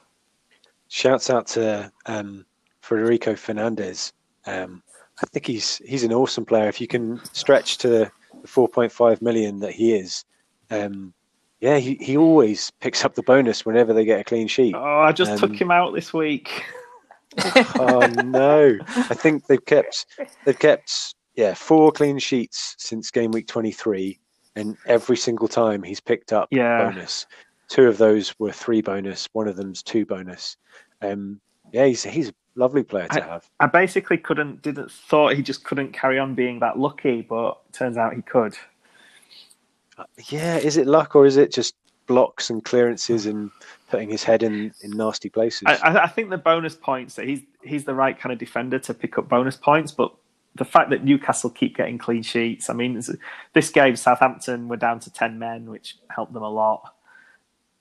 Shouts 0.89 1.31
out 1.31 1.47
to 1.49 1.91
um, 2.07 2.45
Federico 2.83 3.35
Fernandez. 3.35 4.13
Um, 4.47 4.83
I 5.23 5.27
think 5.27 5.47
he's 5.47 5.79
he's 5.79 6.05
an 6.05 6.13
awesome 6.13 6.45
player. 6.45 6.69
If 6.69 6.81
you 6.81 6.87
can 6.87 7.25
stretch 7.33 7.79
to 7.79 7.89
the 7.89 8.11
4.5 8.45 9.23
million 9.23 9.61
that 9.61 9.73
he 9.73 9.95
is, 9.95 10.25
um, 10.71 11.15
yeah, 11.61 11.79
he, 11.79 11.95
he 12.01 12.17
always 12.17 12.71
picks 12.81 13.05
up 13.05 13.15
the 13.15 13.23
bonus 13.23 13.65
whenever 13.65 13.93
they 13.93 14.05
get 14.05 14.21
a 14.21 14.25
clean 14.25 14.49
sheet. 14.49 14.75
Oh, 14.75 15.01
I 15.01 15.13
just 15.13 15.39
took 15.39 15.51
um, 15.51 15.57
him 15.57 15.71
out 15.71 15.95
this 15.95 16.13
week. 16.13 16.65
oh 17.79 18.07
no! 18.25 18.77
I 18.89 19.15
think 19.15 19.47
they've 19.47 19.65
kept 19.65 20.05
they've 20.45 20.59
kept 20.59 21.15
yeah, 21.35 21.55
four 21.55 21.91
clean 21.93 22.19
sheets 22.19 22.75
since 22.79 23.11
game 23.11 23.31
week 23.31 23.47
23, 23.47 24.21
and 24.57 24.77
every 24.87 25.17
single 25.17 25.49
time 25.49 25.83
he's 25.83 26.01
picked 26.01 26.33
up 26.33 26.49
Yeah. 26.51 26.79
bonus. 26.91 27.27
Two 27.69 27.87
of 27.87 27.99
those 27.99 28.35
were 28.39 28.53
three 28.53 28.83
bonus. 28.83 29.29
One 29.33 29.49
of 29.49 29.57
them's 29.57 29.83
two 29.83 30.05
bonus. 30.05 30.57
Um, 31.01 31.41
yeah, 31.73 31.87
he's 31.87 32.03
he's 32.03 32.29
a 32.29 32.35
lovely 32.55 32.83
player 32.83 33.09
to 33.09 33.23
have. 33.23 33.49
I 33.61 33.67
basically 33.67 34.19
couldn't 34.19 34.61
didn't 34.63 34.91
thought 34.91 35.35
he 35.37 35.43
just 35.43 35.65
couldn't 35.65 35.93
carry 35.93 36.19
on 36.19 36.35
being 36.35 36.59
that 36.61 36.79
lucky, 36.79 37.23
but 37.23 37.59
turns 37.73 37.97
out 37.97 38.15
he 38.15 38.23
could. 38.23 38.57
Yeah, 40.29 40.57
is 40.59 40.77
it 40.77 40.87
luck 40.87 41.15
or 41.17 41.27
is 41.27 41.37
it 41.37 41.53
just 41.53 41.75
blocks 42.07 42.51
and 42.51 42.65
clearances 42.65 43.27
and 43.27 43.51
putting 43.89 44.11
his 44.11 44.23
head 44.25 44.43
in 44.43 44.73
in 44.83 44.91
nasty 44.91 45.29
places? 45.31 45.63
I, 45.67 45.77
I- 45.77 46.03
I 46.05 46.07
think 46.09 46.31
the 46.31 46.39
bonus 46.39 46.75
points 46.75 47.15
that 47.15 47.27
he's 47.27 47.41
he's 47.63 47.85
the 47.85 47.95
right 47.95 48.19
kind 48.19 48.33
of 48.33 48.39
defender 48.39 48.79
to 48.81 48.93
pick 48.95 49.17
up 49.19 49.29
bonus 49.29 49.57
points, 49.57 49.93
but 49.93 50.13
the 50.55 50.65
fact 50.65 50.91
that 50.91 51.05
Newcastle 51.05 51.51
keep 51.51 51.77
getting 51.77 51.99
clean 51.99 52.23
sheets, 52.23 52.69
I 52.69 52.75
mean, 52.75 53.01
this 53.53 53.71
game 53.71 53.97
Southampton 53.97 54.69
were 54.69 54.77
down 54.77 55.01
to 55.01 55.13
ten 55.13 55.39
men, 55.39 55.71
which 55.71 55.97
helped 56.09 56.33
them 56.33 56.43
a 56.43 56.51
lot. 56.51 56.95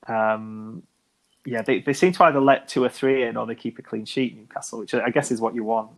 Um, 0.06 0.82
yeah, 1.44 1.62
they, 1.62 1.80
they 1.80 1.92
seem 1.92 2.12
to 2.12 2.24
either 2.24 2.40
let 2.40 2.68
two 2.68 2.84
or 2.84 2.88
three 2.88 3.24
in 3.24 3.36
or 3.36 3.46
they 3.46 3.54
keep 3.54 3.78
a 3.78 3.82
clean 3.82 4.04
sheet. 4.04 4.36
Newcastle, 4.36 4.78
which 4.78 4.94
I 4.94 5.10
guess 5.10 5.30
is 5.30 5.40
what 5.40 5.54
you 5.54 5.64
want. 5.64 5.90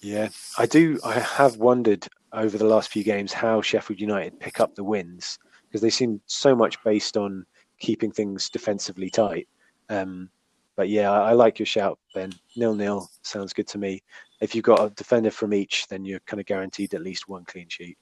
Yeah, 0.00 0.28
I 0.58 0.66
do. 0.66 0.98
I 1.04 1.14
have 1.20 1.56
wondered 1.56 2.08
over 2.32 2.58
the 2.58 2.64
last 2.64 2.90
few 2.90 3.04
games 3.04 3.32
how 3.32 3.60
Sheffield 3.60 4.00
United 4.00 4.40
pick 4.40 4.58
up 4.60 4.74
the 4.74 4.84
wins 4.84 5.38
because 5.68 5.80
they 5.80 5.90
seem 5.90 6.20
so 6.26 6.56
much 6.56 6.82
based 6.82 7.16
on 7.16 7.46
keeping 7.78 8.10
things 8.10 8.48
defensively 8.48 9.10
tight. 9.10 9.48
Um, 9.88 10.28
but 10.76 10.88
yeah, 10.88 11.10
I, 11.10 11.30
I 11.30 11.32
like 11.32 11.58
your 11.58 11.66
shout, 11.66 11.98
Ben. 12.14 12.32
Nil 12.56 12.74
nil 12.74 13.10
sounds 13.22 13.52
good 13.52 13.68
to 13.68 13.78
me. 13.78 14.02
If 14.40 14.54
you've 14.54 14.64
got 14.64 14.84
a 14.84 14.90
defender 14.90 15.30
from 15.30 15.54
each, 15.54 15.86
then 15.88 16.04
you're 16.04 16.20
kind 16.20 16.40
of 16.40 16.46
guaranteed 16.46 16.94
at 16.94 17.02
least 17.02 17.28
one 17.28 17.44
clean 17.44 17.68
sheet. 17.68 17.96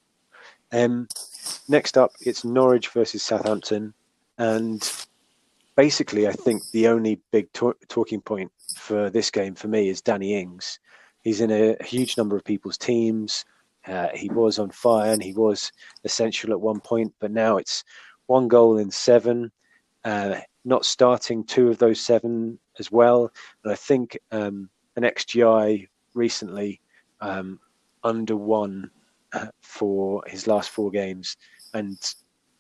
Um, 0.73 1.09
next 1.69 1.99
up, 1.99 2.13
it's 2.21 2.45
Norwich 2.45 2.89
versus 2.89 3.23
Southampton, 3.23 3.93
and 4.39 4.91
basically, 5.77 6.29
I 6.29 6.33
think 6.33 6.63
the 6.71 6.89
only 6.89 7.21
big 7.31 7.53
to- 7.55 7.77
talking 7.89 8.21
point 8.21 8.51
for 8.77 9.11
this 9.11 9.31
game 9.31 9.55
for 9.55 9.69
me 9.69 9.89
is 9.89 10.01
Danny 10.01 10.35
Ings 10.35 10.79
he's 11.23 11.41
in 11.41 11.51
a 11.51 11.77
huge 11.85 12.17
number 12.17 12.37
of 12.37 12.45
people's 12.45 12.79
teams. 12.79 13.45
Uh, 13.87 14.09
he 14.15 14.29
was 14.31 14.59
on 14.59 14.71
fire 14.71 15.13
and 15.13 15.23
he 15.23 15.33
was 15.33 15.73
essential 16.05 16.53
at 16.53 16.61
one 16.61 16.81
point, 16.81 17.13
but 17.19 17.31
now 17.31 17.57
it's 17.57 17.85
one 18.27 18.49
goal 18.49 18.79
in 18.79 18.91
seven. 18.91 19.51
Uh, 20.05 20.41
not 20.65 20.85
starting 20.85 21.45
two 21.45 21.69
of 21.69 21.79
those 21.79 22.01
seven 22.01 22.59
as 22.79 22.91
well. 22.91 23.31
And 23.65 23.73
I 23.73 23.77
think 23.77 24.19
um, 24.31 24.69
an 24.97 25.03
XGI 25.03 25.89
recently 26.15 26.81
um, 27.21 27.59
under 28.05 28.37
one 28.37 28.91
uh, 29.33 29.49
for 29.61 30.23
his 30.27 30.47
last 30.47 30.71
four 30.71 30.91
games, 30.91 31.37
and 31.75 31.99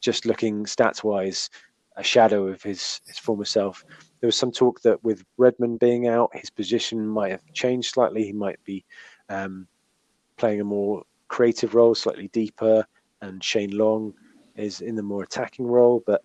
just 0.00 0.26
looking 0.26 0.64
stats 0.64 1.02
wise, 1.02 1.50
a 1.96 2.02
shadow 2.02 2.46
of 2.46 2.62
his 2.62 3.00
his 3.06 3.18
former 3.18 3.44
self 3.44 3.84
there 4.20 4.28
was 4.28 4.36
some 4.36 4.52
talk 4.52 4.80
that 4.82 5.02
with 5.02 5.24
Redmond 5.38 5.80
being 5.80 6.06
out, 6.06 6.30
his 6.34 6.50
position 6.50 7.06
might 7.06 7.30
have 7.30 7.44
changed 7.54 7.92
slightly. 7.92 8.24
He 8.24 8.32
might 8.32 8.62
be 8.64 8.84
um, 9.30 9.66
playing 10.36 10.60
a 10.60 10.64
more 10.64 11.02
creative 11.28 11.74
role, 11.74 11.94
slightly 11.94 12.28
deeper, 12.28 12.84
and 13.22 13.42
Shane 13.42 13.76
Long 13.76 14.12
is 14.56 14.82
in 14.82 14.94
the 14.94 15.02
more 15.02 15.22
attacking 15.22 15.66
role. 15.66 16.02
But 16.06 16.22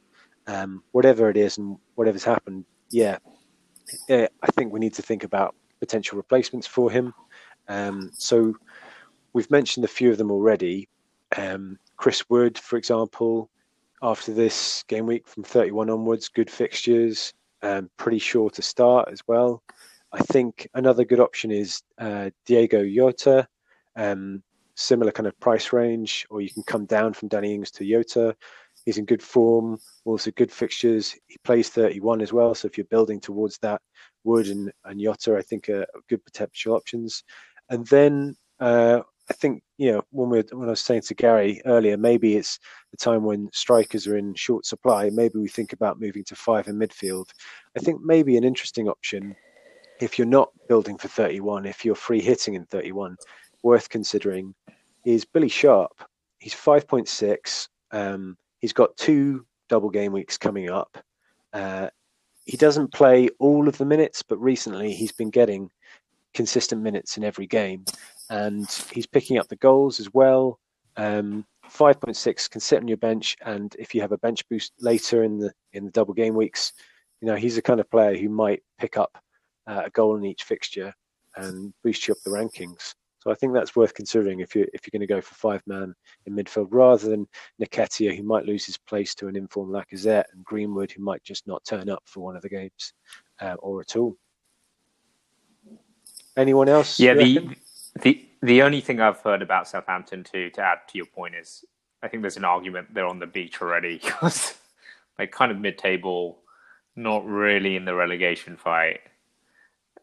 um, 0.48 0.84
whatever 0.92 1.30
it 1.30 1.38
is 1.38 1.58
and 1.58 1.78
whatever's 1.96 2.24
happened, 2.24 2.66
yeah, 2.90 3.18
I 4.10 4.52
think 4.54 4.72
we 4.72 4.80
need 4.80 4.94
to 4.96 5.02
think 5.02 5.24
about 5.24 5.56
potential 5.80 6.18
replacements 6.18 6.68
for 6.68 6.90
him. 6.90 7.14
Um, 7.68 8.12
so 8.14 8.54
we've 9.34 9.50
mentioned 9.52 9.86
a 9.86 9.90
few 9.90 10.12
of 10.12 10.18
them 10.18 10.32
already. 10.32 10.88
Um, 11.36 11.78
Chris 11.98 12.30
Wood, 12.30 12.58
for 12.58 12.78
example, 12.78 13.50
after 14.02 14.34
this 14.34 14.84
game 14.88 15.06
week 15.06 15.28
from 15.28 15.44
31 15.44 15.90
onwards, 15.90 16.30
good 16.30 16.50
fixtures 16.50 17.34
um, 17.66 17.90
pretty 17.98 18.20
sure 18.20 18.50
to 18.52 18.62
start 18.62 19.10
as 19.12 19.22
well. 19.28 19.64
I 20.12 20.20
think 20.20 20.68
another 20.74 21.04
good 21.04 21.20
option 21.20 21.52
is 21.52 21.82
uh, 21.98 22.30
Diego 22.46 22.86
Jota, 22.88 23.48
um, 23.96 24.44
similar 24.76 25.12
kind 25.12 25.28
of 25.28 25.38
price 25.40 25.74
range, 25.74 26.26
or 26.30 26.42
you 26.42 26.50
can 26.50 26.64
come 26.64 26.86
down 26.86 27.14
from 27.14 27.28
Danny 27.28 27.54
Ings 27.54 27.72
to 27.72 27.90
Jota. 27.90 28.36
He's 28.86 28.98
in 28.98 29.06
good 29.06 29.24
form, 29.24 29.80
also 30.06 30.32
good 30.32 30.52
fixtures. 30.52 31.16
He 31.28 31.38
plays 31.44 31.70
31 31.70 32.22
as 32.22 32.32
well, 32.32 32.54
so 32.56 32.68
if 32.68 32.78
you're 32.78 32.86
building 32.86 33.20
towards 33.20 33.58
that, 33.60 33.82
Wood 34.24 34.48
and, 34.48 34.72
and 34.86 35.02
Jota, 35.02 35.38
I 35.38 35.42
think 35.42 35.70
are 35.70 35.86
good 36.08 36.24
potential 36.24 36.74
options. 36.74 37.24
And 37.70 37.86
then 37.88 38.36
uh, 38.60 39.02
I 39.30 39.34
think 39.34 39.64
you 39.78 39.92
know 39.92 40.04
when 40.12 40.30
we 40.30 40.44
when 40.52 40.68
I 40.68 40.72
was 40.72 40.82
saying 40.82 41.02
to 41.04 41.16
Gary 41.16 41.62
earlier, 41.66 41.98
maybe 41.98 42.36
it's 42.36 42.60
the 42.92 42.98
time 42.98 43.24
when 43.24 43.50
strikers 43.54 44.08
are 44.08 44.18
in 44.18 44.36
short 44.36 44.66
supply. 44.66 45.10
Maybe 45.10 45.40
we 45.40 45.48
think 45.48 45.74
about 45.74 46.00
moving 46.00 46.24
to 46.26 46.36
five 46.36 46.68
in 46.68 46.78
midfield. 46.78 47.30
I 47.76 47.80
think 47.80 48.02
maybe 48.04 48.38
an 48.38 48.44
interesting 48.44 48.88
option 48.88 49.36
if 50.00 50.18
you're 50.18 50.28
not 50.28 50.50
building 50.68 50.98
for 50.98 51.08
31, 51.08 51.66
if 51.66 51.86
you're 51.86 51.96
free 51.96 52.22
hitting 52.22 52.56
in 52.56 52.66
31, 52.66 53.16
worth 53.64 53.90
considering 53.90 54.54
is 55.06 55.26
Billy 55.26 55.50
Sharp. 55.50 55.92
He's 56.40 56.54
5.6. 56.54 57.68
Um, 57.92 58.38
he's 58.66 58.74
got 58.74 58.98
two 58.98 59.46
double 59.70 59.92
game 59.92 60.12
weeks 60.12 60.40
coming 60.40 60.72
up. 60.72 60.98
Uh, 61.54 61.88
he 62.46 62.58
doesn't 62.58 62.92
play 62.92 63.30
all 63.38 63.68
of 63.68 63.78
the 63.78 63.86
minutes, 63.86 64.24
but 64.24 64.38
recently 64.38 64.92
he's 64.92 65.12
been 65.12 65.30
getting 65.30 65.70
consistent 66.34 66.82
minutes 66.82 67.16
in 67.16 67.24
every 67.24 67.46
game 67.46 67.86
and 68.32 68.68
he's 68.92 69.06
picking 69.06 69.38
up 69.38 69.48
the 69.50 69.56
goals 69.56 70.00
as 70.00 70.12
well. 70.16 70.60
Um, 70.98 71.46
5.6 71.70 72.50
can 72.50 72.60
sit 72.60 72.80
on 72.80 72.88
your 72.88 72.98
bench, 72.98 73.36
and 73.46 73.76
if 73.78 73.94
you 73.94 74.02
have 74.02 74.12
a 74.12 74.18
bench 74.18 74.48
boost 74.50 74.74
later 74.80 75.24
in 75.24 75.38
the 75.38 75.54
in 75.74 75.86
the 75.86 75.92
double 75.92 76.16
game 76.16 76.34
weeks, 76.34 76.74
you 77.22 77.28
know 77.28 77.36
he's 77.36 77.56
the 77.56 77.62
kind 77.62 77.80
of 77.80 77.92
player 77.92 78.18
who 78.18 78.30
might 78.30 78.64
pick 78.80 78.98
up 78.98 79.16
uh, 79.68 79.84
a 79.86 79.92
goal 79.92 80.16
in 80.16 80.26
each 80.26 80.42
fixture 80.42 80.92
and 81.36 81.72
boost 81.84 82.08
you 82.08 82.14
up 82.14 82.18
the 82.26 82.32
rankings. 82.32 82.96
So 83.26 83.32
I 83.32 83.36
think 83.36 83.54
that's 83.54 83.76
worth 83.76 83.96
considering 83.96 84.40
if 84.40 84.56
you're 84.56 84.68
if 84.72 84.82
you're 84.86 84.92
going 84.98 85.08
to 85.08 85.12
go 85.12 85.20
for 85.20 85.34
five 85.34 85.64
man 85.66 85.96
in 86.28 86.36
midfield 86.36 86.68
rather 86.70 87.10
than 87.10 87.28
Nketiah, 87.60 88.16
who 88.16 88.22
might 88.22 88.46
lose 88.46 88.66
his 88.66 88.78
place 88.78 89.16
to 89.16 89.28
an 89.28 89.36
informed 89.36 89.74
Lacazette, 89.74 90.26
and 90.32 90.46
Greenwood, 90.46 90.92
who 90.92 91.04
might 91.04 91.24
just 91.24 91.48
not 91.48 91.66
turn 91.66 91.90
up 91.90 92.04
for 92.06 92.24
one 92.24 92.36
of 92.36 92.44
the 92.44 92.50
games 92.50 92.94
uh, 93.42 93.56
or 93.60 93.82
at 93.82 93.96
all. 93.96 94.16
Anyone 96.38 96.70
else? 96.70 97.00
Yeah, 97.00 97.16
the 97.16 97.40
reckon? 97.40 97.56
the 98.02 98.28
the 98.44 98.62
only 98.62 98.82
thing 98.82 99.02
I've 99.02 99.22
heard 99.22 99.42
about 99.42 99.68
Southampton 99.68 100.24
to 100.26 100.52
to 100.52 100.62
add 100.62 100.80
to 100.90 100.98
your 100.98 101.08
point 101.08 101.34
is 101.34 101.66
I 102.04 102.08
think 102.08 102.22
there's 102.22 102.38
an 102.38 102.46
argument 102.46 102.94
they're 102.94 103.08
on 103.08 103.18
the 103.18 103.26
beach 103.26 103.60
already 103.60 103.98
because 104.04 104.54
like 105.18 105.32
kind 105.32 105.52
of 105.52 105.58
mid 105.58 105.80
table, 105.80 106.44
not 106.96 107.26
really 107.26 107.76
in 107.76 107.86
the 107.86 107.96
relegation 107.96 108.56
fight. 108.56 109.00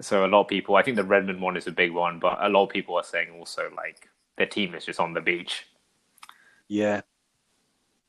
So 0.03 0.27
a 0.27 0.29
lot 0.29 0.43
of 0.43 0.49
people, 0.49 0.75
I 0.75 0.83
think 0.83 0.97
the 0.97 1.05
Redmond 1.05 1.41
one 1.41 1.57
is 1.57 1.69
a 1.69 1.73
big 1.73 1.93
one, 1.93 2.19
but 2.19 2.39
a 2.41 2.49
lot 2.49 2.65
of 2.65 2.71
people 2.71 2.97
are 2.97 3.05
saying 3.05 3.31
also 3.39 3.71
like 3.77 4.09
their 4.37 4.47
team 4.47 4.75
is 4.75 4.85
just 4.85 5.01
on 5.01 5.15
the 5.15 5.21
beach. 5.21 5.67
Yeah, 6.69 7.03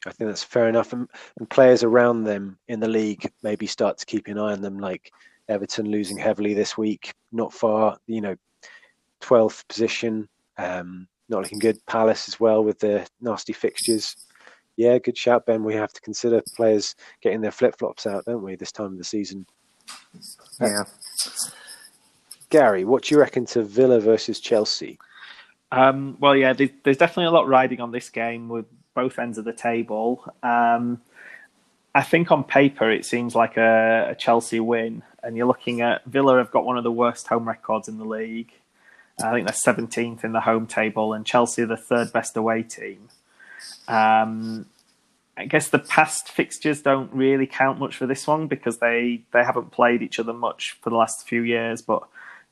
I 0.05 0.11
think 0.11 0.29
that's 0.29 0.43
fair 0.43 0.67
enough. 0.67 0.93
And, 0.93 1.07
and 1.37 1.49
players 1.49 1.83
around 1.83 2.23
them 2.23 2.57
in 2.67 2.79
the 2.79 2.87
league 2.87 3.31
maybe 3.43 3.67
start 3.67 3.97
to 3.99 4.05
keep 4.05 4.27
an 4.27 4.39
eye 4.39 4.53
on 4.53 4.61
them, 4.61 4.79
like 4.79 5.11
Everton 5.49 5.89
losing 5.89 6.17
heavily 6.17 6.53
this 6.53 6.77
week, 6.77 7.13
not 7.31 7.53
far, 7.53 7.97
you 8.07 8.21
know, 8.21 8.35
12th 9.21 9.67
position, 9.67 10.27
um, 10.57 11.07
not 11.29 11.43
looking 11.43 11.59
good. 11.59 11.77
Palace 11.85 12.27
as 12.27 12.39
well 12.39 12.63
with 12.63 12.79
the 12.79 13.07
nasty 13.21 13.53
fixtures. 13.53 14.15
Yeah, 14.77 14.97
good 14.97 15.17
shout, 15.17 15.45
Ben. 15.45 15.63
We 15.63 15.75
have 15.75 15.93
to 15.93 16.01
consider 16.01 16.41
players 16.55 16.95
getting 17.21 17.41
their 17.41 17.51
flip 17.51 17.75
flops 17.77 18.07
out, 18.07 18.25
don't 18.25 18.41
we, 18.41 18.55
this 18.55 18.71
time 18.71 18.93
of 18.93 18.97
the 18.97 19.03
season? 19.03 19.45
Yeah. 20.59 20.83
Gary, 22.53 22.85
what 22.85 23.05
do 23.05 23.15
you 23.15 23.19
reckon 23.19 23.47
to 23.47 23.63
Villa 23.63 23.99
versus 23.99 24.39
Chelsea? 24.39 24.99
Um, 25.71 26.17
well, 26.19 26.35
yeah, 26.35 26.53
there's, 26.53 26.97
definitely 26.97 27.25
a 27.25 27.31
lot 27.31 27.47
riding 27.47 27.81
on 27.81 27.89
this 27.89 28.11
game 28.11 28.47
with 28.47 28.67
both 28.93 29.17
ends 29.17 29.39
of 29.39 29.45
the 29.45 29.53
table. 29.53 30.23
Um, 30.43 31.01
I 31.95 32.03
think 32.03 32.31
on 32.31 32.43
paper 32.43 32.91
it 32.91 33.05
seems 33.07 33.33
like 33.33 33.57
a, 33.57 34.09
a, 34.11 34.15
Chelsea 34.15 34.59
win, 34.59 35.01
and 35.23 35.35
you're 35.35 35.47
looking 35.47 35.81
at 35.81 36.05
Villa 36.05 36.37
have 36.37 36.51
got 36.51 36.63
one 36.63 36.77
of 36.77 36.83
the 36.83 36.91
worst 36.91 37.25
home 37.27 37.47
records 37.47 37.87
in 37.87 37.97
the 37.97 38.05
league. 38.05 38.51
I 39.23 39.31
think 39.31 39.47
they're 39.47 39.73
17th 39.73 40.23
in 40.23 40.33
the 40.33 40.41
home 40.41 40.67
table, 40.67 41.13
and 41.13 41.25
Chelsea 41.25 41.63
are 41.63 41.65
the 41.65 41.75
third 41.75 42.13
best 42.13 42.37
away 42.37 42.61
team. 42.61 43.09
Um, 43.87 44.67
I 45.35 45.45
guess 45.45 45.69
the 45.69 45.79
past 45.79 46.29
fixtures 46.29 46.83
don't 46.83 47.11
really 47.13 47.47
count 47.47 47.79
much 47.79 47.97
for 47.97 48.05
this 48.05 48.27
one 48.27 48.45
because 48.45 48.77
they, 48.77 49.23
they 49.31 49.43
haven't 49.43 49.71
played 49.71 50.03
each 50.03 50.19
other 50.19 50.33
much 50.33 50.77
for 50.83 50.91
the 50.91 50.97
last 50.97 51.27
few 51.27 51.41
years. 51.41 51.81
But 51.81 52.03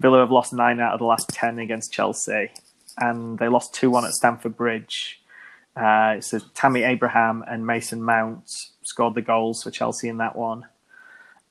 Villa 0.01 0.19
have 0.19 0.31
lost 0.31 0.53
nine 0.53 0.79
out 0.79 0.93
of 0.93 0.99
the 0.99 1.05
last 1.05 1.29
10 1.29 1.59
against 1.59 1.93
Chelsea, 1.93 2.51
and 2.97 3.37
they 3.37 3.47
lost 3.47 3.73
2 3.75 3.89
1 3.89 4.05
at 4.05 4.11
Stamford 4.11 4.57
Bridge. 4.57 5.21
Uh, 5.75 6.19
so 6.19 6.39
Tammy 6.53 6.83
Abraham 6.83 7.43
and 7.47 7.65
Mason 7.65 8.03
Mount 8.03 8.49
scored 8.83 9.15
the 9.15 9.21
goals 9.21 9.63
for 9.63 9.71
Chelsea 9.71 10.09
in 10.09 10.17
that 10.17 10.35
one. 10.35 10.65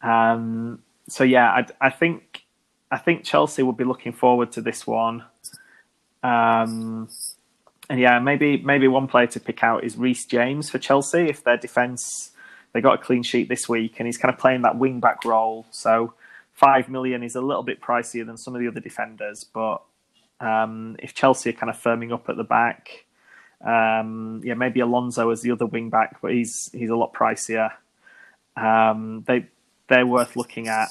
Um, 0.02 0.82
so 1.08 1.24
yeah, 1.24 1.50
I, 1.50 1.66
I 1.80 1.90
think 1.90 2.42
I 2.90 2.98
think 2.98 3.24
Chelsea 3.24 3.62
will 3.62 3.72
be 3.72 3.84
looking 3.84 4.12
forward 4.12 4.52
to 4.52 4.60
this 4.60 4.86
one. 4.86 5.24
Um, 6.22 7.08
and 7.88 7.98
yeah, 7.98 8.18
maybe 8.18 8.58
maybe 8.58 8.88
one 8.88 9.08
player 9.08 9.26
to 9.28 9.40
pick 9.40 9.62
out 9.62 9.84
is 9.84 9.96
Reece 9.96 10.26
James 10.26 10.68
for 10.68 10.78
Chelsea. 10.78 11.28
If 11.28 11.44
their 11.44 11.56
defence 11.56 12.30
they 12.72 12.80
got 12.80 13.00
a 13.00 13.02
clean 13.02 13.22
sheet 13.22 13.48
this 13.48 13.68
week, 13.68 13.94
and 13.98 14.06
he's 14.06 14.18
kind 14.18 14.32
of 14.32 14.38
playing 14.38 14.62
that 14.62 14.76
wing 14.76 15.00
back 15.00 15.24
role. 15.24 15.66
So 15.70 16.14
five 16.60 16.90
million 16.90 17.22
is 17.22 17.36
a 17.36 17.40
little 17.40 17.62
bit 17.62 17.80
pricier 17.80 18.26
than 18.26 18.36
some 18.36 18.54
of 18.54 18.60
the 18.60 18.68
other 18.68 18.80
defenders, 18.80 19.44
but 19.44 19.82
um, 20.40 20.94
if 20.98 21.14
Chelsea 21.14 21.48
are 21.48 21.54
kind 21.54 21.70
of 21.70 21.82
firming 21.82 22.12
up 22.12 22.28
at 22.28 22.36
the 22.36 22.44
back, 22.44 23.06
um, 23.64 24.42
yeah, 24.44 24.52
maybe 24.52 24.80
Alonso 24.80 25.30
as 25.30 25.40
the 25.40 25.52
other 25.52 25.64
wing 25.64 25.88
back, 25.88 26.20
but 26.20 26.32
he's 26.32 26.70
he's 26.72 26.90
a 26.90 26.96
lot 26.96 27.14
pricier. 27.14 27.70
Um, 28.56 29.24
they 29.26 29.46
they're 29.88 30.06
worth 30.06 30.36
looking 30.36 30.68
at. 30.68 30.88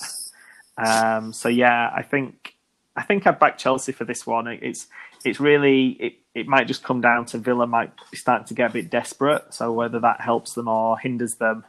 Um, 0.75 1.33
so 1.33 1.49
yeah, 1.49 1.91
I 1.95 2.01
think 2.01 2.55
I 2.95 3.03
think 3.03 3.27
I'd 3.27 3.39
back 3.39 3.59
Chelsea 3.59 3.91
for 3.91 4.05
this 4.05 4.25
one. 4.25 4.47
It's 4.47 4.87
it's 5.23 5.39
really 5.39 5.89
it, 5.99 6.13
it 6.33 6.47
might 6.47 6.65
just 6.65 6.83
come 6.83 6.99
down 6.99 7.25
to 7.27 7.37
Villa 7.37 7.67
might 7.67 7.91
be 8.09 8.17
starting 8.17 8.47
to 8.47 8.55
get 8.55 8.71
a 8.71 8.73
bit 8.73 8.89
desperate. 8.89 9.53
So 9.53 9.71
whether 9.71 9.99
that 9.99 10.19
helps 10.19 10.53
them 10.53 10.67
or 10.67 10.97
hinders 10.97 11.35
them 11.35 11.63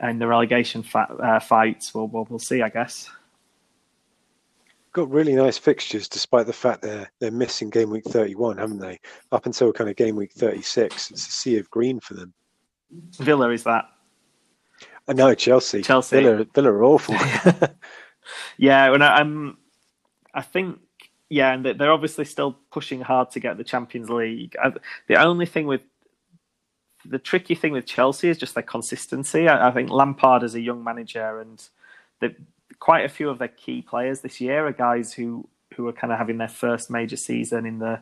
in 0.00 0.20
the 0.20 0.28
relegation 0.28 0.84
fa- 0.84 1.16
uh, 1.20 1.40
fights, 1.40 1.94
we'll, 1.94 2.06
we'll 2.06 2.26
we'll 2.30 2.38
see. 2.38 2.62
I 2.62 2.68
guess 2.68 3.10
got 4.94 5.10
really 5.10 5.34
nice 5.34 5.58
fixtures 5.58 6.08
despite 6.08 6.46
the 6.46 6.52
fact 6.52 6.80
they're 6.80 7.10
they're 7.20 7.30
missing 7.30 7.68
game 7.68 7.90
week 7.90 8.04
31 8.04 8.56
haven't 8.56 8.78
they? 8.78 8.98
Up 9.32 9.44
until 9.44 9.72
kind 9.72 9.90
of 9.90 9.96
game 9.96 10.16
week 10.16 10.32
36 10.32 11.10
it's 11.10 11.26
a 11.26 11.30
sea 11.30 11.58
of 11.58 11.68
green 11.70 12.00
for 12.00 12.14
them. 12.14 12.32
Villa 13.18 13.50
is 13.50 13.64
that? 13.64 13.84
Uh, 15.06 15.12
no 15.12 15.34
chelsea. 15.34 15.82
Chelsea. 15.82 16.22
Villa, 16.22 16.46
villa 16.54 16.72
are 16.72 16.84
awful. 16.84 17.14
Yeah 18.56 18.94
and 18.94 19.04
I, 19.04 19.16
i'm 19.18 19.58
i 20.32 20.40
think 20.40 20.78
yeah 21.28 21.52
and 21.52 21.62
they're 21.62 21.92
obviously 21.92 22.24
still 22.24 22.58
pushing 22.72 23.02
hard 23.02 23.30
to 23.32 23.40
get 23.40 23.58
the 23.58 23.64
champions 23.64 24.08
league. 24.08 24.56
The 25.08 25.16
only 25.16 25.44
thing 25.44 25.66
with 25.66 25.82
the 27.04 27.18
tricky 27.18 27.54
thing 27.54 27.72
with 27.72 27.84
chelsea 27.84 28.30
is 28.30 28.38
just 28.38 28.54
their 28.54 28.62
consistency. 28.62 29.46
I, 29.46 29.68
I 29.68 29.72
think 29.72 29.90
lampard 29.90 30.42
is 30.42 30.54
a 30.54 30.60
young 30.60 30.82
manager 30.82 31.40
and 31.40 31.62
the 32.20 32.34
quite 32.84 33.06
a 33.06 33.08
few 33.08 33.30
of 33.30 33.38
their 33.38 33.48
key 33.48 33.80
players 33.80 34.20
this 34.20 34.42
year 34.42 34.66
are 34.66 34.72
guys 34.72 35.14
who 35.14 35.48
who 35.74 35.88
are 35.88 35.92
kind 35.92 36.12
of 36.12 36.18
having 36.18 36.36
their 36.36 36.48
first 36.48 36.90
major 36.90 37.16
season 37.16 37.64
in 37.64 37.78
the 37.78 37.98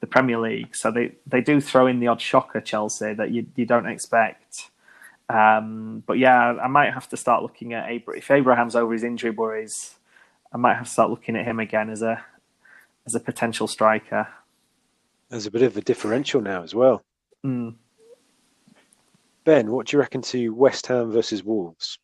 the 0.00 0.06
Premier 0.06 0.38
League. 0.38 0.74
So 0.74 0.90
they, 0.90 1.12
they 1.26 1.42
do 1.42 1.60
throw 1.60 1.86
in 1.86 2.00
the 2.00 2.08
odd 2.08 2.20
shocker, 2.20 2.62
Chelsea, 2.62 3.12
that 3.12 3.30
you 3.30 3.46
you 3.56 3.66
don't 3.66 3.86
expect. 3.86 4.70
Um, 5.28 6.02
but 6.06 6.16
yeah, 6.16 6.54
I 6.54 6.66
might 6.66 6.94
have 6.94 7.10
to 7.10 7.16
start 7.18 7.42
looking 7.42 7.74
at 7.74 7.92
Abra- 7.92 8.16
if 8.16 8.30
Abraham's 8.30 8.74
over 8.74 8.94
his 8.94 9.04
injury 9.04 9.32
worries. 9.32 9.96
I 10.50 10.56
might 10.56 10.76
have 10.76 10.86
to 10.86 10.90
start 10.90 11.10
looking 11.10 11.36
at 11.36 11.44
him 11.44 11.60
again 11.60 11.90
as 11.90 12.00
a 12.00 12.24
as 13.04 13.14
a 13.14 13.20
potential 13.20 13.68
striker. 13.68 14.26
There's 15.28 15.44
a 15.44 15.50
bit 15.50 15.62
of 15.62 15.76
a 15.76 15.82
differential 15.82 16.40
now 16.40 16.62
as 16.62 16.74
well. 16.74 17.02
Mm. 17.44 17.74
Ben, 19.44 19.70
what 19.70 19.88
do 19.88 19.96
you 19.96 20.00
reckon 20.00 20.22
to 20.22 20.54
West 20.54 20.86
Ham 20.86 21.12
versus 21.12 21.44
Wolves? 21.44 21.98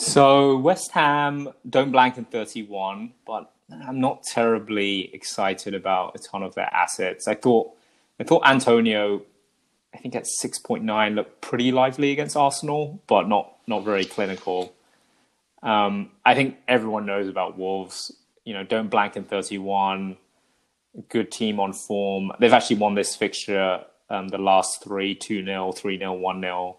So 0.00 0.56
West 0.56 0.92
Ham 0.92 1.48
don't 1.68 1.90
blank 1.90 2.18
in 2.18 2.24
31, 2.24 3.14
but 3.26 3.50
I'm 3.84 3.98
not 3.98 4.22
terribly 4.22 5.12
excited 5.12 5.74
about 5.74 6.12
a 6.14 6.20
ton 6.20 6.44
of 6.44 6.54
their 6.54 6.72
assets. 6.72 7.26
I 7.26 7.34
thought 7.34 7.72
I 8.20 8.22
thought 8.22 8.46
Antonio, 8.46 9.22
I 9.92 9.98
think 9.98 10.14
at 10.14 10.28
6.9 10.40 11.14
looked 11.16 11.40
pretty 11.40 11.72
lively 11.72 12.12
against 12.12 12.36
Arsenal, 12.36 13.02
but 13.08 13.26
not 13.26 13.56
not 13.66 13.84
very 13.84 14.04
clinical. 14.04 14.72
Um, 15.64 16.12
I 16.24 16.36
think 16.36 16.58
everyone 16.68 17.04
knows 17.04 17.26
about 17.26 17.58
Wolves. 17.58 18.12
You 18.44 18.54
know, 18.54 18.62
don't 18.62 18.90
blank 18.90 19.16
in 19.16 19.24
31. 19.24 20.16
Good 21.08 21.32
team 21.32 21.58
on 21.58 21.72
form. 21.72 22.30
They've 22.38 22.52
actually 22.52 22.76
won 22.76 22.94
this 22.94 23.16
fixture 23.16 23.84
um, 24.10 24.28
the 24.28 24.38
last 24.38 24.84
three 24.84 25.16
2 25.16 25.44
0, 25.44 25.72
3 25.72 25.98
0, 25.98 26.12
1 26.12 26.40
0 26.40 26.76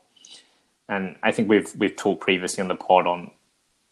and 0.90 1.16
I 1.24 1.32
think 1.32 1.48
we've 1.48 1.74
we've 1.78 1.96
talked 1.96 2.22
previously 2.22 2.62
on 2.62 2.68
the 2.68 2.76
pod 2.76 3.08
on 3.08 3.32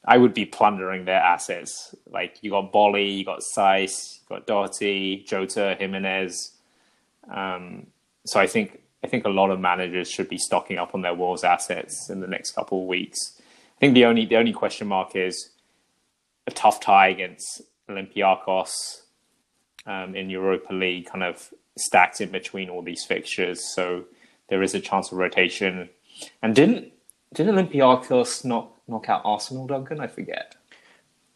I 0.03 0.17
would 0.17 0.33
be 0.33 0.45
plundering 0.45 1.05
their 1.05 1.19
assets. 1.19 1.93
Like 2.09 2.37
you 2.41 2.51
got 2.51 2.73
Boly, 2.73 3.17
you 3.17 3.25
got 3.25 3.41
Saïss, 3.55 4.19
you 4.21 4.35
got 4.35 4.47
Doherty, 4.47 5.23
Jota, 5.27 5.75
Jimenez. 5.77 6.53
Um, 7.29 7.87
so 8.25 8.39
I 8.39 8.47
think 8.47 8.81
I 9.03 9.07
think 9.07 9.25
a 9.25 9.29
lot 9.29 9.51
of 9.51 9.59
managers 9.59 10.09
should 10.09 10.27
be 10.27 10.37
stocking 10.37 10.77
up 10.77 10.95
on 10.95 11.01
their 11.01 11.13
Wolves 11.13 11.43
assets 11.43 12.09
in 12.09 12.19
the 12.19 12.27
next 12.27 12.51
couple 12.51 12.81
of 12.81 12.87
weeks. 12.87 13.39
I 13.39 13.79
think 13.79 13.93
the 13.93 14.05
only 14.05 14.25
the 14.25 14.37
only 14.37 14.53
question 14.53 14.87
mark 14.87 15.15
is 15.15 15.51
a 16.47 16.51
tough 16.51 16.79
tie 16.79 17.09
against 17.09 17.61
Olympiacos 17.89 18.71
um, 19.85 20.15
in 20.15 20.29
Europa 20.29 20.73
League, 20.73 21.05
kind 21.05 21.23
of 21.23 21.53
stacked 21.77 22.21
in 22.21 22.31
between 22.31 22.69
all 22.69 22.81
these 22.81 23.05
fixtures. 23.05 23.61
So 23.75 24.05
there 24.49 24.63
is 24.63 24.73
a 24.73 24.79
chance 24.79 25.11
of 25.11 25.17
rotation. 25.17 25.89
And 26.41 26.55
didn't 26.55 26.91
didn't 27.33 27.55
Olympiacos 27.55 28.45
knock 28.45 28.77
knock 28.87 29.09
out 29.09 29.21
Arsenal, 29.25 29.67
Duncan? 29.67 29.99
I 29.99 30.07
forget. 30.07 30.55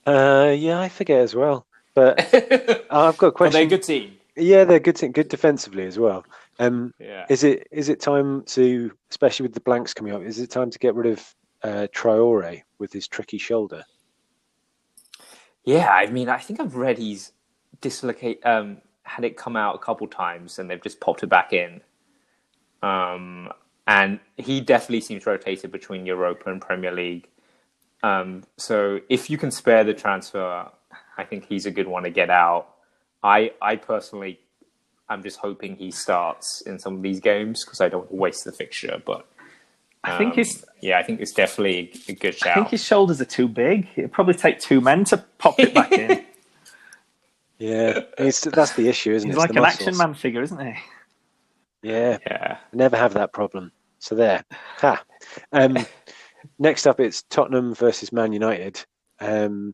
Uh, 0.05 0.53
yeah, 0.57 0.79
I 0.79 0.89
forget 0.89 1.19
as 1.19 1.35
well. 1.35 1.65
But 1.93 2.19
I've 2.91 3.17
got 3.17 3.27
a 3.27 3.31
question. 3.31 3.53
they're 3.53 3.63
a 3.63 3.67
good 3.67 3.83
team. 3.83 4.17
Yeah, 4.35 4.63
they're 4.63 4.79
good 4.79 4.95
team, 4.95 5.11
good 5.11 5.27
defensively 5.27 5.85
as 5.85 5.99
well. 5.99 6.25
Um, 6.59 6.93
yeah. 6.99 7.25
Is 7.29 7.43
it 7.43 7.67
is 7.71 7.89
it 7.89 7.99
time 7.99 8.43
to, 8.43 8.91
especially 9.09 9.43
with 9.43 9.53
the 9.53 9.61
blanks 9.61 9.93
coming 9.93 10.13
up, 10.13 10.21
is 10.21 10.39
it 10.39 10.49
time 10.49 10.69
to 10.69 10.79
get 10.79 10.95
rid 10.95 11.11
of 11.11 11.35
uh, 11.63 11.87
Traore 11.93 12.61
with 12.79 12.93
his 12.93 13.07
tricky 13.07 13.37
shoulder? 13.37 13.83
Yeah, 15.63 15.89
I 15.89 16.07
mean, 16.07 16.29
I 16.29 16.37
think 16.37 16.59
I've 16.59 16.75
read 16.75 16.97
he's 16.97 17.33
dislocate 17.81 18.45
um, 18.45 18.77
had 19.03 19.25
it 19.25 19.37
come 19.37 19.55
out 19.55 19.75
a 19.75 19.79
couple 19.79 20.07
times, 20.07 20.59
and 20.59 20.69
they've 20.69 20.81
just 20.81 20.99
popped 20.99 21.23
it 21.23 21.27
back 21.27 21.53
in. 21.53 21.81
Um, 22.81 23.49
and 23.87 24.19
he 24.37 24.61
definitely 24.61 25.01
seems 25.01 25.25
rotated 25.25 25.71
between 25.71 26.05
Europa 26.05 26.49
and 26.51 26.61
Premier 26.61 26.91
League. 26.91 27.27
Um, 28.03 28.43
so 28.57 28.99
if 29.09 29.29
you 29.29 29.37
can 29.37 29.51
spare 29.51 29.83
the 29.83 29.93
transfer, 29.93 30.69
I 31.17 31.23
think 31.23 31.45
he's 31.45 31.65
a 31.65 31.71
good 31.71 31.87
one 31.87 32.03
to 32.03 32.09
get 32.09 32.29
out. 32.29 32.67
I 33.23 33.51
I 33.61 33.75
personally, 33.75 34.39
I'm 35.09 35.21
just 35.23 35.37
hoping 35.37 35.75
he 35.75 35.91
starts 35.91 36.61
in 36.61 36.79
some 36.79 36.95
of 36.95 37.01
these 37.01 37.19
games 37.19 37.63
because 37.63 37.81
I 37.81 37.89
don't 37.89 38.01
want 38.01 38.09
to 38.11 38.15
waste 38.15 38.45
the 38.45 38.51
fixture. 38.51 39.01
But 39.05 39.27
um, 40.03 40.13
I 40.13 40.17
think 40.17 40.35
he's 40.35 40.65
yeah, 40.81 40.97
I 40.97 41.03
think 41.03 41.21
it's 41.21 41.33
definitely 41.33 41.93
a 42.07 42.13
good 42.13 42.35
shout. 42.35 42.51
I 42.51 42.55
think 42.55 42.69
his 42.69 42.83
shoulders 42.83 43.21
are 43.21 43.25
too 43.25 43.47
big. 43.47 43.87
It'd 43.95 44.11
probably 44.11 44.33
take 44.33 44.59
two 44.59 44.81
men 44.81 45.03
to 45.05 45.17
pop 45.37 45.59
it 45.59 45.73
back 45.73 45.91
in. 45.91 46.25
Yeah, 47.61 47.99
that's 48.17 48.73
the 48.73 48.87
issue, 48.87 49.13
isn't 49.13 49.29
He's 49.29 49.37
it? 49.37 49.39
He's 49.39 49.49
like 49.49 49.55
an 49.55 49.63
action 49.63 49.95
man 49.95 50.15
figure, 50.15 50.41
isn't 50.41 50.59
he? 50.59 50.73
Yeah, 51.81 52.17
yeah. 52.25 52.57
Never 52.73 52.97
have 52.97 53.13
that 53.13 53.33
problem. 53.33 53.71
So 53.99 54.15
there. 54.15 54.43
Ha. 54.77 55.03
Um, 55.51 55.77
next 56.59 56.87
up, 56.87 56.99
it's 56.99 57.23
Tottenham 57.23 57.73
versus 57.73 58.11
Man 58.11 58.33
United. 58.33 58.83
Um, 59.19 59.73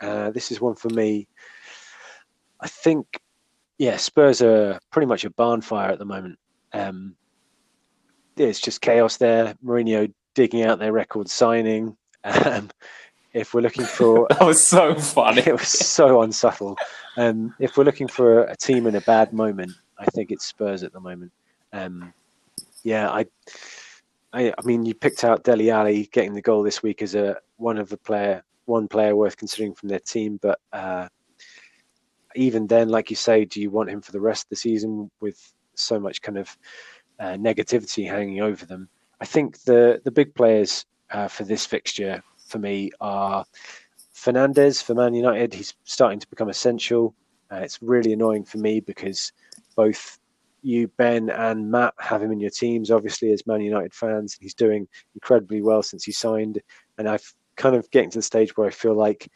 uh, 0.00 0.30
this 0.30 0.50
is 0.52 0.60
one 0.60 0.74
for 0.74 0.88
me. 0.90 1.28
I 2.60 2.68
think, 2.68 3.20
yeah, 3.78 3.96
Spurs 3.96 4.42
are 4.42 4.80
pretty 4.90 5.06
much 5.06 5.24
a 5.24 5.30
barn 5.30 5.60
fire 5.60 5.90
at 5.90 5.98
the 5.98 6.04
moment. 6.04 6.38
Um, 6.72 7.14
it's 8.36 8.60
just 8.60 8.80
chaos 8.80 9.16
there. 9.16 9.54
Mourinho 9.64 10.12
digging 10.34 10.62
out 10.62 10.78
their 10.78 10.92
record 10.92 11.28
signing. 11.28 11.96
Um, 12.24 12.70
if 13.32 13.54
we're 13.54 13.60
looking 13.60 13.84
for 13.84 14.26
that 14.30 14.42
was 14.44 14.66
so 14.66 14.94
funny, 14.94 15.42
it 15.44 15.52
was 15.52 15.68
so 15.68 16.22
unsubtle. 16.22 16.76
Um, 17.16 17.54
if 17.58 17.76
we're 17.76 17.84
looking 17.84 18.08
for 18.08 18.44
a 18.44 18.56
team 18.56 18.86
in 18.86 18.94
a 18.94 19.00
bad 19.00 19.32
moment, 19.32 19.72
I 19.98 20.06
think 20.06 20.30
it's 20.30 20.46
Spurs 20.46 20.82
at 20.82 20.92
the 20.92 21.00
moment. 21.00 21.32
Um, 21.72 22.12
yeah, 22.82 23.10
I, 23.10 23.26
I, 24.32 24.52
I 24.56 24.62
mean, 24.64 24.84
you 24.84 24.94
picked 24.94 25.24
out 25.24 25.44
Dele 25.44 25.70
Alli 25.70 26.08
getting 26.12 26.34
the 26.34 26.42
goal 26.42 26.62
this 26.62 26.82
week 26.82 27.02
as 27.02 27.14
a 27.14 27.36
one 27.56 27.78
of 27.78 27.88
the 27.88 27.96
player, 27.96 28.42
one 28.66 28.88
player 28.88 29.16
worth 29.16 29.36
considering 29.36 29.74
from 29.74 29.88
their 29.88 30.00
team. 30.00 30.38
But 30.40 30.60
uh, 30.72 31.08
even 32.34 32.66
then, 32.66 32.88
like 32.88 33.10
you 33.10 33.16
say, 33.16 33.44
do 33.44 33.60
you 33.60 33.70
want 33.70 33.90
him 33.90 34.00
for 34.00 34.12
the 34.12 34.20
rest 34.20 34.44
of 34.44 34.50
the 34.50 34.56
season 34.56 35.10
with 35.20 35.52
so 35.74 35.98
much 35.98 36.22
kind 36.22 36.38
of 36.38 36.56
uh, 37.18 37.34
negativity 37.34 38.08
hanging 38.08 38.40
over 38.40 38.66
them? 38.66 38.88
I 39.20 39.24
think 39.24 39.60
the 39.62 40.00
the 40.04 40.10
big 40.10 40.34
players 40.34 40.86
uh, 41.10 41.28
for 41.28 41.44
this 41.44 41.66
fixture 41.66 42.22
for 42.46 42.58
me 42.58 42.90
are 43.00 43.44
Fernandes 44.14 44.82
for 44.82 44.94
Man 44.94 45.14
United. 45.14 45.54
He's 45.54 45.74
starting 45.84 46.20
to 46.20 46.28
become 46.28 46.48
essential. 46.48 47.14
Uh, 47.50 47.56
it's 47.56 47.80
really 47.82 48.12
annoying 48.12 48.44
for 48.44 48.58
me 48.58 48.80
because 48.80 49.32
both 49.74 50.17
you, 50.62 50.88
Ben, 50.88 51.30
and 51.30 51.70
Matt 51.70 51.94
have 51.98 52.22
him 52.22 52.32
in 52.32 52.40
your 52.40 52.50
teams, 52.50 52.90
obviously, 52.90 53.32
as 53.32 53.46
Man 53.46 53.60
United 53.60 53.94
fans. 53.94 54.36
He's 54.40 54.54
doing 54.54 54.88
incredibly 55.14 55.62
well 55.62 55.82
since 55.82 56.04
he 56.04 56.12
signed. 56.12 56.60
And 56.98 57.08
I've 57.08 57.34
kind 57.56 57.76
of 57.76 57.90
getting 57.90 58.10
to 58.10 58.18
the 58.18 58.22
stage 58.22 58.56
where 58.56 58.66
I 58.66 58.70
feel 58.70 58.94
like, 58.94 59.30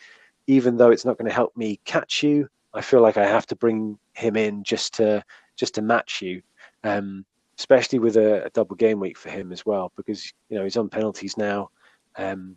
even 0.46 0.76
though 0.76 0.90
it's 0.90 1.04
not 1.04 1.18
going 1.18 1.28
to 1.28 1.34
help 1.34 1.56
me 1.56 1.80
catch 1.84 2.22
you, 2.22 2.48
I 2.74 2.80
feel 2.80 3.00
like 3.00 3.16
I 3.16 3.26
have 3.26 3.46
to 3.46 3.56
bring 3.56 3.98
him 4.14 4.36
in 4.36 4.64
just 4.64 4.94
to 4.94 5.22
just 5.56 5.74
to 5.74 5.82
match 5.82 6.22
you. 6.22 6.42
Um, 6.84 7.24
especially 7.58 7.98
with 7.98 8.16
a, 8.16 8.46
a, 8.46 8.50
double 8.50 8.74
game 8.74 8.98
week 8.98 9.16
for 9.16 9.30
him 9.30 9.52
as 9.52 9.64
well, 9.64 9.92
because 9.96 10.32
you 10.48 10.58
know 10.58 10.64
he's 10.64 10.76
on 10.76 10.88
penalties 10.88 11.36
now. 11.36 11.70
Um, 12.16 12.56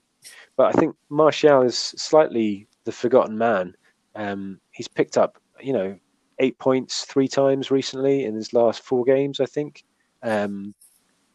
but 0.56 0.68
I 0.68 0.80
think 0.80 0.96
Martial 1.10 1.62
is 1.62 1.78
slightly 1.78 2.68
the 2.86 2.92
forgotten 2.92 3.38
man. 3.38 3.76
Um, 4.16 4.60
he's 4.72 4.88
picked 4.88 5.18
up, 5.18 5.38
you 5.60 5.74
know, 5.74 6.00
eight 6.40 6.58
points 6.60 7.06
three 7.06 7.28
times 7.28 7.72
recently 7.72 8.26
in 8.26 8.36
his 8.36 8.54
last 8.54 8.82
four 8.82 9.04
games, 9.04 9.40
I 9.40 9.46
think. 9.46 9.84
Um, 10.24 10.74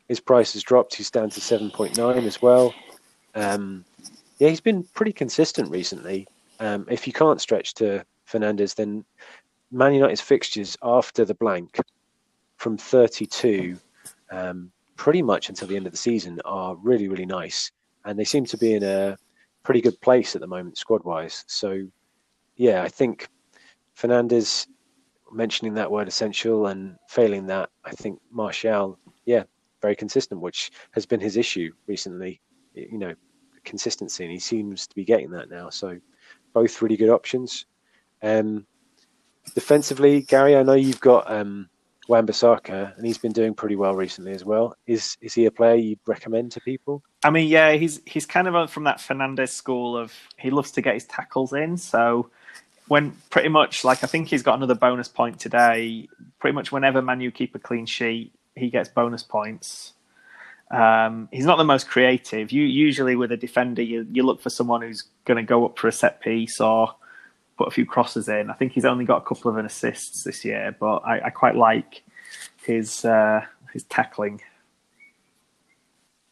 his 0.08 0.20
price 0.20 0.52
has 0.54 0.62
dropped. 0.62 0.94
He's 0.94 1.10
down 1.10 1.30
to 1.30 1.40
7.9 1.40 2.24
as 2.24 2.42
well. 2.42 2.74
Um, 3.34 3.84
yeah, 4.38 4.48
he's 4.48 4.60
been 4.60 4.82
pretty 4.94 5.12
consistent 5.12 5.70
recently. 5.70 6.26
Um, 6.58 6.86
if 6.90 7.06
you 7.06 7.12
can't 7.12 7.40
stretch 7.40 7.74
to 7.74 8.04
Fernandes, 8.28 8.74
then 8.74 9.04
Man 9.70 9.94
United's 9.94 10.20
fixtures 10.20 10.76
after 10.82 11.24
the 11.24 11.34
blank 11.34 11.78
from 12.56 12.76
32 12.76 13.78
um, 14.30 14.70
pretty 14.96 15.22
much 15.22 15.48
until 15.48 15.68
the 15.68 15.76
end 15.76 15.86
of 15.86 15.92
the 15.92 15.98
season 15.98 16.40
are 16.44 16.76
really, 16.76 17.08
really 17.08 17.26
nice. 17.26 17.70
And 18.04 18.18
they 18.18 18.24
seem 18.24 18.44
to 18.46 18.58
be 18.58 18.74
in 18.74 18.82
a 18.82 19.16
pretty 19.62 19.80
good 19.80 20.00
place 20.00 20.34
at 20.34 20.40
the 20.40 20.46
moment, 20.46 20.76
squad 20.78 21.04
wise. 21.04 21.44
So, 21.46 21.86
yeah, 22.56 22.82
I 22.82 22.88
think 22.88 23.28
Fernandes 23.96 24.66
mentioning 25.32 25.74
that 25.74 25.90
word 25.90 26.08
essential 26.08 26.66
and 26.66 26.96
failing 27.08 27.46
that, 27.46 27.70
I 27.84 27.90
think 27.90 28.20
Martial, 28.30 28.98
yeah, 29.24 29.44
very 29.82 29.96
consistent, 29.96 30.40
which 30.40 30.70
has 30.92 31.06
been 31.06 31.20
his 31.20 31.36
issue 31.36 31.72
recently. 31.86 32.40
You 32.74 32.98
know, 32.98 33.14
consistency, 33.64 34.24
and 34.24 34.32
he 34.32 34.38
seems 34.38 34.86
to 34.86 34.94
be 34.94 35.04
getting 35.04 35.30
that 35.30 35.50
now. 35.50 35.70
So, 35.70 35.98
both 36.52 36.80
really 36.82 36.96
good 36.96 37.10
options. 37.10 37.66
Um, 38.22 38.66
defensively, 39.54 40.22
Gary, 40.22 40.56
I 40.56 40.62
know 40.62 40.74
you've 40.74 41.00
got 41.00 41.30
um, 41.30 41.68
Wan-Bissaka, 42.08 42.96
and 42.96 43.06
he's 43.06 43.18
been 43.18 43.32
doing 43.32 43.54
pretty 43.54 43.76
well 43.76 43.94
recently 43.94 44.32
as 44.32 44.44
well. 44.44 44.74
Is 44.86 45.16
is 45.20 45.34
he 45.34 45.46
a 45.46 45.50
player 45.50 45.76
you'd 45.76 46.00
recommend 46.06 46.52
to 46.52 46.60
people? 46.60 47.02
I 47.24 47.30
mean, 47.30 47.48
yeah, 47.48 47.72
he's 47.72 48.00
he's 48.06 48.26
kind 48.26 48.48
of 48.48 48.70
from 48.70 48.84
that 48.84 49.00
Fernandez 49.00 49.52
school 49.52 49.96
of 49.96 50.12
he 50.36 50.50
loves 50.50 50.72
to 50.72 50.82
get 50.82 50.94
his 50.94 51.06
tackles 51.06 51.52
in. 51.52 51.76
So 51.76 52.30
when 52.90 53.12
pretty 53.30 53.48
much 53.48 53.84
like 53.84 54.02
I 54.02 54.08
think 54.08 54.26
he's 54.26 54.42
got 54.42 54.56
another 54.56 54.74
bonus 54.74 55.06
point 55.06 55.38
today. 55.38 56.08
Pretty 56.40 56.56
much 56.56 56.72
whenever 56.72 57.00
Manu 57.00 57.30
keep 57.30 57.54
a 57.54 57.58
clean 57.60 57.86
sheet, 57.86 58.32
he 58.56 58.68
gets 58.68 58.88
bonus 58.88 59.22
points. 59.22 59.92
Um, 60.72 61.28
he's 61.30 61.44
not 61.44 61.56
the 61.56 61.64
most 61.64 61.88
creative. 61.88 62.50
You 62.50 62.64
usually 62.64 63.14
with 63.14 63.30
a 63.30 63.36
defender, 63.36 63.80
you 63.80 64.08
you 64.10 64.24
look 64.24 64.40
for 64.40 64.50
someone 64.50 64.82
who's 64.82 65.04
going 65.24 65.36
to 65.36 65.44
go 65.44 65.64
up 65.66 65.78
for 65.78 65.86
a 65.86 65.92
set 65.92 66.20
piece 66.20 66.60
or 66.60 66.92
put 67.56 67.68
a 67.68 67.70
few 67.70 67.86
crosses 67.86 68.28
in. 68.28 68.50
I 68.50 68.54
think 68.54 68.72
he's 68.72 68.84
only 68.84 69.04
got 69.04 69.18
a 69.18 69.24
couple 69.24 69.56
of 69.56 69.64
assists 69.64 70.24
this 70.24 70.44
year, 70.44 70.74
but 70.80 70.96
I, 71.04 71.26
I 71.26 71.30
quite 71.30 71.54
like 71.54 72.02
his 72.64 73.04
uh, 73.04 73.42
his 73.72 73.84
tackling. 73.84 74.40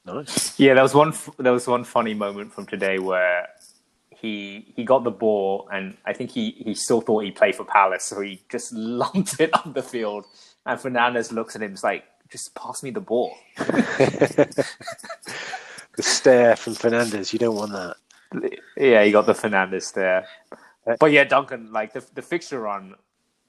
Nice. 0.04 0.58
Yeah, 0.58 0.74
there 0.74 0.82
was 0.82 0.94
one. 0.94 1.14
There 1.38 1.52
was 1.52 1.68
one 1.68 1.84
funny 1.84 2.14
moment 2.14 2.52
from 2.52 2.66
today 2.66 2.98
where 2.98 3.46
he 4.20 4.72
he 4.74 4.84
got 4.84 5.04
the 5.04 5.10
ball, 5.10 5.68
and 5.72 5.96
I 6.04 6.12
think 6.12 6.30
he 6.30 6.50
he 6.50 6.74
still 6.74 7.00
thought 7.00 7.24
he 7.24 7.30
played 7.30 7.54
for 7.54 7.64
Palace, 7.64 8.04
so 8.04 8.20
he 8.20 8.42
just 8.48 8.72
lumped 8.74 9.40
it 9.40 9.50
up 9.52 9.72
the 9.74 9.82
field. 9.82 10.26
And 10.66 10.78
Fernandes 10.78 11.32
looks 11.32 11.56
at 11.56 11.62
him, 11.62 11.70
he's 11.70 11.84
like, 11.84 12.04
"Just 12.30 12.54
pass 12.54 12.82
me 12.82 12.90
the 12.90 13.00
ball." 13.00 13.34
the 13.56 14.64
stare 16.00 16.56
from 16.56 16.74
Fernandes, 16.74 17.32
you 17.32 17.38
don't 17.38 17.56
want 17.56 17.72
that. 17.72 17.96
Yeah, 18.76 19.04
he 19.04 19.12
got 19.12 19.26
the 19.26 19.32
Fernandes 19.34 19.84
stare. 19.84 20.26
Uh, 20.86 20.96
but 20.98 21.12
yeah, 21.12 21.24
Duncan, 21.24 21.72
like 21.72 21.92
the 21.92 22.04
the 22.14 22.22
fixture 22.22 22.60
run, 22.60 22.94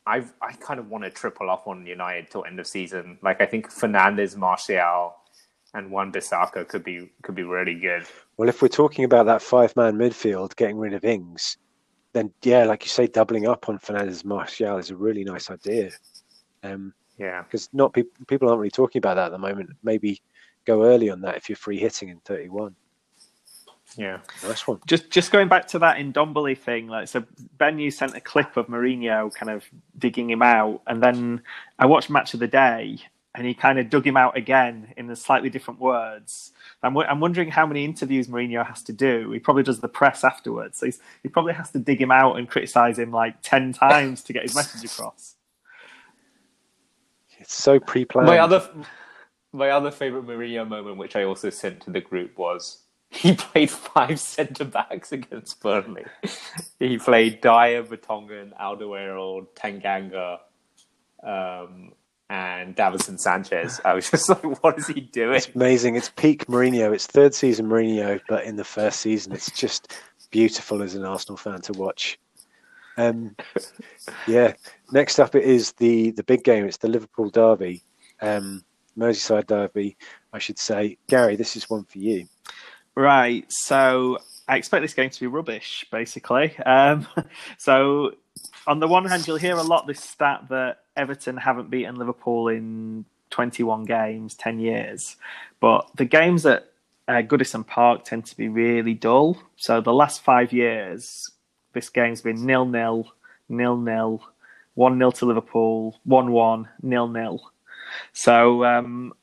I 0.05 0.23
I 0.41 0.53
kind 0.53 0.79
of 0.79 0.89
want 0.89 1.03
to 1.03 1.09
triple 1.09 1.49
up 1.49 1.67
on 1.67 1.85
United 1.85 2.29
till 2.29 2.45
end 2.45 2.59
of 2.59 2.67
season. 2.67 3.17
Like 3.21 3.41
I 3.41 3.45
think 3.45 3.71
Fernandes, 3.71 4.37
Martial, 4.37 5.15
and 5.73 5.91
Wan-Bissaka 5.91 6.67
could 6.67 6.83
be 6.83 7.09
could 7.21 7.35
be 7.35 7.43
really 7.43 7.75
good. 7.75 8.05
Well, 8.37 8.49
if 8.49 8.61
we're 8.61 8.69
talking 8.69 9.05
about 9.05 9.25
that 9.27 9.41
five 9.41 9.75
man 9.75 9.95
midfield, 9.95 10.55
getting 10.55 10.77
rid 10.77 10.93
of 10.93 11.05
Ings, 11.05 11.57
then 12.13 12.31
yeah, 12.43 12.65
like 12.65 12.83
you 12.83 12.89
say, 12.89 13.07
doubling 13.07 13.47
up 13.47 13.69
on 13.69 13.79
Fernandes 13.79 14.25
Martial 14.25 14.77
is 14.77 14.89
a 14.89 14.95
really 14.95 15.23
nice 15.23 15.49
idea. 15.49 15.91
Um, 16.63 16.93
yeah, 17.17 17.43
because 17.43 17.69
not 17.73 17.93
people 17.93 18.11
people 18.27 18.49
aren't 18.49 18.59
really 18.59 18.71
talking 18.71 18.99
about 18.99 19.15
that 19.15 19.27
at 19.27 19.31
the 19.31 19.37
moment. 19.37 19.69
Maybe 19.83 20.21
go 20.65 20.83
early 20.83 21.09
on 21.09 21.21
that 21.21 21.37
if 21.37 21.49
you're 21.49 21.55
free 21.55 21.79
hitting 21.79 22.09
in 22.09 22.19
31. 22.21 22.75
Yeah, 23.97 24.19
nice 24.43 24.67
one. 24.67 24.79
Just 24.85 25.09
just 25.09 25.31
going 25.31 25.47
back 25.47 25.67
to 25.69 25.79
that 25.79 25.97
Ndombele 25.97 26.57
thing, 26.57 26.87
like 26.87 27.07
so, 27.07 27.23
Ben, 27.57 27.79
you 27.79 27.91
sent 27.91 28.15
a 28.15 28.21
clip 28.21 28.55
of 28.55 28.67
Mourinho 28.67 29.33
kind 29.33 29.49
of 29.49 29.65
digging 29.97 30.29
him 30.29 30.41
out, 30.41 30.81
and 30.87 31.01
then 31.01 31.41
I 31.77 31.87
watched 31.87 32.09
Match 32.09 32.33
of 32.33 32.39
the 32.39 32.47
Day, 32.47 32.99
and 33.35 33.45
he 33.45 33.53
kind 33.53 33.77
of 33.77 33.89
dug 33.89 34.05
him 34.05 34.17
out 34.17 34.35
again 34.35 34.93
in 34.97 35.07
the 35.07 35.15
slightly 35.15 35.49
different 35.49 35.79
words. 35.79 36.51
I'm, 36.81 36.97
I'm 36.97 37.19
wondering 37.19 37.51
how 37.51 37.65
many 37.65 37.85
interviews 37.85 38.27
Mourinho 38.27 38.65
has 38.65 38.81
to 38.83 38.93
do. 38.93 39.31
He 39.31 39.39
probably 39.39 39.63
does 39.63 39.79
the 39.79 39.87
press 39.87 40.23
afterwards, 40.23 40.77
so 40.79 40.89
he 41.21 41.29
probably 41.29 41.53
has 41.53 41.69
to 41.71 41.79
dig 41.79 42.01
him 42.01 42.11
out 42.11 42.37
and 42.37 42.49
criticize 42.49 42.97
him 42.97 43.11
like 43.11 43.41
ten 43.41 43.73
times 43.73 44.23
to 44.23 44.33
get 44.33 44.43
his 44.43 44.55
message 44.55 44.89
across. 44.89 45.35
It's 47.37 47.53
so 47.53 47.79
pre-planned. 47.79 48.27
My 48.27 48.39
other, 48.39 48.67
my 49.53 49.69
other 49.69 49.91
favorite 49.91 50.25
Mourinho 50.25 50.67
moment, 50.67 50.97
which 50.97 51.15
I 51.15 51.23
also 51.23 51.49
sent 51.49 51.81
to 51.81 51.91
the 51.91 52.01
group, 52.01 52.37
was 52.37 52.79
he 53.09 53.33
played 53.35 53.69
five 53.69 54.19
centre 54.19 54.65
backs 54.65 55.11
against 55.11 55.61
Burnley. 55.61 56.05
he 56.79 56.97
played 56.97 57.41
Dier, 57.41 57.83
Vertonghen, 57.83 58.57
Alderweireld, 58.59 59.47
Tanganga, 59.55 60.39
um, 61.23 61.93
and 62.29 62.75
Davinson 62.75 63.19
Sanchez. 63.19 63.81
I 63.83 63.93
was 63.93 64.09
just 64.09 64.29
like, 64.29 64.63
what 64.63 64.77
is 64.77 64.87
he 64.87 65.01
doing? 65.01 65.37
It's 65.37 65.49
amazing. 65.53 65.95
It's 65.95 66.09
peak 66.09 66.45
Mourinho. 66.45 66.93
It's 66.93 67.07
third 67.07 67.33
season 67.33 67.67
Mourinho, 67.67 68.19
but 68.27 68.45
in 68.45 68.55
the 68.55 68.63
first 68.63 69.01
season, 69.01 69.33
it's 69.33 69.51
just 69.51 69.93
beautiful 70.31 70.83
as 70.83 70.95
an 70.95 71.05
Arsenal 71.05 71.37
fan 71.37 71.61
to 71.61 71.73
watch. 71.73 72.19
Um, 72.97 73.35
yeah. 74.27 74.53
Next 74.91 75.19
up, 75.19 75.35
it 75.35 75.43
is 75.43 75.71
the 75.73 76.11
the 76.11 76.23
big 76.23 76.43
game. 76.43 76.65
It's 76.65 76.77
the 76.77 76.89
Liverpool 76.89 77.29
derby, 77.29 77.83
um, 78.21 78.63
Merseyside 78.97 79.47
derby, 79.47 79.97
I 80.33 80.39
should 80.39 80.59
say. 80.59 80.97
Gary, 81.07 81.35
this 81.35 81.55
is 81.55 81.69
one 81.69 81.85
for 81.85 81.99
you. 81.99 82.27
Right. 82.95 83.45
So 83.49 84.19
I 84.47 84.57
expect 84.57 84.81
this 84.81 84.93
game 84.93 85.09
to 85.09 85.19
be 85.19 85.27
rubbish, 85.27 85.85
basically. 85.91 86.57
Um, 86.59 87.07
so 87.57 88.11
on 88.69 88.79
the 88.79 88.87
one 88.87 89.05
hand, 89.05 89.27
you'll 89.27 89.37
hear 89.37 89.57
a 89.57 89.63
lot 89.63 89.87
this 89.87 89.99
stat 89.99 90.45
that 90.49 90.83
Everton 90.95 91.37
haven't 91.37 91.71
beaten 91.71 91.95
Liverpool 91.95 92.49
in 92.49 93.03
21 93.31 93.83
games, 93.85 94.35
10 94.35 94.59
years. 94.59 95.17
But 95.59 95.89
the 95.95 96.05
games 96.05 96.45
at 96.45 96.71
uh, 97.07 97.23
Goodison 97.23 97.65
Park 97.65 98.03
tend 98.03 98.27
to 98.27 98.37
be 98.37 98.47
really 98.47 98.93
dull. 98.93 99.41
So 99.55 99.81
the 99.81 99.91
last 99.91 100.21
five 100.21 100.53
years, 100.53 101.31
this 101.73 101.89
game's 101.89 102.21
been 102.21 102.45
nil 102.45 102.65
nil, 102.65 103.11
nil 103.49 103.75
nil, 103.75 104.21
one 104.75 104.99
nil 104.99 105.11
to 105.13 105.25
Liverpool, 105.25 105.99
one 106.03 106.31
one, 106.31 106.69
nil 106.83 107.07
nil. 107.07 107.51
So 108.13 108.63
um, 108.65 109.13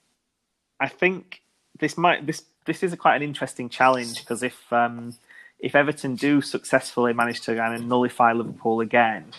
I 0.80 0.88
think 0.88 1.42
this 1.78 1.96
might 1.96 2.26
this 2.26 2.42
this 2.64 2.82
is 2.82 2.92
quite 2.96 3.14
an 3.14 3.22
interesting 3.22 3.68
challenge 3.68 4.18
because 4.18 4.42
if 4.42 4.72
um, 4.72 5.14
if 5.58 5.74
Everton 5.74 6.14
do 6.16 6.40
successfully 6.40 7.12
manage 7.12 7.40
to 7.42 7.54
kind 7.54 7.74
of 7.74 7.84
nullify 7.84 8.32
Liverpool 8.32 8.80
again, 8.80 9.32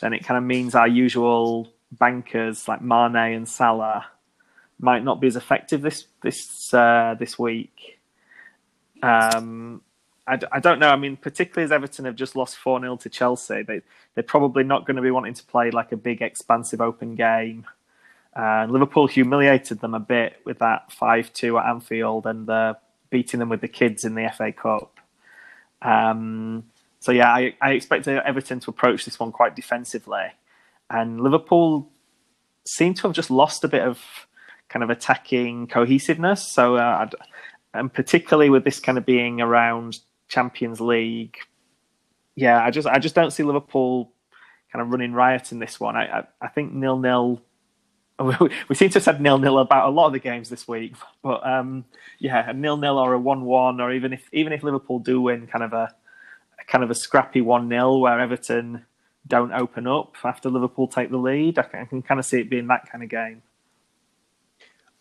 then 0.00 0.12
it 0.12 0.24
kind 0.24 0.38
of 0.38 0.44
means 0.44 0.74
our 0.74 0.88
usual 0.88 1.68
bankers 1.92 2.68
like 2.68 2.82
Mane 2.82 3.16
and 3.16 3.48
Salah 3.48 4.06
might 4.80 5.02
not 5.02 5.20
be 5.20 5.26
as 5.26 5.36
effective 5.36 5.82
this 5.82 6.06
this 6.22 6.72
uh, 6.72 7.16
this 7.18 7.38
week. 7.38 7.98
Um, 9.02 9.82
I, 10.26 10.38
I 10.52 10.60
don't 10.60 10.78
know. 10.78 10.90
I 10.90 10.96
mean, 10.96 11.16
particularly 11.16 11.64
as 11.64 11.72
Everton 11.72 12.04
have 12.04 12.14
just 12.14 12.36
lost 12.36 12.56
4 12.56 12.80
0 12.80 12.96
to 12.96 13.08
Chelsea, 13.08 13.62
they, 13.62 13.80
they're 14.14 14.22
probably 14.22 14.62
not 14.62 14.86
going 14.86 14.96
to 14.96 15.02
be 15.02 15.10
wanting 15.10 15.34
to 15.34 15.44
play 15.44 15.70
like 15.70 15.92
a 15.92 15.96
big, 15.96 16.20
expansive 16.20 16.80
open 16.80 17.14
game. 17.14 17.66
Uh, 18.36 18.66
Liverpool 18.68 19.06
humiliated 19.06 19.80
them 19.80 19.94
a 19.94 20.00
bit 20.00 20.40
with 20.44 20.58
that 20.58 20.92
5 20.92 21.32
2 21.32 21.58
at 21.58 21.66
Anfield 21.66 22.26
and 22.26 22.48
uh, 22.48 22.74
beating 23.10 23.40
them 23.40 23.48
with 23.48 23.62
the 23.62 23.68
kids 23.68 24.04
in 24.04 24.14
the 24.14 24.30
FA 24.36 24.52
Cup. 24.52 25.00
Um, 25.82 26.64
so, 27.00 27.12
yeah, 27.12 27.32
I, 27.32 27.54
I 27.60 27.72
expect 27.72 28.08
Everton 28.08 28.60
to 28.60 28.70
approach 28.70 29.04
this 29.04 29.18
one 29.20 29.32
quite 29.32 29.54
defensively. 29.54 30.26
And 30.90 31.20
Liverpool 31.20 31.90
seem 32.64 32.94
to 32.94 33.02
have 33.02 33.12
just 33.12 33.30
lost 33.30 33.64
a 33.64 33.68
bit 33.68 33.82
of 33.82 34.00
kind 34.68 34.82
of 34.82 34.90
attacking 34.90 35.66
cohesiveness. 35.68 36.52
So, 36.52 36.76
uh, 36.76 37.08
and 37.74 37.92
particularly 37.92 38.50
with 38.50 38.64
this 38.64 38.80
kind 38.80 38.98
of 38.98 39.06
being 39.06 39.40
around 39.40 39.98
Champions 40.28 40.80
League, 40.80 41.36
yeah, 42.34 42.62
I 42.62 42.70
just 42.70 42.86
I 42.86 42.98
just 42.98 43.14
don't 43.14 43.32
see 43.32 43.42
Liverpool 43.42 44.12
kind 44.72 44.82
of 44.82 44.90
running 44.90 45.12
riot 45.12 45.52
in 45.52 45.58
this 45.58 45.80
one. 45.80 45.96
I 45.96 46.20
I, 46.20 46.24
I 46.40 46.48
think 46.48 46.72
nil 46.72 46.98
nil. 46.98 47.42
We 48.68 48.74
seem 48.74 48.90
to 48.90 48.94
have 48.94 49.02
said 49.02 49.20
nil 49.20 49.38
nil 49.38 49.58
about 49.58 49.88
a 49.88 49.90
lot 49.90 50.08
of 50.08 50.12
the 50.12 50.18
games 50.18 50.48
this 50.48 50.66
week, 50.66 50.94
but 51.22 51.46
um, 51.46 51.84
yeah, 52.18 52.50
a 52.50 52.52
nil 52.52 52.76
nil 52.76 52.98
or 52.98 53.12
a 53.12 53.18
one 53.18 53.44
one, 53.44 53.80
or 53.80 53.92
even 53.92 54.12
if 54.12 54.28
even 54.32 54.52
if 54.52 54.62
Liverpool 54.62 54.98
do 54.98 55.20
win, 55.20 55.46
kind 55.46 55.62
of 55.62 55.72
a, 55.72 55.94
a 56.58 56.64
kind 56.66 56.82
of 56.82 56.90
a 56.90 56.94
scrappy 56.94 57.40
one 57.40 57.68
0 57.68 57.98
where 57.98 58.18
Everton 58.18 58.84
don't 59.28 59.52
open 59.52 59.86
up 59.86 60.16
after 60.24 60.50
Liverpool 60.50 60.88
take 60.88 61.10
the 61.10 61.16
lead. 61.16 61.58
I 61.58 61.62
can, 61.62 61.80
I 61.80 61.84
can 61.84 62.02
kind 62.02 62.18
of 62.18 62.26
see 62.26 62.40
it 62.40 62.50
being 62.50 62.66
that 62.68 62.90
kind 62.90 63.04
of 63.04 63.10
game. 63.10 63.42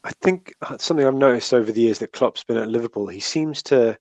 I 0.03 0.11
think 0.21 0.53
uh, 0.61 0.77
something 0.77 1.05
I've 1.05 1.15
noticed 1.15 1.53
over 1.53 1.71
the 1.71 1.81
years 1.81 1.99
that 1.99 2.13
Klopp's 2.13 2.43
been 2.43 2.57
at 2.57 2.69
Liverpool, 2.69 3.07
he 3.07 3.19
seems 3.19 3.63
to 3.63 3.97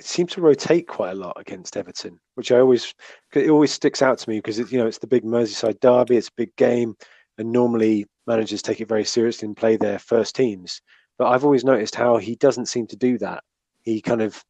seem 0.00 0.26
to 0.26 0.40
rotate 0.40 0.88
quite 0.88 1.12
a 1.12 1.14
lot 1.14 1.36
against 1.38 1.76
Everton, 1.76 2.18
which 2.34 2.50
I 2.50 2.58
always 2.58 2.94
it 3.32 3.48
always 3.48 3.72
sticks 3.72 4.02
out 4.02 4.18
to 4.18 4.28
me 4.28 4.38
because 4.38 4.58
it, 4.58 4.72
you 4.72 4.78
know 4.78 4.86
it's 4.86 4.98
the 4.98 5.06
big 5.06 5.24
Merseyside 5.24 5.80
derby, 5.80 6.16
it's 6.16 6.28
a 6.28 6.32
big 6.36 6.54
game, 6.56 6.96
and 7.38 7.52
normally 7.52 8.06
managers 8.26 8.62
take 8.62 8.80
it 8.80 8.88
very 8.88 9.04
seriously 9.04 9.46
and 9.46 9.56
play 9.56 9.76
their 9.76 9.98
first 9.98 10.34
teams. 10.34 10.80
But 11.18 11.28
I've 11.28 11.44
always 11.44 11.64
noticed 11.64 11.94
how 11.94 12.16
he 12.16 12.36
doesn't 12.36 12.66
seem 12.66 12.86
to 12.88 12.96
do 12.96 13.18
that. 13.18 13.44
He 13.82 14.00
kind 14.00 14.22
of 14.22 14.42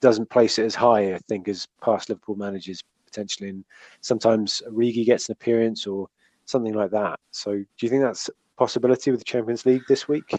doesn't 0.00 0.30
place 0.30 0.58
it 0.58 0.64
as 0.64 0.74
high, 0.74 1.14
I 1.14 1.18
think, 1.28 1.48
as 1.48 1.66
past 1.82 2.08
Liverpool 2.08 2.36
managers 2.36 2.82
potentially. 3.06 3.50
And 3.50 3.64
sometimes 4.00 4.62
Rigi 4.70 5.04
gets 5.04 5.28
an 5.28 5.32
appearance 5.32 5.86
or 5.86 6.08
something 6.44 6.74
like 6.74 6.90
that. 6.90 7.18
So, 7.30 7.52
do 7.52 7.66
you 7.80 7.88
think 7.88 8.02
that's 8.02 8.30
possibility 8.56 9.10
with 9.10 9.20
the 9.20 9.24
Champions 9.24 9.64
League 9.64 9.82
this 9.88 10.08
week? 10.08 10.30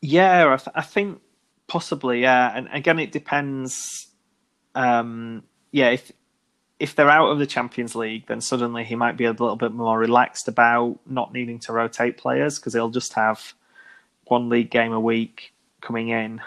Yeah, 0.00 0.52
I, 0.52 0.56
th- 0.56 0.74
I 0.74 0.82
think 0.82 1.20
possibly. 1.66 2.22
Yeah, 2.22 2.52
and 2.54 2.68
again, 2.72 2.98
it 2.98 3.12
depends. 3.12 4.08
Um, 4.74 5.44
yeah, 5.70 5.90
if 5.90 6.10
if 6.82 6.96
they're 6.96 7.08
out 7.08 7.30
of 7.30 7.38
the 7.38 7.46
Champions 7.46 7.94
League, 7.94 8.26
then 8.26 8.40
suddenly 8.40 8.82
he 8.82 8.96
might 8.96 9.16
be 9.16 9.24
a 9.24 9.30
little 9.30 9.54
bit 9.54 9.70
more 9.70 9.96
relaxed 9.96 10.48
about 10.48 10.98
not 11.06 11.32
needing 11.32 11.60
to 11.60 11.72
rotate 11.72 12.18
players 12.18 12.58
because 12.58 12.72
he'll 12.74 12.90
just 12.90 13.12
have 13.12 13.54
one 14.24 14.48
league 14.48 14.68
game 14.68 14.92
a 14.92 14.98
week 14.98 15.54
coming 15.80 16.08
in. 16.08 16.40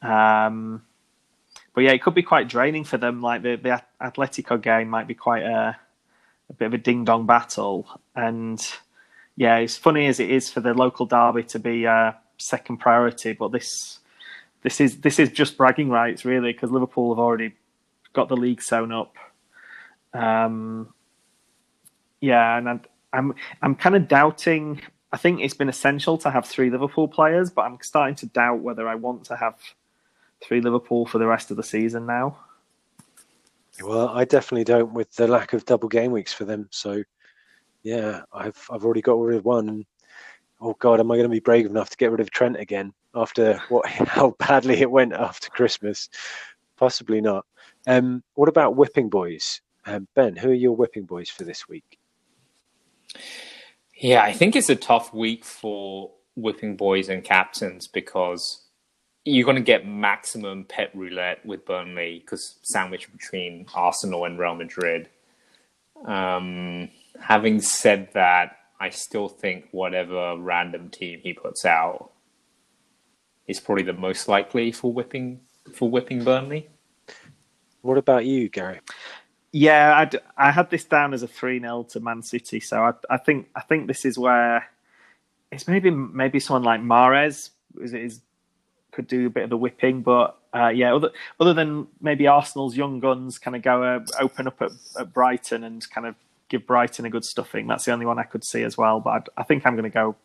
Um, 0.00 0.84
but 1.74 1.80
yeah, 1.80 1.90
it 1.90 2.02
could 2.02 2.14
be 2.14 2.22
quite 2.22 2.48
draining 2.48 2.84
for 2.84 2.98
them. 2.98 3.20
Like 3.20 3.42
the 3.42 3.56
the 3.56 3.82
Atletico 4.00 4.62
game 4.62 4.88
might 4.88 5.08
be 5.08 5.14
quite 5.14 5.42
a, 5.42 5.76
a 6.48 6.52
bit 6.52 6.66
of 6.66 6.74
a 6.74 6.78
ding 6.78 7.04
dong 7.04 7.26
battle, 7.26 7.88
and 8.14 8.64
yeah, 9.34 9.56
as 9.56 9.76
funny 9.76 10.06
as 10.06 10.20
it 10.20 10.30
is 10.30 10.48
for 10.48 10.60
the 10.60 10.72
local 10.72 11.04
derby 11.04 11.42
to 11.44 11.58
be 11.58 11.84
a 11.84 12.16
second 12.36 12.76
priority, 12.76 13.32
but 13.32 13.50
this 13.50 13.98
this 14.62 14.80
is 14.80 15.00
this 15.00 15.18
is 15.18 15.30
just 15.30 15.56
bragging 15.56 15.88
rights 15.88 16.24
really 16.24 16.52
because 16.52 16.70
Liverpool 16.70 17.12
have 17.12 17.18
already 17.18 17.56
got 18.12 18.28
the 18.28 18.36
league 18.36 18.62
sewn 18.62 18.92
up. 18.92 19.16
Um, 20.14 20.92
yeah, 22.20 22.58
and 22.58 22.68
I'm 22.68 22.80
I'm, 23.12 23.34
I'm 23.62 23.74
kind 23.74 23.96
of 23.96 24.08
doubting. 24.08 24.80
I 25.12 25.16
think 25.16 25.40
it's 25.40 25.54
been 25.54 25.68
essential 25.68 26.18
to 26.18 26.30
have 26.30 26.46
three 26.46 26.70
Liverpool 26.70 27.08
players, 27.08 27.50
but 27.50 27.62
I'm 27.62 27.78
starting 27.80 28.14
to 28.16 28.26
doubt 28.26 28.60
whether 28.60 28.86
I 28.86 28.94
want 28.94 29.24
to 29.24 29.36
have 29.36 29.54
three 30.42 30.60
Liverpool 30.60 31.06
for 31.06 31.18
the 31.18 31.26
rest 31.26 31.50
of 31.50 31.56
the 31.56 31.62
season 31.62 32.06
now. 32.06 32.38
Well, 33.82 34.08
I 34.08 34.24
definitely 34.24 34.64
don't 34.64 34.92
with 34.92 35.14
the 35.14 35.28
lack 35.28 35.52
of 35.52 35.64
double 35.64 35.88
game 35.88 36.12
weeks 36.12 36.32
for 36.32 36.44
them. 36.44 36.68
So, 36.70 37.02
yeah, 37.82 38.22
I've 38.32 38.60
I've 38.70 38.84
already 38.84 39.02
got 39.02 39.18
rid 39.18 39.38
of 39.38 39.44
one. 39.44 39.86
Oh 40.60 40.74
God, 40.78 41.00
am 41.00 41.10
I 41.10 41.14
going 41.14 41.28
to 41.28 41.28
be 41.28 41.40
brave 41.40 41.66
enough 41.66 41.90
to 41.90 41.96
get 41.96 42.10
rid 42.10 42.20
of 42.20 42.30
Trent 42.30 42.56
again 42.56 42.92
after 43.14 43.62
what 43.68 43.86
how 43.86 44.34
badly 44.38 44.80
it 44.80 44.90
went 44.90 45.12
after 45.12 45.48
Christmas? 45.50 46.08
Possibly 46.76 47.20
not. 47.20 47.46
Um, 47.86 48.22
what 48.34 48.48
about 48.48 48.76
whipping 48.76 49.08
boys? 49.08 49.60
Um, 49.88 50.06
ben, 50.14 50.36
who 50.36 50.50
are 50.50 50.54
your 50.54 50.76
whipping 50.76 51.04
boys 51.04 51.30
for 51.30 51.44
this 51.44 51.66
week? 51.66 51.98
Yeah, 53.96 54.22
I 54.22 54.32
think 54.32 54.54
it's 54.54 54.68
a 54.68 54.76
tough 54.76 55.14
week 55.14 55.46
for 55.46 56.10
whipping 56.36 56.76
boys 56.76 57.08
and 57.08 57.24
captains 57.24 57.88
because 57.88 58.66
you're 59.24 59.46
going 59.46 59.56
to 59.56 59.62
get 59.62 59.86
maximum 59.86 60.64
Pep 60.64 60.90
roulette 60.94 61.44
with 61.44 61.64
Burnley 61.64 62.18
because 62.18 62.58
sandwiched 62.62 63.10
between 63.12 63.66
Arsenal 63.74 64.26
and 64.26 64.38
Real 64.38 64.54
Madrid. 64.54 65.08
Um, 66.04 66.90
having 67.18 67.62
said 67.62 68.10
that, 68.12 68.58
I 68.78 68.90
still 68.90 69.28
think 69.28 69.68
whatever 69.72 70.36
random 70.36 70.90
team 70.90 71.20
he 71.22 71.32
puts 71.32 71.64
out 71.64 72.12
is 73.46 73.58
probably 73.58 73.84
the 73.84 73.94
most 73.94 74.28
likely 74.28 74.70
for 74.70 74.92
whipping 74.92 75.40
for 75.74 75.90
whipping 75.90 76.24
Burnley. 76.24 76.68
What 77.80 77.96
about 77.96 78.26
you, 78.26 78.50
Gary? 78.50 78.80
Yeah, 79.52 79.96
I'd, 79.96 80.20
I 80.36 80.50
had 80.50 80.70
this 80.70 80.84
down 80.84 81.14
as 81.14 81.22
a 81.22 81.28
three 81.28 81.58
0 81.58 81.84
to 81.90 82.00
Man 82.00 82.22
City, 82.22 82.60
so 82.60 82.82
I, 82.82 82.92
I, 83.08 83.16
think 83.16 83.48
I 83.54 83.60
think 83.62 83.86
this 83.86 84.04
is 84.04 84.18
where 84.18 84.68
it's 85.50 85.66
maybe 85.66 85.90
maybe 85.90 86.38
someone 86.38 86.64
like 86.64 86.80
Mahrez 86.80 87.50
is, 87.80 87.94
is 87.94 88.20
could 88.92 89.06
do 89.06 89.26
a 89.26 89.30
bit 89.30 89.44
of 89.44 89.50
the 89.50 89.56
whipping. 89.56 90.02
But 90.02 90.38
uh, 90.54 90.68
yeah, 90.68 90.94
other 90.94 91.10
other 91.40 91.54
than 91.54 91.86
maybe 92.00 92.26
Arsenal's 92.26 92.76
young 92.76 93.00
guns 93.00 93.38
kind 93.38 93.56
of 93.56 93.62
go 93.62 93.82
uh, 93.82 94.00
open 94.20 94.46
up 94.46 94.60
at, 94.60 94.72
at, 94.98 95.12
Brighton 95.14 95.64
and 95.64 95.88
kind 95.90 96.06
of 96.06 96.14
give 96.48 96.66
Brighton 96.66 97.06
a 97.06 97.10
good 97.10 97.24
stuffing. 97.24 97.66
That's 97.66 97.84
the 97.84 97.92
only 97.92 98.06
one 98.06 98.18
I 98.18 98.24
could 98.24 98.44
see 98.44 98.64
as 98.64 98.76
well. 98.76 99.00
But 99.00 99.10
I'd, 99.10 99.28
i 99.38 99.42
think 99.44 99.66
I'm 99.66 99.74
going 99.74 99.84
to 99.84 99.90
go 99.90 100.16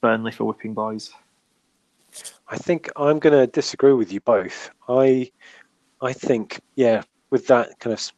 Burnley 0.00 0.32
for 0.32 0.44
whipping 0.44 0.74
boys. 0.74 1.10
I 2.48 2.56
think 2.56 2.90
I'm 2.96 3.18
going 3.18 3.38
to 3.38 3.46
disagree 3.46 3.92
with 3.92 4.12
you 4.12 4.20
both. 4.20 4.70
I 4.88 5.30
I 6.02 6.12
think 6.12 6.60
yeah, 6.74 7.02
with 7.30 7.46
that 7.46 7.78
kind 7.78 7.92
of 7.92 8.12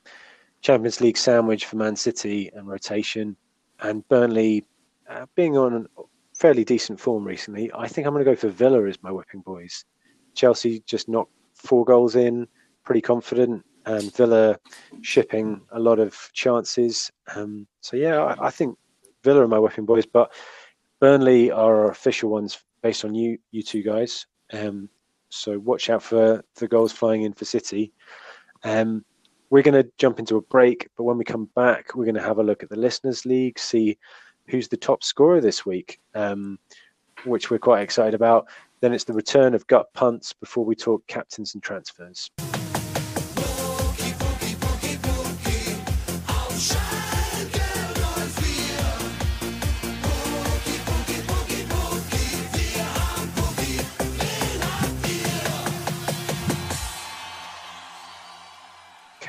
Champions 0.61 1.01
League 1.01 1.17
sandwich 1.17 1.67
for 1.67 1.77
Man 1.77 1.97
City 1.97 2.51
and 2.55 2.69
rotation, 2.69 3.37
and 3.81 4.07
Burnley 4.09 4.67
uh, 5.09 5.27
being 5.35 5.57
on 5.57 5.87
fairly 6.35 6.65
decent 6.65 7.01
form 7.01 7.25
recently. 7.25 7.71
I 7.75 7.89
think 7.89 8.07
I'm 8.07 8.13
going 8.13 8.25
to 8.25 8.31
go 8.31 8.37
for 8.37 8.49
Villa 8.49 8.87
as 8.87 9.03
my 9.03 9.11
whipping 9.11 9.41
boys. 9.41 9.85
Chelsea 10.35 10.83
just 10.87 11.09
knocked 11.09 11.33
four 11.55 11.85
goals 11.85 12.17
in, 12.17 12.47
pretty 12.85 13.01
confident, 13.01 13.65
and 13.87 14.15
Villa 14.15 14.59
shipping 15.03 15.61
a 15.73 15.79
lot 15.79 15.99
of 15.99 16.17
chances. 16.33 17.11
Um, 17.35 17.67
so 17.81 17.97
yeah, 17.97 18.23
I, 18.23 18.47
I, 18.47 18.51
think 18.51 18.79
Villa 19.25 19.43
are 19.43 19.49
my 19.49 19.59
whipping 19.59 19.87
boys, 19.87 20.07
but 20.07 20.33
Burnley 21.01 21.51
are 21.51 21.85
our 21.85 21.91
official 21.91 22.31
ones 22.31 22.59
based 22.83 23.05
on 23.05 23.15
you, 23.15 23.39
you 23.51 23.63
two 23.63 23.83
guys. 23.83 24.27
Um, 24.53 24.89
so 25.31 25.59
watch 25.59 25.91
out 25.91 26.03
for 26.03 26.45
the 26.57 26.69
goals 26.69 26.93
flying 26.93 27.23
in 27.23 27.33
for 27.33 27.45
City. 27.45 27.93
Um, 28.65 29.05
we're 29.51 29.63
going 29.63 29.83
to 29.83 29.91
jump 29.99 30.19
into 30.19 30.37
a 30.37 30.43
break, 30.43 30.89
but 30.97 31.05
when 31.05 31.19
we 31.19 31.25
come 31.25 31.49
back, 31.57 31.95
we're 31.95 32.05
going 32.05 32.15
to 32.15 32.23
have 32.23 32.39
a 32.39 32.43
look 32.43 32.63
at 32.63 32.71
the 32.71 32.79
Listeners' 32.79 33.27
League, 33.27 33.59
see 33.59 33.99
who's 34.49 34.69
the 34.69 34.77
top 34.77 35.03
scorer 35.03 35.41
this 35.41 35.67
week, 35.67 36.01
um, 36.15 36.59
which 37.25 37.51
we're 37.51 37.59
quite 37.59 37.83
excited 37.83 38.15
about. 38.15 38.47
Then 38.81 38.93
it's 38.93 39.05
the 39.05 39.13
return 39.13 39.55
of 39.55 39.67
gut 39.67 39.93
punts 39.93 40.33
before 40.33 40.65
we 40.65 40.75
talk 40.75 41.07
captains 41.07 41.55
and 41.55 41.63
transfers. 41.63 42.31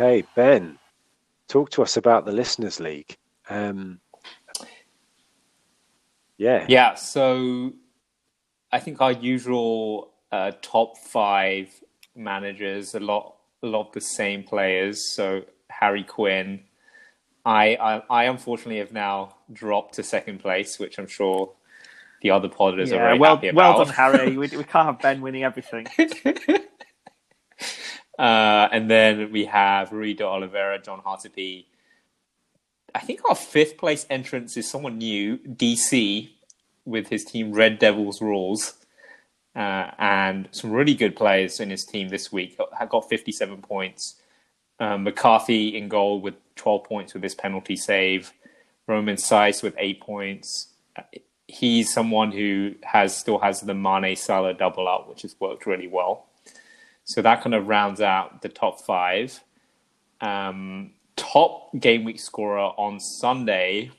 Okay, 0.01 0.27
Ben, 0.33 0.79
talk 1.47 1.69
to 1.71 1.83
us 1.83 1.95
about 1.95 2.25
the 2.25 2.31
Listeners 2.31 2.79
League. 2.79 3.17
Um, 3.47 3.99
yeah. 6.39 6.65
Yeah. 6.67 6.95
So 6.95 7.73
I 8.71 8.79
think 8.79 8.99
our 8.99 9.11
usual 9.11 10.11
uh, 10.31 10.53
top 10.63 10.97
five 10.97 11.69
managers, 12.15 12.95
a 12.95 12.99
lot, 12.99 13.35
a 13.61 13.67
lot 13.67 13.89
of 13.89 13.93
the 13.93 14.01
same 14.01 14.41
players. 14.41 15.13
So 15.15 15.43
Harry 15.69 16.03
Quinn. 16.03 16.61
I, 17.45 17.75
I, 17.75 18.01
I 18.09 18.23
unfortunately 18.23 18.79
have 18.79 18.93
now 18.93 19.35
dropped 19.53 19.95
to 19.95 20.03
second 20.03 20.39
place, 20.39 20.79
which 20.79 20.97
I'm 20.97 21.07
sure 21.07 21.53
the 22.23 22.31
other 22.31 22.49
podders 22.49 22.87
yeah, 22.87 22.95
are 22.95 23.07
very 23.09 23.19
well, 23.19 23.35
happy 23.35 23.49
about. 23.49 23.75
Well 23.75 23.85
done, 23.85 23.93
Harry. 23.93 24.29
we, 24.37 24.47
we 24.47 24.63
can't 24.63 24.87
have 24.87 24.99
Ben 24.99 25.21
winning 25.21 25.43
everything. 25.43 25.85
uh, 28.21 28.69
and 28.71 28.89
then 28.89 29.31
we 29.31 29.45
have 29.45 29.91
Rui 29.91 30.13
de 30.13 30.23
Oliveira, 30.23 30.79
John 30.79 31.01
Hartopy, 31.01 31.65
I 32.93 32.99
think 32.99 33.21
our 33.27 33.35
fifth 33.35 33.77
place 33.77 34.05
entrance 34.09 34.57
is 34.57 34.69
someone 34.69 34.97
new, 34.97 35.37
DC, 35.37 36.29
with 36.85 37.07
his 37.07 37.23
team 37.23 37.53
Red 37.53 37.79
Devils 37.79 38.21
Rules. 38.21 38.73
Uh, 39.55 39.91
and 39.97 40.47
some 40.51 40.71
really 40.71 40.93
good 40.93 41.15
players 41.15 41.59
in 41.59 41.69
his 41.69 41.83
team 41.83 42.09
this 42.09 42.31
week. 42.31 42.57
Have 42.77 42.89
got 42.89 43.09
57 43.09 43.61
points. 43.61 44.15
Um, 44.79 45.03
McCarthy 45.03 45.75
in 45.75 45.89
goal 45.89 46.21
with 46.21 46.35
12 46.55 46.83
points 46.83 47.13
with 47.13 47.23
his 47.23 47.35
penalty 47.35 47.75
save. 47.75 48.33
Romain 48.87 49.15
Saïss 49.15 49.61
with 49.61 49.75
eight 49.77 49.99
points. 50.01 50.67
He's 51.47 51.93
someone 51.93 52.31
who 52.31 52.75
has 52.83 53.15
still 53.15 53.39
has 53.39 53.61
the 53.61 53.73
Mane 53.73 54.15
Salah 54.15 54.53
double 54.53 54.87
up, 54.87 55.09
which 55.09 55.21
has 55.23 55.35
worked 55.39 55.65
really 55.65 55.87
well. 55.87 56.27
So 57.03 57.21
that 57.21 57.41
kind 57.41 57.55
of 57.55 57.67
rounds 57.67 58.01
out 58.01 58.41
the 58.41 58.49
top 58.49 58.81
five. 58.81 59.43
Um, 60.21 60.91
top 61.15 61.69
game 61.79 62.03
week 62.03 62.19
scorer 62.19 62.59
on 62.77 62.99
Sunday. 62.99 63.91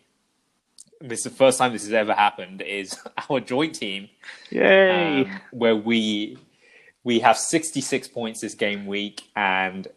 This 1.01 1.21
is 1.21 1.25
the 1.25 1.31
first 1.31 1.59
time 1.59 1.73
this 1.73 1.85
has 1.85 1.93
ever 1.93 2.15
happened. 2.15 2.63
Is 2.63 2.97
our 3.31 3.41
joint 3.41 3.75
team, 3.75 4.09
yay! 4.51 5.25
Um, 5.25 5.41
where 5.51 5.77
we 5.77 6.39
we 7.05 7.21
have 7.21 7.37
sixty 7.37 7.81
six 7.81 8.07
points 8.09 8.41
this 8.41 8.55
game 8.55 8.87
week, 8.87 9.29
and 9.35 9.89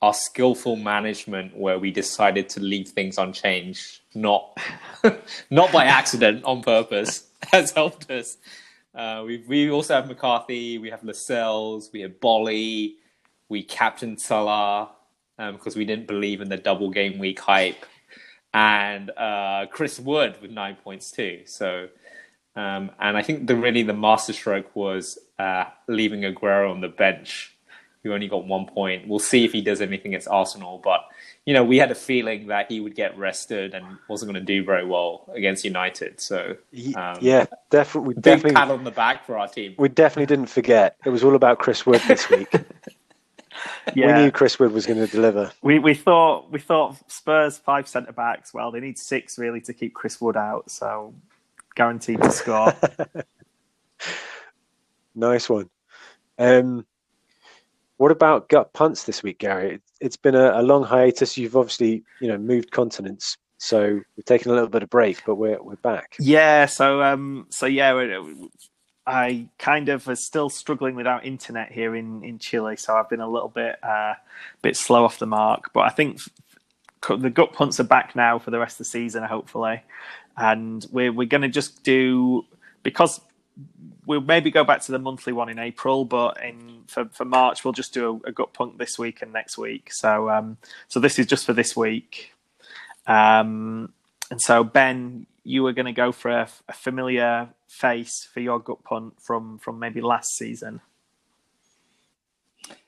our 0.00 0.12
skillful 0.12 0.74
management, 0.74 1.56
where 1.56 1.78
we 1.78 1.92
decided 1.92 2.48
to 2.50 2.60
leave 2.60 2.88
things 2.88 3.18
unchanged, 3.18 4.00
not 4.14 4.58
not 5.50 5.70
by 5.72 5.84
accident, 5.84 6.44
on 6.44 6.62
purpose, 6.62 7.28
has 7.52 7.70
helped 7.70 8.10
us. 8.10 8.36
Uh, 8.94 9.22
we 9.26 9.44
we 9.48 9.70
also 9.70 9.94
have 9.94 10.06
McCarthy, 10.06 10.78
we 10.78 10.90
have 10.90 11.02
Lascelles, 11.02 11.90
we 11.92 12.02
have 12.02 12.12
Boly, 12.20 12.94
we 13.48 13.62
captain 13.62 14.18
Salah 14.18 14.90
because 15.36 15.74
um, 15.74 15.78
we 15.78 15.84
didn't 15.84 16.06
believe 16.06 16.40
in 16.40 16.48
the 16.48 16.56
double 16.56 16.90
game 16.90 17.18
week 17.18 17.40
hype, 17.40 17.84
and 18.52 19.10
uh, 19.10 19.66
Chris 19.70 19.98
Wood 19.98 20.36
with 20.40 20.50
nine 20.50 20.76
points 20.76 21.10
too. 21.10 21.40
So, 21.46 21.88
um, 22.54 22.90
and 23.00 23.16
I 23.16 23.22
think 23.22 23.46
the 23.46 23.56
really 23.56 23.82
the 23.82 23.94
masterstroke 23.94 24.74
was 24.76 25.18
uh, 25.38 25.64
leaving 25.88 26.22
Aguero 26.22 26.70
on 26.70 26.80
the 26.80 26.88
bench, 26.88 27.56
who 28.02 28.12
only 28.12 28.28
got 28.28 28.46
one 28.46 28.66
point. 28.66 29.08
We'll 29.08 29.18
see 29.18 29.44
if 29.44 29.52
he 29.52 29.62
does 29.62 29.80
anything 29.80 30.12
against 30.12 30.28
Arsenal, 30.28 30.80
but 30.84 31.00
you 31.44 31.54
know, 31.54 31.64
we 31.64 31.78
had 31.78 31.90
a 31.90 31.94
feeling 31.94 32.46
that 32.48 32.70
he 32.70 32.80
would 32.80 32.94
get 32.94 33.18
rested 33.18 33.74
and 33.74 33.84
wasn't 34.08 34.30
going 34.32 34.44
to 34.44 34.46
do 34.46 34.64
very 34.64 34.84
well 34.86 35.28
against 35.34 35.64
United. 35.64 36.20
So, 36.20 36.56
um, 36.94 37.18
yeah, 37.20 37.46
definitely, 37.70 38.14
big 38.14 38.22
definitely 38.22 38.52
pat 38.52 38.70
on 38.70 38.84
the 38.84 38.92
back 38.92 39.26
for 39.26 39.36
our 39.36 39.48
team. 39.48 39.74
We 39.76 39.88
definitely 39.88 40.26
didn't 40.26 40.50
forget. 40.50 40.96
It 41.04 41.10
was 41.10 41.24
all 41.24 41.34
about 41.34 41.58
Chris 41.58 41.84
Wood 41.84 42.00
this 42.06 42.30
week. 42.30 42.48
yeah. 43.94 44.18
We 44.18 44.22
knew 44.24 44.30
Chris 44.30 44.58
Wood 44.60 44.70
was 44.72 44.86
going 44.86 45.00
to 45.00 45.08
deliver. 45.08 45.50
We 45.62 45.80
we 45.80 45.94
thought 45.94 46.50
we 46.52 46.60
thought 46.60 47.10
Spurs 47.10 47.58
five 47.58 47.88
centre 47.88 48.12
backs. 48.12 48.54
Well, 48.54 48.70
they 48.70 48.80
need 48.80 48.98
six 48.98 49.36
really 49.36 49.60
to 49.62 49.74
keep 49.74 49.94
Chris 49.94 50.20
Wood 50.20 50.36
out. 50.36 50.70
So, 50.70 51.12
guaranteed 51.74 52.22
to 52.22 52.30
score. 52.30 52.72
nice 55.16 55.50
one. 55.50 55.68
Um, 56.38 56.86
what 58.02 58.10
about 58.10 58.48
gut 58.48 58.72
punts 58.72 59.04
this 59.04 59.22
week, 59.22 59.38
Gary? 59.38 59.80
It's 60.00 60.16
been 60.16 60.34
a, 60.34 60.60
a, 60.60 60.62
long 60.62 60.82
hiatus. 60.82 61.38
You've 61.38 61.56
obviously, 61.56 62.02
you 62.20 62.26
know, 62.26 62.36
moved 62.36 62.72
continents, 62.72 63.36
so 63.58 64.00
we've 64.16 64.24
taken 64.24 64.50
a 64.50 64.54
little 64.54 64.68
bit 64.68 64.82
of 64.82 64.90
break, 64.90 65.22
but 65.24 65.36
we're 65.36 65.62
we're 65.62 65.76
back. 65.76 66.16
Yeah. 66.18 66.66
So 66.66 67.00
um. 67.00 67.46
So 67.50 67.66
yeah, 67.66 68.20
I 69.06 69.46
kind 69.60 69.88
of 69.88 70.08
was 70.08 70.26
still 70.26 70.50
struggling 70.50 70.96
without 70.96 71.24
internet 71.24 71.70
here 71.70 71.94
in 71.94 72.24
in 72.24 72.40
Chile, 72.40 72.74
so 72.76 72.96
I've 72.96 73.08
been 73.08 73.20
a 73.20 73.30
little 73.30 73.50
bit 73.50 73.76
uh, 73.84 74.14
bit 74.62 74.76
slow 74.76 75.04
off 75.04 75.20
the 75.20 75.26
mark. 75.26 75.72
But 75.72 75.82
I 75.82 75.90
think 75.90 76.18
the 77.08 77.30
gut 77.30 77.52
punts 77.52 77.78
are 77.78 77.84
back 77.84 78.16
now 78.16 78.36
for 78.40 78.50
the 78.50 78.58
rest 78.58 78.74
of 78.74 78.78
the 78.78 78.84
season, 78.86 79.22
hopefully, 79.22 79.80
and 80.36 80.84
we're 80.90 81.12
we're 81.12 81.28
going 81.28 81.42
to 81.42 81.48
just 81.48 81.84
do 81.84 82.44
because 82.82 83.20
we'll 84.06 84.20
maybe 84.20 84.50
go 84.50 84.64
back 84.64 84.80
to 84.82 84.92
the 84.92 84.98
monthly 84.98 85.32
one 85.32 85.48
in 85.48 85.58
April, 85.58 86.04
but 86.04 86.42
in 86.42 86.84
for, 86.88 87.06
for 87.06 87.24
March 87.24 87.64
we'll 87.64 87.72
just 87.72 87.94
do 87.94 88.20
a, 88.24 88.28
a 88.28 88.32
gut 88.32 88.52
punt 88.52 88.78
this 88.78 88.98
week 88.98 89.22
and 89.22 89.32
next 89.32 89.56
week. 89.56 89.90
So 89.92 90.30
um, 90.30 90.56
so 90.88 91.00
this 91.00 91.18
is 91.18 91.26
just 91.26 91.46
for 91.46 91.52
this 91.52 91.76
week. 91.76 92.32
Um, 93.06 93.92
and 94.30 94.40
so 94.40 94.64
Ben, 94.64 95.26
you 95.44 95.62
were 95.62 95.72
going 95.72 95.86
to 95.86 95.92
go 95.92 96.12
for 96.12 96.30
a, 96.30 96.48
a, 96.68 96.72
familiar 96.72 97.48
face 97.68 98.28
for 98.32 98.40
your 98.40 98.60
gut 98.60 98.84
punt 98.84 99.14
from 99.20 99.58
from 99.58 99.78
maybe 99.78 100.00
last 100.00 100.36
season. 100.36 100.80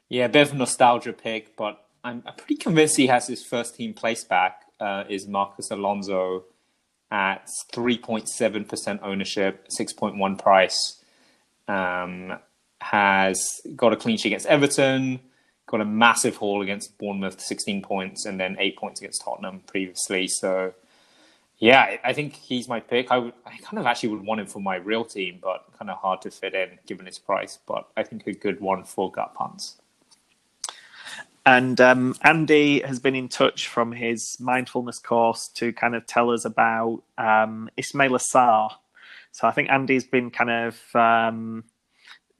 Yeah, 0.09 0.27
a 0.27 0.29
bit 0.29 0.49
of 0.49 0.55
nostalgia 0.55 1.13
pick, 1.13 1.57
but 1.57 1.85
I'm, 2.05 2.23
I'm 2.27 2.35
pretty 2.35 2.57
convinced 2.57 2.97
he 2.97 3.09
has 3.09 3.27
his 3.27 3.45
first 3.45 3.75
team 3.75 3.95
place 3.95 4.25
back. 4.25 4.61
Uh, 4.79 5.05
is 5.09 5.27
Marcos 5.27 5.71
Alonso 5.71 6.45
at 7.11 7.49
3.7% 7.73 8.99
ownership, 9.03 9.69
6.1 9.69 10.39
price 10.39 11.04
um, 11.69 12.39
has 12.81 13.61
got 13.75 13.93
a 13.93 13.97
clean 13.97 14.17
sheet 14.17 14.29
against 14.29 14.47
Everton, 14.47 15.21
got 15.67 15.81
a 15.81 15.85
massive 15.85 16.37
haul 16.37 16.63
against 16.63 16.99
Bournemouth, 16.99 17.41
16 17.41 17.83
points, 17.83 18.27
and 18.27 18.39
then 18.39 18.57
eight 18.59 18.77
points 18.77 19.01
against 19.01 19.23
Tottenham 19.25 19.63
previously. 19.67 20.29
So, 20.29 20.75
yeah, 21.59 21.97
I 22.05 22.13
think 22.13 22.35
he's 22.35 22.69
my 22.69 22.81
pick. 22.81 23.11
I, 23.11 23.19
would, 23.19 23.33
I 23.47 23.57
kind 23.59 23.79
of 23.79 23.87
actually 23.87 24.11
would 24.11 24.25
want 24.25 24.41
him 24.41 24.47
for 24.47 24.61
my 24.61 24.77
real 24.77 25.05
team, 25.05 25.39
but 25.43 25.65
kind 25.79 25.91
of 25.91 25.99
hard 25.99 26.23
to 26.23 26.31
fit 26.31 26.55
in 26.55 26.79
given 26.87 27.07
his 27.07 27.19
price. 27.19 27.59
But 27.67 27.89
I 27.97 28.03
think 28.03 28.27
a 28.27 28.33
good 28.33 28.61
one 28.61 28.85
for 28.85 29.11
gut 29.11 29.35
punts. 29.35 29.79
And 31.47 31.79
um, 31.81 32.17
Andy 32.23 32.81
has 32.81 32.99
been 32.99 33.15
in 33.15 33.29
touch 33.29 33.69
from 33.69 33.93
his 33.93 34.39
mindfulness 34.41 34.99
course 34.99 35.49
to 35.57 35.73
kind 35.73 35.95
of 35.95 36.07
tell 36.07 36.31
us 36.31 36.45
about 36.47 37.03
um, 37.19 37.69
Ismaila 37.77 38.21
Sarr, 38.35 38.71
so 39.35 39.49
I 39.49 39.51
think 39.51 39.69
Andy's 39.69 40.05
been 40.05 40.31
kind 40.31 40.49
of 40.49 40.81
um, 40.95 41.65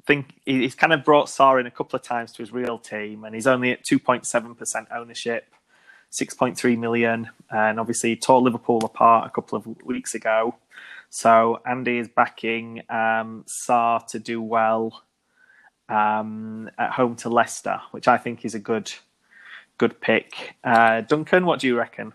think 0.07 0.41
he's 0.47 0.77
kind 0.77 0.93
of 0.93 1.05
brought 1.05 1.27
Sarr 1.27 1.59
in 1.59 1.67
a 1.67 1.71
couple 1.71 1.97
of 1.97 2.03
times 2.03 2.31
to 2.33 2.43
his 2.43 2.53
real 2.53 2.79
team, 2.79 3.25
and 3.25 3.35
he's 3.35 3.49
only 3.49 3.73
at 3.73 3.83
two 3.83 3.99
point 3.99 4.25
seven 4.25 4.55
percent 4.55 4.87
ownership, 4.95 5.53
six 6.11 6.35
point 6.35 6.57
three 6.57 6.77
million, 6.77 7.31
and 7.51 7.81
obviously 7.81 8.11
he 8.11 8.17
tore 8.17 8.41
Liverpool 8.41 8.81
apart 8.85 9.27
a 9.27 9.31
couple 9.31 9.59
of 9.59 9.67
weeks 9.83 10.15
ago. 10.15 10.55
So 11.11 11.61
Andy 11.67 11.99
is 11.99 12.07
backing 12.07 12.83
um, 12.89 13.45
Sarr 13.49 14.07
to 14.07 14.21
do 14.21 14.41
well 14.41 15.03
um, 15.89 16.71
at 16.79 16.93
home 16.93 17.17
to 17.17 17.29
Leicester, 17.29 17.81
which 17.91 18.07
I 18.07 18.19
think 18.19 18.45
is 18.45 18.55
a 18.55 18.61
good 18.61 18.93
good 19.79 20.01
pick. 20.01 20.55
Uh, 20.63 21.01
Duncan, 21.01 21.45
what 21.45 21.59
do 21.59 21.67
you 21.67 21.77
reckon? 21.77 22.13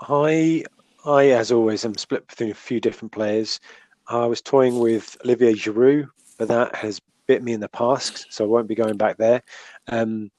I 0.00 0.64
I, 1.06 1.26
as 1.28 1.52
always, 1.52 1.84
am 1.84 1.96
split 1.96 2.26
between 2.26 2.50
a 2.50 2.54
few 2.54 2.80
different 2.80 3.12
players. 3.12 3.60
I 4.08 4.26
was 4.26 4.42
toying 4.42 4.80
with 4.80 5.16
Olivier 5.24 5.54
Giroud, 5.54 6.08
but 6.36 6.48
that 6.48 6.74
has 6.74 7.00
bit 7.26 7.42
me 7.42 7.52
in 7.52 7.60
the 7.60 7.68
past, 7.68 8.26
so 8.30 8.44
I 8.44 8.48
won't 8.48 8.68
be 8.68 8.74
going 8.74 8.96
back 8.96 9.16
there. 9.16 9.42
Um, 9.88 10.30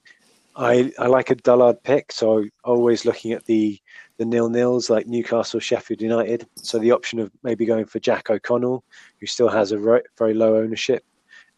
I 0.57 0.91
I 0.99 1.07
like 1.07 1.29
a 1.29 1.35
Dullard 1.35 1.81
pick, 1.83 2.11
so 2.11 2.43
always 2.63 3.05
looking 3.05 3.31
at 3.31 3.45
the 3.45 3.79
the 4.17 4.25
nil 4.25 4.49
nils 4.49 4.89
like 4.89 5.07
Newcastle, 5.07 5.59
Sheffield 5.59 6.01
United. 6.01 6.47
So 6.55 6.79
the 6.79 6.91
option 6.91 7.19
of 7.19 7.31
maybe 7.43 7.65
going 7.65 7.85
for 7.85 7.99
Jack 7.99 8.29
O'Connell, 8.29 8.83
who 9.19 9.25
still 9.25 9.49
has 9.49 9.71
a 9.71 9.77
very, 9.77 10.33
low 10.33 10.57
ownership 10.57 11.05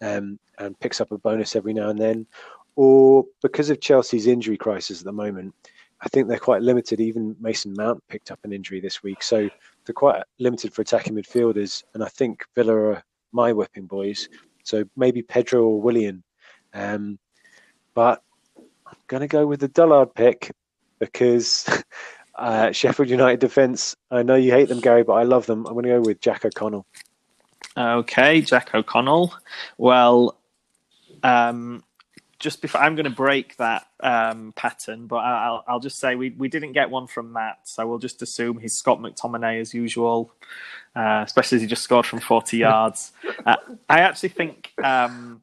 um, 0.02 0.38
and 0.58 0.80
picks 0.80 1.00
up 1.00 1.12
a 1.12 1.18
bonus 1.18 1.56
every 1.56 1.74
now 1.74 1.90
and 1.90 2.00
then, 2.00 2.28
or 2.76 3.26
because 3.42 3.70
of 3.70 3.80
Chelsea's 3.80 4.28
injury 4.28 4.58
crisis 4.58 5.00
at 5.00 5.06
the 5.06 5.14
moment, 5.14 5.56
I 6.02 6.10
think 6.10 6.28
they're 6.28 6.40
quite 6.40 6.62
limited. 6.62 7.02
Even 7.02 7.36
Mason 7.40 7.74
Mount 7.76 8.02
picked 8.08 8.32
up 8.32 8.40
an 8.44 8.54
injury 8.54 8.80
this 8.80 9.04
week, 9.04 9.22
so 9.22 9.50
they're 9.86 9.94
quite 9.94 10.24
limited 10.40 10.74
for 10.74 10.82
attacking 10.82 11.16
midfielders. 11.16 11.84
And 11.94 12.04
I 12.04 12.08
think 12.08 12.44
Villa 12.56 12.76
are 12.76 13.04
my 13.32 13.52
whipping 13.52 13.86
boys, 13.86 14.30
so 14.64 14.84
maybe 14.96 15.22
Pedro 15.22 15.64
or 15.64 15.82
Willian. 15.82 16.24
Um, 16.74 17.20
but 17.94 18.22
I'm 18.86 18.98
going 19.08 19.22
to 19.22 19.28
go 19.28 19.46
with 19.46 19.60
the 19.60 19.68
Dullard 19.68 20.14
pick 20.16 20.52
because 21.00 21.68
uh, 22.36 22.72
Sheffield 22.72 23.10
United 23.10 23.40
defence. 23.40 23.96
I 24.10 24.24
know 24.24 24.36
you 24.36 24.52
hate 24.52 24.70
them, 24.70 24.80
Gary, 24.80 25.04
but 25.04 25.14
I 25.14 25.24
love 25.24 25.46
them. 25.46 25.66
I'm 25.66 25.74
going 25.74 25.86
to 25.86 25.92
go 25.92 26.02
with 26.02 26.22
Jack 26.22 26.46
O'Connell. 26.46 26.86
Okay, 27.78 28.42
Jack 28.42 28.74
O'Connell. 28.74 29.34
Well, 29.78 30.38
um, 31.24 31.84
just 32.40 32.62
before 32.62 32.82
I'm 32.82 32.96
going 32.96 33.04
to 33.04 33.10
break 33.10 33.58
that 33.58 33.88
um, 34.00 34.54
pattern, 34.56 35.08
but 35.08 35.18
I'll, 35.18 35.64
I'll 35.68 35.80
just 35.82 36.00
say 36.00 36.16
we, 36.16 36.30
we 36.32 36.48
didn't 36.48 36.72
get 36.72 36.90
one 36.90 37.06
from 37.06 37.34
Matt, 37.34 37.60
so 37.66 37.86
we'll 37.86 38.00
just 38.00 38.22
assume 38.22 38.60
he's 38.60 38.76
Scott 38.76 39.00
McTominay 39.00 39.60
as 39.60 39.74
usual, 39.74 40.34
uh, 40.96 41.22
especially 41.26 41.58
as 41.58 41.62
he 41.62 41.68
just 41.68 41.84
scored 41.84 42.06
from 42.06 42.20
40 42.20 42.58
yards. 42.58 43.12
Uh, 43.46 43.58
I 43.90 44.00
actually 44.00 44.30
think 44.30 44.72
um, 44.82 45.42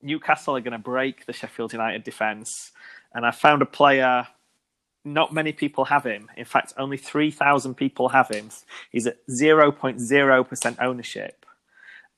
Newcastle 0.00 0.56
are 0.56 0.60
going 0.60 0.72
to 0.72 0.78
break 0.78 1.26
the 1.26 1.32
Sheffield 1.32 1.72
United 1.72 2.04
defence, 2.04 2.70
and 3.12 3.26
I 3.26 3.32
found 3.32 3.60
a 3.62 3.66
player. 3.66 4.28
Not 5.04 5.34
many 5.34 5.52
people 5.52 5.86
have 5.86 6.04
him. 6.04 6.30
In 6.36 6.44
fact, 6.44 6.74
only 6.78 6.96
3,000 6.96 7.74
people 7.74 8.10
have 8.10 8.28
him. 8.28 8.50
He's 8.92 9.08
at 9.08 9.16
0.0% 9.26 10.76
ownership 10.80 11.41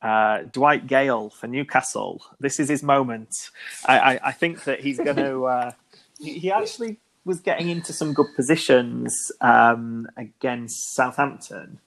uh, 0.05 0.43
Dwight 0.53 0.87
Gayle 0.87 1.31
for 1.31 1.47
Newcastle. 1.47 2.23
This 2.39 2.61
is 2.61 2.69
his 2.69 2.83
moment. 2.83 3.51
I, 3.87 3.99
I, 3.99 4.21
I 4.25 4.33
think 4.33 4.65
that 4.65 4.81
he's 4.81 4.99
going 4.99 5.17
to. 5.29 5.45
Uh, 5.47 5.73
he 6.21 6.53
actually 6.53 6.99
was 7.25 7.41
getting 7.41 7.71
into 7.71 7.93
some 7.95 8.13
good 8.13 8.27
positions 8.37 9.33
um, 9.41 10.07
against 10.19 10.95
Southampton, 10.95 11.81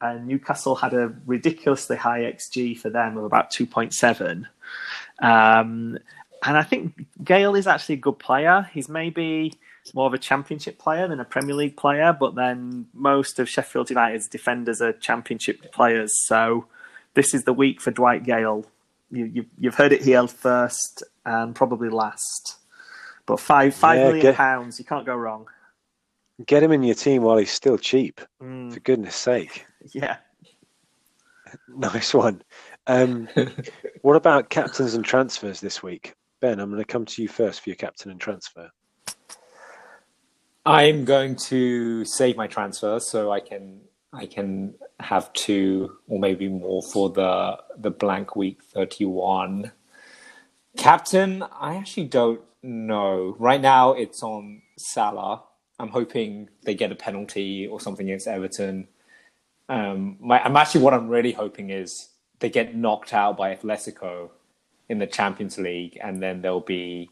and 0.00 0.26
Newcastle 0.26 0.76
had 0.76 0.94
a 0.94 1.14
ridiculously 1.26 1.96
high 1.96 2.20
xG 2.20 2.78
for 2.78 2.88
them 2.88 3.18
of 3.18 3.24
about 3.24 3.50
two 3.50 3.66
point 3.66 3.92
seven. 3.92 4.48
Um, 5.20 5.98
and 6.44 6.56
I 6.56 6.62
think 6.62 7.06
Gayle 7.22 7.54
is 7.54 7.66
actually 7.66 7.96
a 7.96 7.98
good 7.98 8.18
player. 8.18 8.68
He's 8.72 8.88
maybe 8.88 9.52
more 9.94 10.06
of 10.06 10.14
a 10.14 10.18
championship 10.18 10.78
player 10.78 11.06
than 11.06 11.20
a 11.20 11.24
Premier 11.24 11.54
League 11.54 11.76
player, 11.76 12.16
but 12.18 12.34
then 12.34 12.86
most 12.94 13.38
of 13.38 13.48
Sheffield 13.48 13.90
United's 13.90 14.26
defenders 14.26 14.80
are 14.80 14.92
championship 14.92 15.70
players. 15.70 16.18
So 16.26 16.66
this 17.14 17.34
is 17.34 17.44
the 17.44 17.52
week 17.52 17.80
for 17.80 17.90
Dwight 17.90 18.24
Gayle. 18.24 18.66
You, 19.10 19.26
you, 19.26 19.46
you've 19.58 19.74
heard 19.74 19.92
it 19.92 20.02
here 20.02 20.26
first 20.26 21.02
and 21.24 21.54
probably 21.54 21.88
last. 21.88 22.58
But 23.26 23.38
five 23.38 23.74
five 23.74 23.98
yeah, 23.98 24.04
million 24.04 24.22
get, 24.22 24.36
pounds, 24.36 24.78
you 24.78 24.84
can't 24.84 25.06
go 25.06 25.14
wrong. 25.14 25.46
Get 26.46 26.62
him 26.62 26.72
in 26.72 26.82
your 26.82 26.94
team 26.94 27.22
while 27.22 27.36
he's 27.36 27.52
still 27.52 27.78
cheap. 27.78 28.20
Mm. 28.42 28.72
For 28.72 28.80
goodness 28.80 29.16
sake. 29.16 29.66
Yeah. 29.92 30.16
Nice 31.68 32.14
one. 32.14 32.42
Um, 32.86 33.28
what 34.00 34.16
about 34.16 34.48
captains 34.48 34.94
and 34.94 35.04
transfers 35.04 35.60
this 35.60 35.82
week? 35.82 36.14
Ben, 36.40 36.58
I'm 36.58 36.70
going 36.70 36.80
to 36.80 36.86
come 36.86 37.04
to 37.04 37.22
you 37.22 37.28
first 37.28 37.60
for 37.60 37.68
your 37.68 37.76
captain 37.76 38.10
and 38.10 38.18
transfer. 38.18 38.70
I'm 40.64 41.04
going 41.04 41.36
to 41.36 42.04
save 42.06 42.36
my 42.36 42.46
transfer 42.46 43.00
so 43.00 43.32
I 43.32 43.40
can 43.40 43.80
I 44.12 44.26
can 44.26 44.74
have 45.00 45.32
two 45.32 45.96
or 46.06 46.18
maybe 46.18 46.48
more 46.48 46.82
for 46.82 47.10
the 47.10 47.58
the 47.76 47.90
blank 47.90 48.36
week 48.36 48.62
31. 48.62 49.72
Captain, 50.76 51.42
I 51.60 51.76
actually 51.76 52.06
don't 52.06 52.40
know. 52.62 53.36
Right 53.38 53.60
now, 53.60 53.92
it's 53.92 54.22
on 54.22 54.62
Salah. 54.78 55.42
I'm 55.78 55.88
hoping 55.88 56.48
they 56.64 56.74
get 56.74 56.92
a 56.92 56.94
penalty 56.94 57.66
or 57.66 57.80
something 57.80 58.06
against 58.06 58.28
Everton. 58.28 58.88
Um, 59.68 60.16
my, 60.20 60.42
I'm 60.42 60.56
actually 60.56 60.82
what 60.82 60.94
I'm 60.94 61.08
really 61.08 61.32
hoping 61.32 61.70
is 61.70 62.10
they 62.40 62.50
get 62.50 62.74
knocked 62.74 63.14
out 63.14 63.36
by 63.36 63.54
Atletico 63.54 64.30
in 64.88 64.98
the 64.98 65.06
Champions 65.06 65.58
League, 65.58 65.98
and 66.02 66.22
then 66.22 66.42
they'll 66.42 66.60
be 66.60 67.10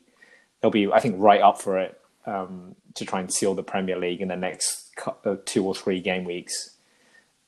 they'll 0.60 0.70
be 0.70 0.92
I 0.92 1.00
think 1.00 1.16
right 1.18 1.40
up 1.40 1.60
for 1.60 1.78
it 1.78 1.98
um, 2.26 2.76
to 2.94 3.04
try 3.06 3.20
and 3.20 3.32
seal 3.32 3.54
the 3.54 3.62
Premier 3.62 3.98
League 3.98 4.20
in 4.20 4.28
the 4.28 4.36
next 4.36 4.90
uh, 5.24 5.36
two 5.44 5.64
or 5.64 5.74
three 5.74 6.00
game 6.00 6.24
weeks. 6.24 6.76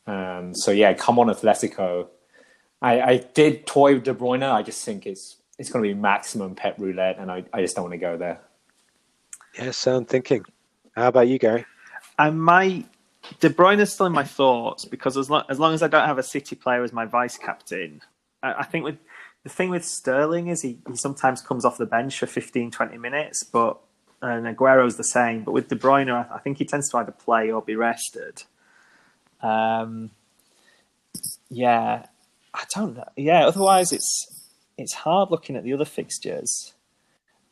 Um, 0.07 0.55
so 0.55 0.71
yeah, 0.71 0.95
come 0.95 1.19
on 1.19 1.29
Atletico. 1.29 2.09
I, 2.81 3.01
I 3.01 3.17
did 3.19 3.67
toy 3.67 3.95
with 3.95 4.05
De 4.05 4.15
Bruyne. 4.15 4.51
I 4.51 4.63
just 4.63 4.85
think 4.85 5.07
it's 5.07 5.37
it's 5.59 5.71
going 5.71 5.85
to 5.85 5.95
be 5.95 5.99
maximum 5.99 6.55
Pep 6.55 6.77
roulette, 6.79 7.19
and 7.19 7.31
I, 7.31 7.45
I 7.53 7.61
just 7.61 7.77
don't 7.77 7.85
want 7.85 7.93
to 7.93 7.99
go 7.99 8.17
there. 8.17 8.41
Yeah, 9.57 9.71
sound 9.71 10.09
thinking. 10.09 10.45
How 10.97 11.09
about 11.09 11.29
you, 11.29 11.39
Gary? 11.39 11.65
I 12.19 12.31
might. 12.31 12.87
De 13.39 13.49
Bruyne 13.49 13.79
is 13.79 13.93
still 13.93 14.07
in 14.07 14.13
my 14.13 14.25
thoughts 14.25 14.85
because 14.85 15.17
as 15.17 15.31
long, 15.31 15.45
as 15.49 15.61
long 15.61 15.73
as 15.75 15.83
I 15.83 15.87
don't 15.87 16.07
have 16.07 16.19
a 16.19 16.25
City 16.25 16.57
player 16.57 16.83
as 16.83 16.93
my 16.93 17.05
vice 17.05 17.39
captain, 17.39 18.01
I, 18.43 18.55
I 18.55 18.65
think 18.65 18.85
with 18.85 18.99
the 19.45 19.49
thing 19.49 19.71
with 19.71 19.85
Sterling 19.85 20.49
is 20.49 20.63
he, 20.63 20.79
he 20.89 20.97
sometimes 20.97 21.41
comes 21.41 21.65
off 21.65 21.79
the 21.79 21.87
bench 21.87 22.19
for 22.19 22.27
15, 22.27 22.71
20 22.73 22.99
minutes, 22.99 23.45
but 23.45 23.79
and 24.21 24.47
Aguero's 24.47 24.97
the 24.97 25.05
same. 25.05 25.43
But 25.45 25.53
with 25.53 25.69
De 25.69 25.77
Bruyne, 25.77 26.13
I, 26.13 26.35
I 26.35 26.39
think 26.39 26.59
he 26.59 26.65
tends 26.65 26.89
to 26.91 26.99
either 26.99 27.13
play 27.13 27.51
or 27.51 27.63
be 27.63 27.77
rested. 27.77 28.45
Um, 29.43 30.11
yeah, 31.51 32.07
I 32.55 32.65
don't 32.75 32.97
know. 32.97 33.09
Yeah, 33.17 33.47
otherwise 33.47 33.93
it's 33.93 34.51
it's 34.79 34.95
hard 34.95 35.31
looking 35.31 35.57
at 35.57 35.65
the 35.65 35.73
other 35.73 35.85
fixtures. 35.85 36.75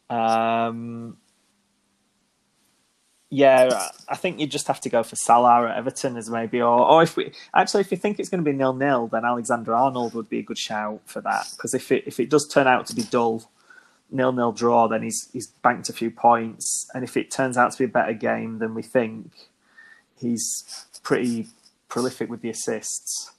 Um, 0.09 1.19
yeah, 3.33 3.89
I 4.09 4.17
think 4.17 4.41
you 4.41 4.47
just 4.49 4.67
have 4.67 4.81
to 4.81 4.89
go 4.89 5.05
for 5.05 5.15
Salah 5.15 5.69
at 5.71 5.77
Everton 5.77 6.17
as 6.17 6.29
maybe, 6.29 6.61
or, 6.61 6.81
or 6.81 7.03
if 7.05 7.17
we 7.17 7.33
actually 7.55 7.83
if 7.83 7.93
you 7.93 7.97
think 7.97 8.19
it's 8.19 8.29
going 8.29 8.45
to 8.45 8.51
be 8.51 8.57
nil 8.57 8.75
nil, 8.75 9.07
then 9.07 9.25
Alexander 9.25 9.73
Arnold 9.73 10.15
would 10.15 10.29
be 10.29 10.41
a 10.41 10.43
good 10.43 10.59
shout 10.59 11.01
for 11.05 11.21
that 11.21 11.47
because 11.57 11.73
if 11.73 11.93
it 11.93 12.05
if 12.07 12.19
it 12.19 12.29
does 12.29 12.49
turn 12.49 12.67
out 12.67 12.87
to 12.87 12.95
be 12.95 13.03
dull, 13.03 13.49
nil 14.11 14.33
nil 14.33 14.51
draw, 14.51 14.89
then 14.89 15.03
he's 15.03 15.29
he's 15.33 15.47
banked 15.47 15.89
a 15.89 15.93
few 15.93 16.11
points, 16.11 16.89
and 16.93 17.05
if 17.05 17.17
it 17.17 17.31
turns 17.31 17.57
out 17.57 17.71
to 17.71 17.79
be 17.79 17.85
a 17.85 17.89
better 17.89 18.15
game 18.15 18.59
than 18.59 18.75
we 18.75 18.83
think, 18.83 19.31
he's 20.17 20.87
pretty 21.05 21.47
prolific 21.91 22.31
with 22.31 22.41
the 22.41 22.49
assists. 22.49 23.33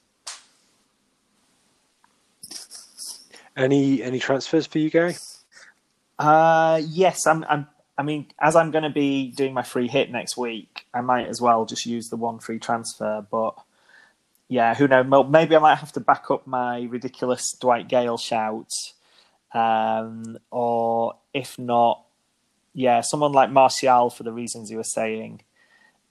Any 3.56 4.02
any 4.02 4.20
transfers 4.20 4.66
for 4.66 4.78
you, 4.78 4.88
Gary? 4.88 5.16
Uh, 6.18 6.80
yes, 6.86 7.26
I'm. 7.26 7.44
I'm. 7.48 7.66
I 7.98 8.02
mean, 8.02 8.26
as 8.40 8.56
I'm 8.56 8.70
going 8.70 8.84
to 8.84 8.90
be 8.90 9.28
doing 9.32 9.52
my 9.52 9.62
free 9.62 9.88
hit 9.88 10.10
next 10.10 10.36
week, 10.36 10.86
I 10.94 11.02
might 11.02 11.28
as 11.28 11.40
well 11.40 11.66
just 11.66 11.84
use 11.84 12.08
the 12.08 12.16
one 12.16 12.38
free 12.38 12.58
transfer. 12.58 13.26
But 13.30 13.54
yeah, 14.48 14.74
who 14.74 14.88
knows? 14.88 15.26
Maybe 15.28 15.56
I 15.56 15.58
might 15.58 15.78
have 15.78 15.92
to 15.92 16.00
back 16.00 16.30
up 16.30 16.46
my 16.46 16.82
ridiculous 16.82 17.52
Dwight 17.60 17.88
Gayle 17.88 18.16
shout, 18.16 18.70
um, 19.52 20.38
or 20.50 21.14
if 21.34 21.58
not, 21.58 22.04
yeah, 22.72 23.02
someone 23.02 23.32
like 23.32 23.50
Martial 23.50 24.08
for 24.08 24.22
the 24.22 24.32
reasons 24.32 24.70
you 24.70 24.78
were 24.78 24.84
saying. 24.84 25.42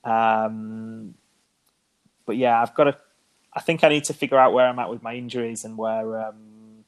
Um, 0.04 1.16
but 2.32 2.38
yeah, 2.38 2.62
I've 2.62 2.74
got 2.74 2.86
to. 2.86 2.98
I 3.52 3.60
think 3.60 3.84
I 3.84 3.90
need 3.90 4.06
to 4.06 4.14
figure 4.14 4.40
out 4.40 4.54
where 4.54 4.66
I'm 4.66 4.80
at 4.80 4.90
with 4.90 5.04
my 5.04 5.16
injuries 5.16 5.66
and 5.66 5.78
where 5.78 6.30
um, 6.30 6.86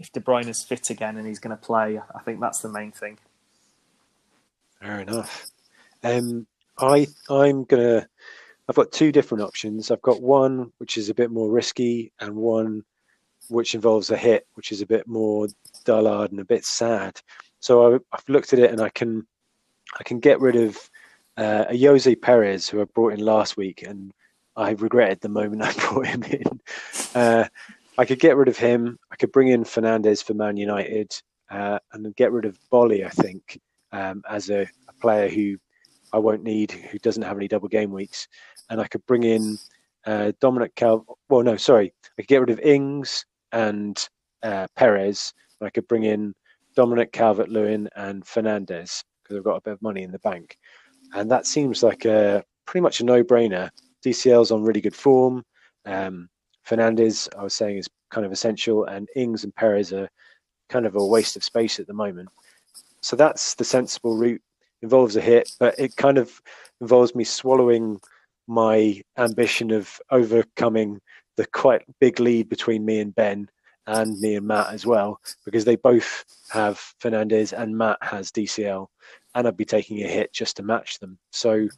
if 0.00 0.10
De 0.10 0.18
Bruyne 0.18 0.48
is 0.48 0.60
fit 0.60 0.90
again 0.90 1.16
and 1.16 1.24
he's 1.24 1.38
going 1.38 1.56
to 1.56 1.62
play, 1.62 2.00
I 2.12 2.18
think 2.24 2.40
that's 2.40 2.58
the 2.58 2.68
main 2.68 2.90
thing. 2.90 3.18
Fair 4.80 4.98
enough. 4.98 5.46
Um, 6.02 6.48
I 6.76 7.06
I'm 7.30 7.62
gonna. 7.62 8.08
I've 8.68 8.74
got 8.74 8.90
two 8.90 9.12
different 9.12 9.44
options. 9.44 9.92
I've 9.92 10.02
got 10.02 10.20
one 10.20 10.72
which 10.78 10.96
is 10.96 11.08
a 11.10 11.14
bit 11.14 11.30
more 11.30 11.48
risky, 11.48 12.10
and 12.18 12.34
one 12.34 12.82
which 13.48 13.76
involves 13.76 14.10
a 14.10 14.16
hit, 14.16 14.48
which 14.54 14.72
is 14.72 14.80
a 14.80 14.86
bit 14.86 15.06
more 15.06 15.46
dullard 15.84 16.32
and 16.32 16.40
a 16.40 16.44
bit 16.44 16.64
sad. 16.64 17.20
So 17.60 17.86
I, 17.86 17.98
have 18.16 18.28
looked 18.28 18.52
at 18.52 18.58
it, 18.58 18.72
and 18.72 18.80
I 18.80 18.88
can 18.88 19.28
I 19.96 20.02
can 20.02 20.18
get 20.18 20.40
rid 20.40 20.56
of 20.56 20.76
uh, 21.36 21.66
Ayoze 21.70 22.20
Perez 22.20 22.68
who 22.68 22.80
I 22.80 22.84
brought 22.86 23.12
in 23.12 23.20
last 23.20 23.56
week, 23.56 23.84
and 23.86 24.12
I 24.56 24.70
regretted 24.70 25.20
the 25.20 25.28
moment 25.28 25.62
I 25.62 25.72
brought 25.90 26.06
him 26.06 26.22
in. 26.24 26.60
Uh, 27.14 27.48
I 27.98 28.04
could 28.04 28.18
get 28.18 28.36
rid 28.36 28.48
of 28.48 28.56
him. 28.56 28.98
I 29.10 29.16
could 29.16 29.32
bring 29.32 29.48
in 29.48 29.64
Fernandes 29.64 30.24
for 30.24 30.34
Man 30.34 30.56
United 30.56 31.12
uh, 31.50 31.78
and 31.92 32.14
get 32.16 32.32
rid 32.32 32.44
of 32.44 32.58
Boly, 32.72 33.04
I 33.04 33.10
think, 33.10 33.60
um, 33.92 34.22
as 34.28 34.50
a, 34.50 34.62
a, 34.62 34.92
player 35.00 35.28
who 35.28 35.58
I 36.12 36.18
won't 36.18 36.42
need, 36.42 36.72
who 36.72 36.98
doesn't 36.98 37.22
have 37.22 37.36
any 37.36 37.48
double 37.48 37.68
game 37.68 37.92
weeks. 37.92 38.28
And 38.70 38.80
I 38.80 38.88
could 38.88 39.04
bring 39.06 39.24
in 39.24 39.58
uh, 40.06 40.32
Dominic 40.40 40.74
Cal. 40.74 41.04
Well, 41.28 41.42
no, 41.42 41.56
sorry. 41.56 41.92
I 42.04 42.22
could 42.22 42.28
get 42.28 42.40
rid 42.40 42.50
of 42.50 42.60
Ings 42.60 43.26
and 43.52 44.08
uh, 44.42 44.66
Perez. 44.76 45.34
And 45.60 45.66
I 45.66 45.70
could 45.70 45.86
bring 45.88 46.04
in 46.04 46.34
Dominic 46.74 47.12
Calvert 47.12 47.50
Lewin 47.50 47.88
and 47.96 48.24
Fernandes 48.24 49.04
because 49.22 49.36
I've 49.36 49.44
got 49.44 49.56
a 49.56 49.62
bit 49.62 49.74
of 49.74 49.82
money 49.82 50.02
in 50.02 50.12
the 50.12 50.18
bank. 50.20 50.56
And 51.14 51.30
that 51.30 51.46
seems 51.46 51.82
like 51.82 52.04
a 52.06 52.42
pretty 52.66 52.82
much 52.82 53.00
a 53.00 53.04
no 53.04 53.22
brainer. 53.22 53.70
DCL's 54.04 54.50
on 54.50 54.62
really 54.62 54.80
good 54.80 54.94
form. 54.94 55.44
Um, 55.86 56.28
Fernandes, 56.66 57.28
I 57.36 57.42
was 57.42 57.54
saying, 57.54 57.78
is 57.78 57.88
kind 58.10 58.24
of 58.24 58.32
essential, 58.32 58.84
and 58.84 59.08
Ings 59.16 59.44
and 59.44 59.54
Perez 59.54 59.92
are 59.92 60.08
kind 60.68 60.86
of 60.86 60.96
a 60.96 61.04
waste 61.04 61.36
of 61.36 61.44
space 61.44 61.80
at 61.80 61.86
the 61.86 61.94
moment. 61.94 62.28
So 63.00 63.16
that's 63.16 63.54
the 63.54 63.64
sensible 63.64 64.16
route. 64.16 64.42
Involves 64.82 65.14
a 65.14 65.20
hit, 65.20 65.50
but 65.60 65.78
it 65.78 65.94
kind 65.96 66.18
of 66.18 66.40
involves 66.80 67.14
me 67.14 67.22
swallowing 67.22 68.00
my 68.48 69.00
ambition 69.16 69.70
of 69.70 70.00
overcoming 70.10 71.00
the 71.36 71.46
quite 71.46 71.82
big 72.00 72.18
lead 72.18 72.48
between 72.48 72.84
me 72.84 72.98
and 72.98 73.14
Ben 73.14 73.48
and 73.86 74.18
me 74.20 74.36
and 74.36 74.46
Matt 74.46 74.72
as 74.72 74.84
well, 74.84 75.20
because 75.44 75.64
they 75.64 75.76
both 75.76 76.24
have 76.50 76.80
Fernandes 77.00 77.52
and 77.56 77.76
Matt 77.76 77.98
has 78.02 78.32
DCL, 78.32 78.86
and 79.34 79.46
I'd 79.46 79.56
be 79.56 79.64
taking 79.64 80.02
a 80.02 80.08
hit 80.08 80.32
just 80.32 80.56
to 80.56 80.62
match 80.62 80.98
them. 80.98 81.18
So 81.30 81.68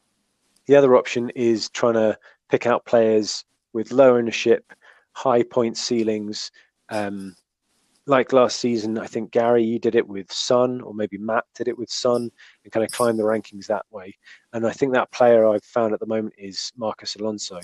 the 0.67 0.77
other 0.77 0.97
option 0.97 1.31
is 1.31 1.69
trying 1.71 1.95
to 1.95 2.19
pick 2.51 2.67
out 2.67 2.87
players 2.87 3.45
with 3.73 3.93
low 3.93 4.17
ownership, 4.17 4.73
high 5.13 5.43
point 5.43 5.77
ceilings. 5.77 6.51
Um, 6.89 7.37
like 8.07 8.35
last 8.35 8.61
season, 8.61 8.99
I 8.99 9.07
think 9.07 9.31
Gary, 9.31 9.65
you 9.65 9.79
did 9.79 9.95
it 9.95 10.07
with 10.07 10.31
Son, 10.31 10.83
or 10.83 10.93
maybe 10.93 11.17
Matt 11.17 11.45
did 11.55 11.69
it 11.69 11.79
with 11.79 11.91
Son, 11.91 12.31
and 12.63 12.73
kind 12.73 12.85
of 12.85 12.91
climb 12.93 13.17
the 13.17 13.23
rankings 13.23 13.67
that 13.67 13.87
way. 13.91 14.15
And 14.53 14.67
I 14.67 14.73
think 14.73 14.93
that 14.93 15.11
player 15.11 15.49
I've 15.49 15.65
found 15.65 15.95
at 15.95 16.01
the 16.01 16.07
moment 16.07 16.35
is 16.37 16.71
Marcos 16.77 17.17
Alonso. 17.17 17.61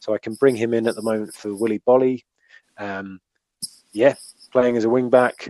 So 0.00 0.14
I 0.14 0.18
can 0.18 0.34
bring 0.34 0.56
him 0.56 0.72
in 0.72 0.88
at 0.88 0.94
the 0.94 1.02
moment 1.02 1.34
for 1.34 1.54
Willy 1.54 1.80
Boly. 1.86 2.24
Um, 2.78 3.20
yeah, 3.92 4.14
playing 4.50 4.76
as 4.76 4.84
a 4.84 4.88
wing 4.88 5.10
back, 5.10 5.48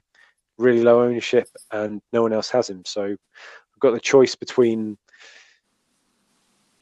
really 0.59 0.83
low 0.83 1.03
ownership, 1.03 1.49
and 1.71 2.03
no 2.13 2.23
one 2.23 2.33
else 2.33 2.51
has 2.51 2.69
him. 2.69 2.83
So 2.85 3.05
I've 3.05 3.81
got 3.81 3.93
the 3.93 4.01
choice 4.01 4.35
between 4.35 4.99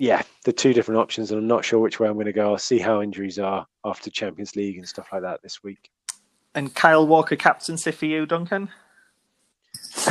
yeah, 0.00 0.22
the 0.44 0.52
two 0.52 0.72
different 0.72 0.98
options, 0.98 1.30
and 1.30 1.38
I'm 1.38 1.46
not 1.46 1.62
sure 1.62 1.78
which 1.78 2.00
way 2.00 2.08
I'm 2.08 2.14
going 2.14 2.24
to 2.24 2.32
go. 2.32 2.52
I'll 2.52 2.58
see 2.58 2.78
how 2.78 3.02
injuries 3.02 3.38
are 3.38 3.66
after 3.84 4.08
Champions 4.10 4.56
League 4.56 4.78
and 4.78 4.88
stuff 4.88 5.08
like 5.12 5.20
that 5.20 5.42
this 5.42 5.62
week. 5.62 5.90
And 6.54 6.74
Kyle 6.74 7.06
Walker 7.06 7.36
captaincy 7.36 7.92
for 7.92 8.06
you, 8.06 8.24
Duncan? 8.24 8.70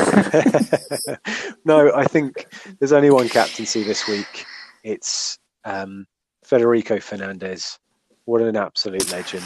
no, 1.66 1.92
I 1.96 2.06
think 2.08 2.46
there's 2.78 2.92
only 2.92 3.10
one 3.10 3.30
captaincy 3.30 3.82
this 3.84 4.08
week. 4.08 4.46
It's 4.84 5.40
um, 5.66 6.06
Federico 6.44 7.00
Fernandez. 7.00 7.80
What 8.26 8.42
an 8.42 8.56
absolute 8.58 9.12
legend. 9.12 9.44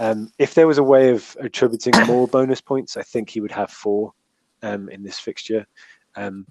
Um, 0.00 0.32
if 0.38 0.54
there 0.54 0.66
was 0.66 0.78
a 0.78 0.82
way 0.82 1.10
of 1.10 1.36
attributing 1.38 1.92
more 2.06 2.26
bonus 2.26 2.62
points, 2.62 2.96
I 2.96 3.02
think 3.02 3.28
he 3.28 3.42
would 3.42 3.52
have 3.52 3.70
four 3.70 4.14
um, 4.62 4.88
in 4.88 5.02
this 5.02 5.18
fixture. 5.18 5.66
Um, 6.14 6.46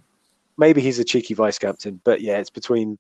maybe 0.58 0.82
he's 0.82 1.00
a 1.00 1.04
cheeky 1.04 1.34
vice 1.34 1.60
captain, 1.60 2.00
but 2.04 2.22
yeah, 2.22 2.38
it's 2.38 2.50
between 2.50 2.98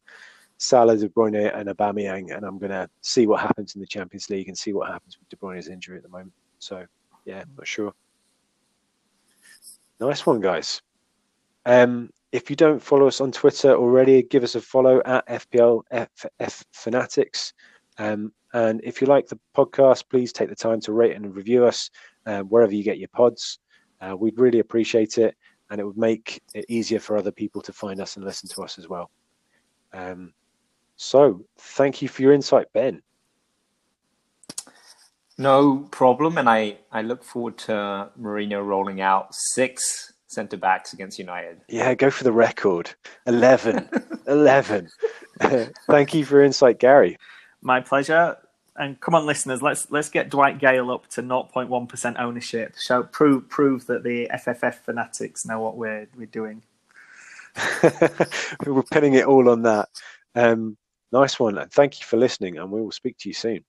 Salah, 0.57 0.97
De 0.97 1.09
Bruyne, 1.09 1.53
and 1.53 1.69
Aubameyang, 1.69 2.35
and 2.35 2.45
I'm 2.45 2.57
going 2.57 2.71
to 2.71 2.89
see 3.01 3.27
what 3.27 3.41
happens 3.41 3.75
in 3.75 3.81
the 3.81 3.87
Champions 3.87 4.29
League 4.29 4.47
and 4.47 4.57
see 4.57 4.73
what 4.73 4.89
happens 4.89 5.17
with 5.17 5.29
De 5.29 5.35
Bruyne's 5.35 5.67
injury 5.67 5.97
at 5.97 6.03
the 6.03 6.09
moment. 6.09 6.33
So 6.59 6.85
yeah, 7.25 7.43
not 7.57 7.67
sure. 7.67 7.93
Nice 9.99 10.25
one, 10.25 10.39
guys. 10.39 10.81
Um, 11.65 12.09
if 12.31 12.49
you 12.49 12.55
don't 12.55 12.81
follow 12.81 13.07
us 13.07 13.21
on 13.21 13.31
Twitter 13.31 13.73
already, 13.73 14.21
give 14.21 14.43
us 14.43 14.55
a 14.55 14.61
follow 14.61 15.01
at 15.05 15.27
FPL 15.27 15.83
F, 15.91 16.65
Fanatics. 16.73 17.53
Um, 17.97 18.33
and 18.53 18.81
if 18.83 19.01
you 19.01 19.07
like 19.07 19.27
the 19.27 19.39
podcast, 19.55 20.09
please 20.09 20.31
take 20.31 20.49
the 20.49 20.55
time 20.55 20.79
to 20.81 20.93
rate 20.93 21.15
and 21.15 21.35
review 21.35 21.65
us 21.65 21.89
uh, 22.25 22.41
wherever 22.41 22.73
you 22.73 22.83
get 22.83 22.99
your 22.99 23.09
pods. 23.09 23.59
Uh, 24.01 24.15
we'd 24.17 24.39
really 24.39 24.59
appreciate 24.59 25.17
it 25.17 25.35
and 25.69 25.79
it 25.79 25.83
would 25.83 25.97
make 25.97 26.41
it 26.53 26.65
easier 26.67 26.99
for 26.99 27.17
other 27.17 27.31
people 27.31 27.61
to 27.61 27.73
find 27.73 27.99
us 27.99 28.15
and 28.15 28.25
listen 28.25 28.49
to 28.49 28.61
us 28.61 28.77
as 28.77 28.87
well. 28.87 29.09
Um, 29.93 30.33
so, 30.97 31.43
thank 31.57 32.01
you 32.01 32.07
for 32.07 32.21
your 32.21 32.33
insight, 32.33 32.71
Ben. 32.73 33.01
No 35.37 35.79
problem, 35.91 36.37
and 36.37 36.49
I, 36.49 36.77
I 36.91 37.01
look 37.01 37.23
forward 37.23 37.57
to 37.59 38.09
Mourinho 38.19 38.65
rolling 38.65 39.01
out 39.01 39.35
six 39.35 40.13
centre 40.27 40.57
backs 40.57 40.93
against 40.93 41.19
United. 41.19 41.61
Yeah, 41.67 41.93
go 41.93 42.09
for 42.09 42.23
the 42.23 42.31
record. 42.31 42.93
11. 43.27 43.89
11. 44.27 44.89
Thank 45.87 46.13
you 46.13 46.23
for 46.23 46.35
your 46.35 46.43
insight, 46.43 46.79
Gary. 46.79 47.17
My 47.61 47.81
pleasure. 47.81 48.37
And 48.77 48.99
come 48.99 49.15
on, 49.15 49.25
listeners, 49.25 49.61
let's 49.61 49.89
let's 49.89 50.09
get 50.09 50.29
Dwight 50.29 50.59
Gayle 50.59 50.91
up 50.91 51.07
to 51.11 51.23
0.1% 51.23 52.19
ownership. 52.19 52.75
Show 52.77 53.03
prove 53.03 53.47
prove 53.47 53.85
that 53.87 54.03
the 54.03 54.29
FFF 54.33 54.75
fanatics 54.75 55.45
know 55.45 55.61
what 55.61 55.77
we're 55.77 56.07
we're 56.17 56.25
doing. 56.25 56.61
We're 58.65 58.83
pinning 58.91 59.13
it 59.13 59.25
all 59.25 59.49
on 59.49 59.61
that. 59.61 59.87
Um, 60.35 60.75
nice 61.13 61.39
one. 61.39 61.57
And 61.57 61.71
thank 61.71 61.99
you 61.99 62.05
for 62.05 62.17
listening, 62.17 62.57
and 62.57 62.69
we 62.69 62.81
will 62.81 62.91
speak 62.91 63.17
to 63.19 63.29
you 63.29 63.33
soon. 63.33 63.63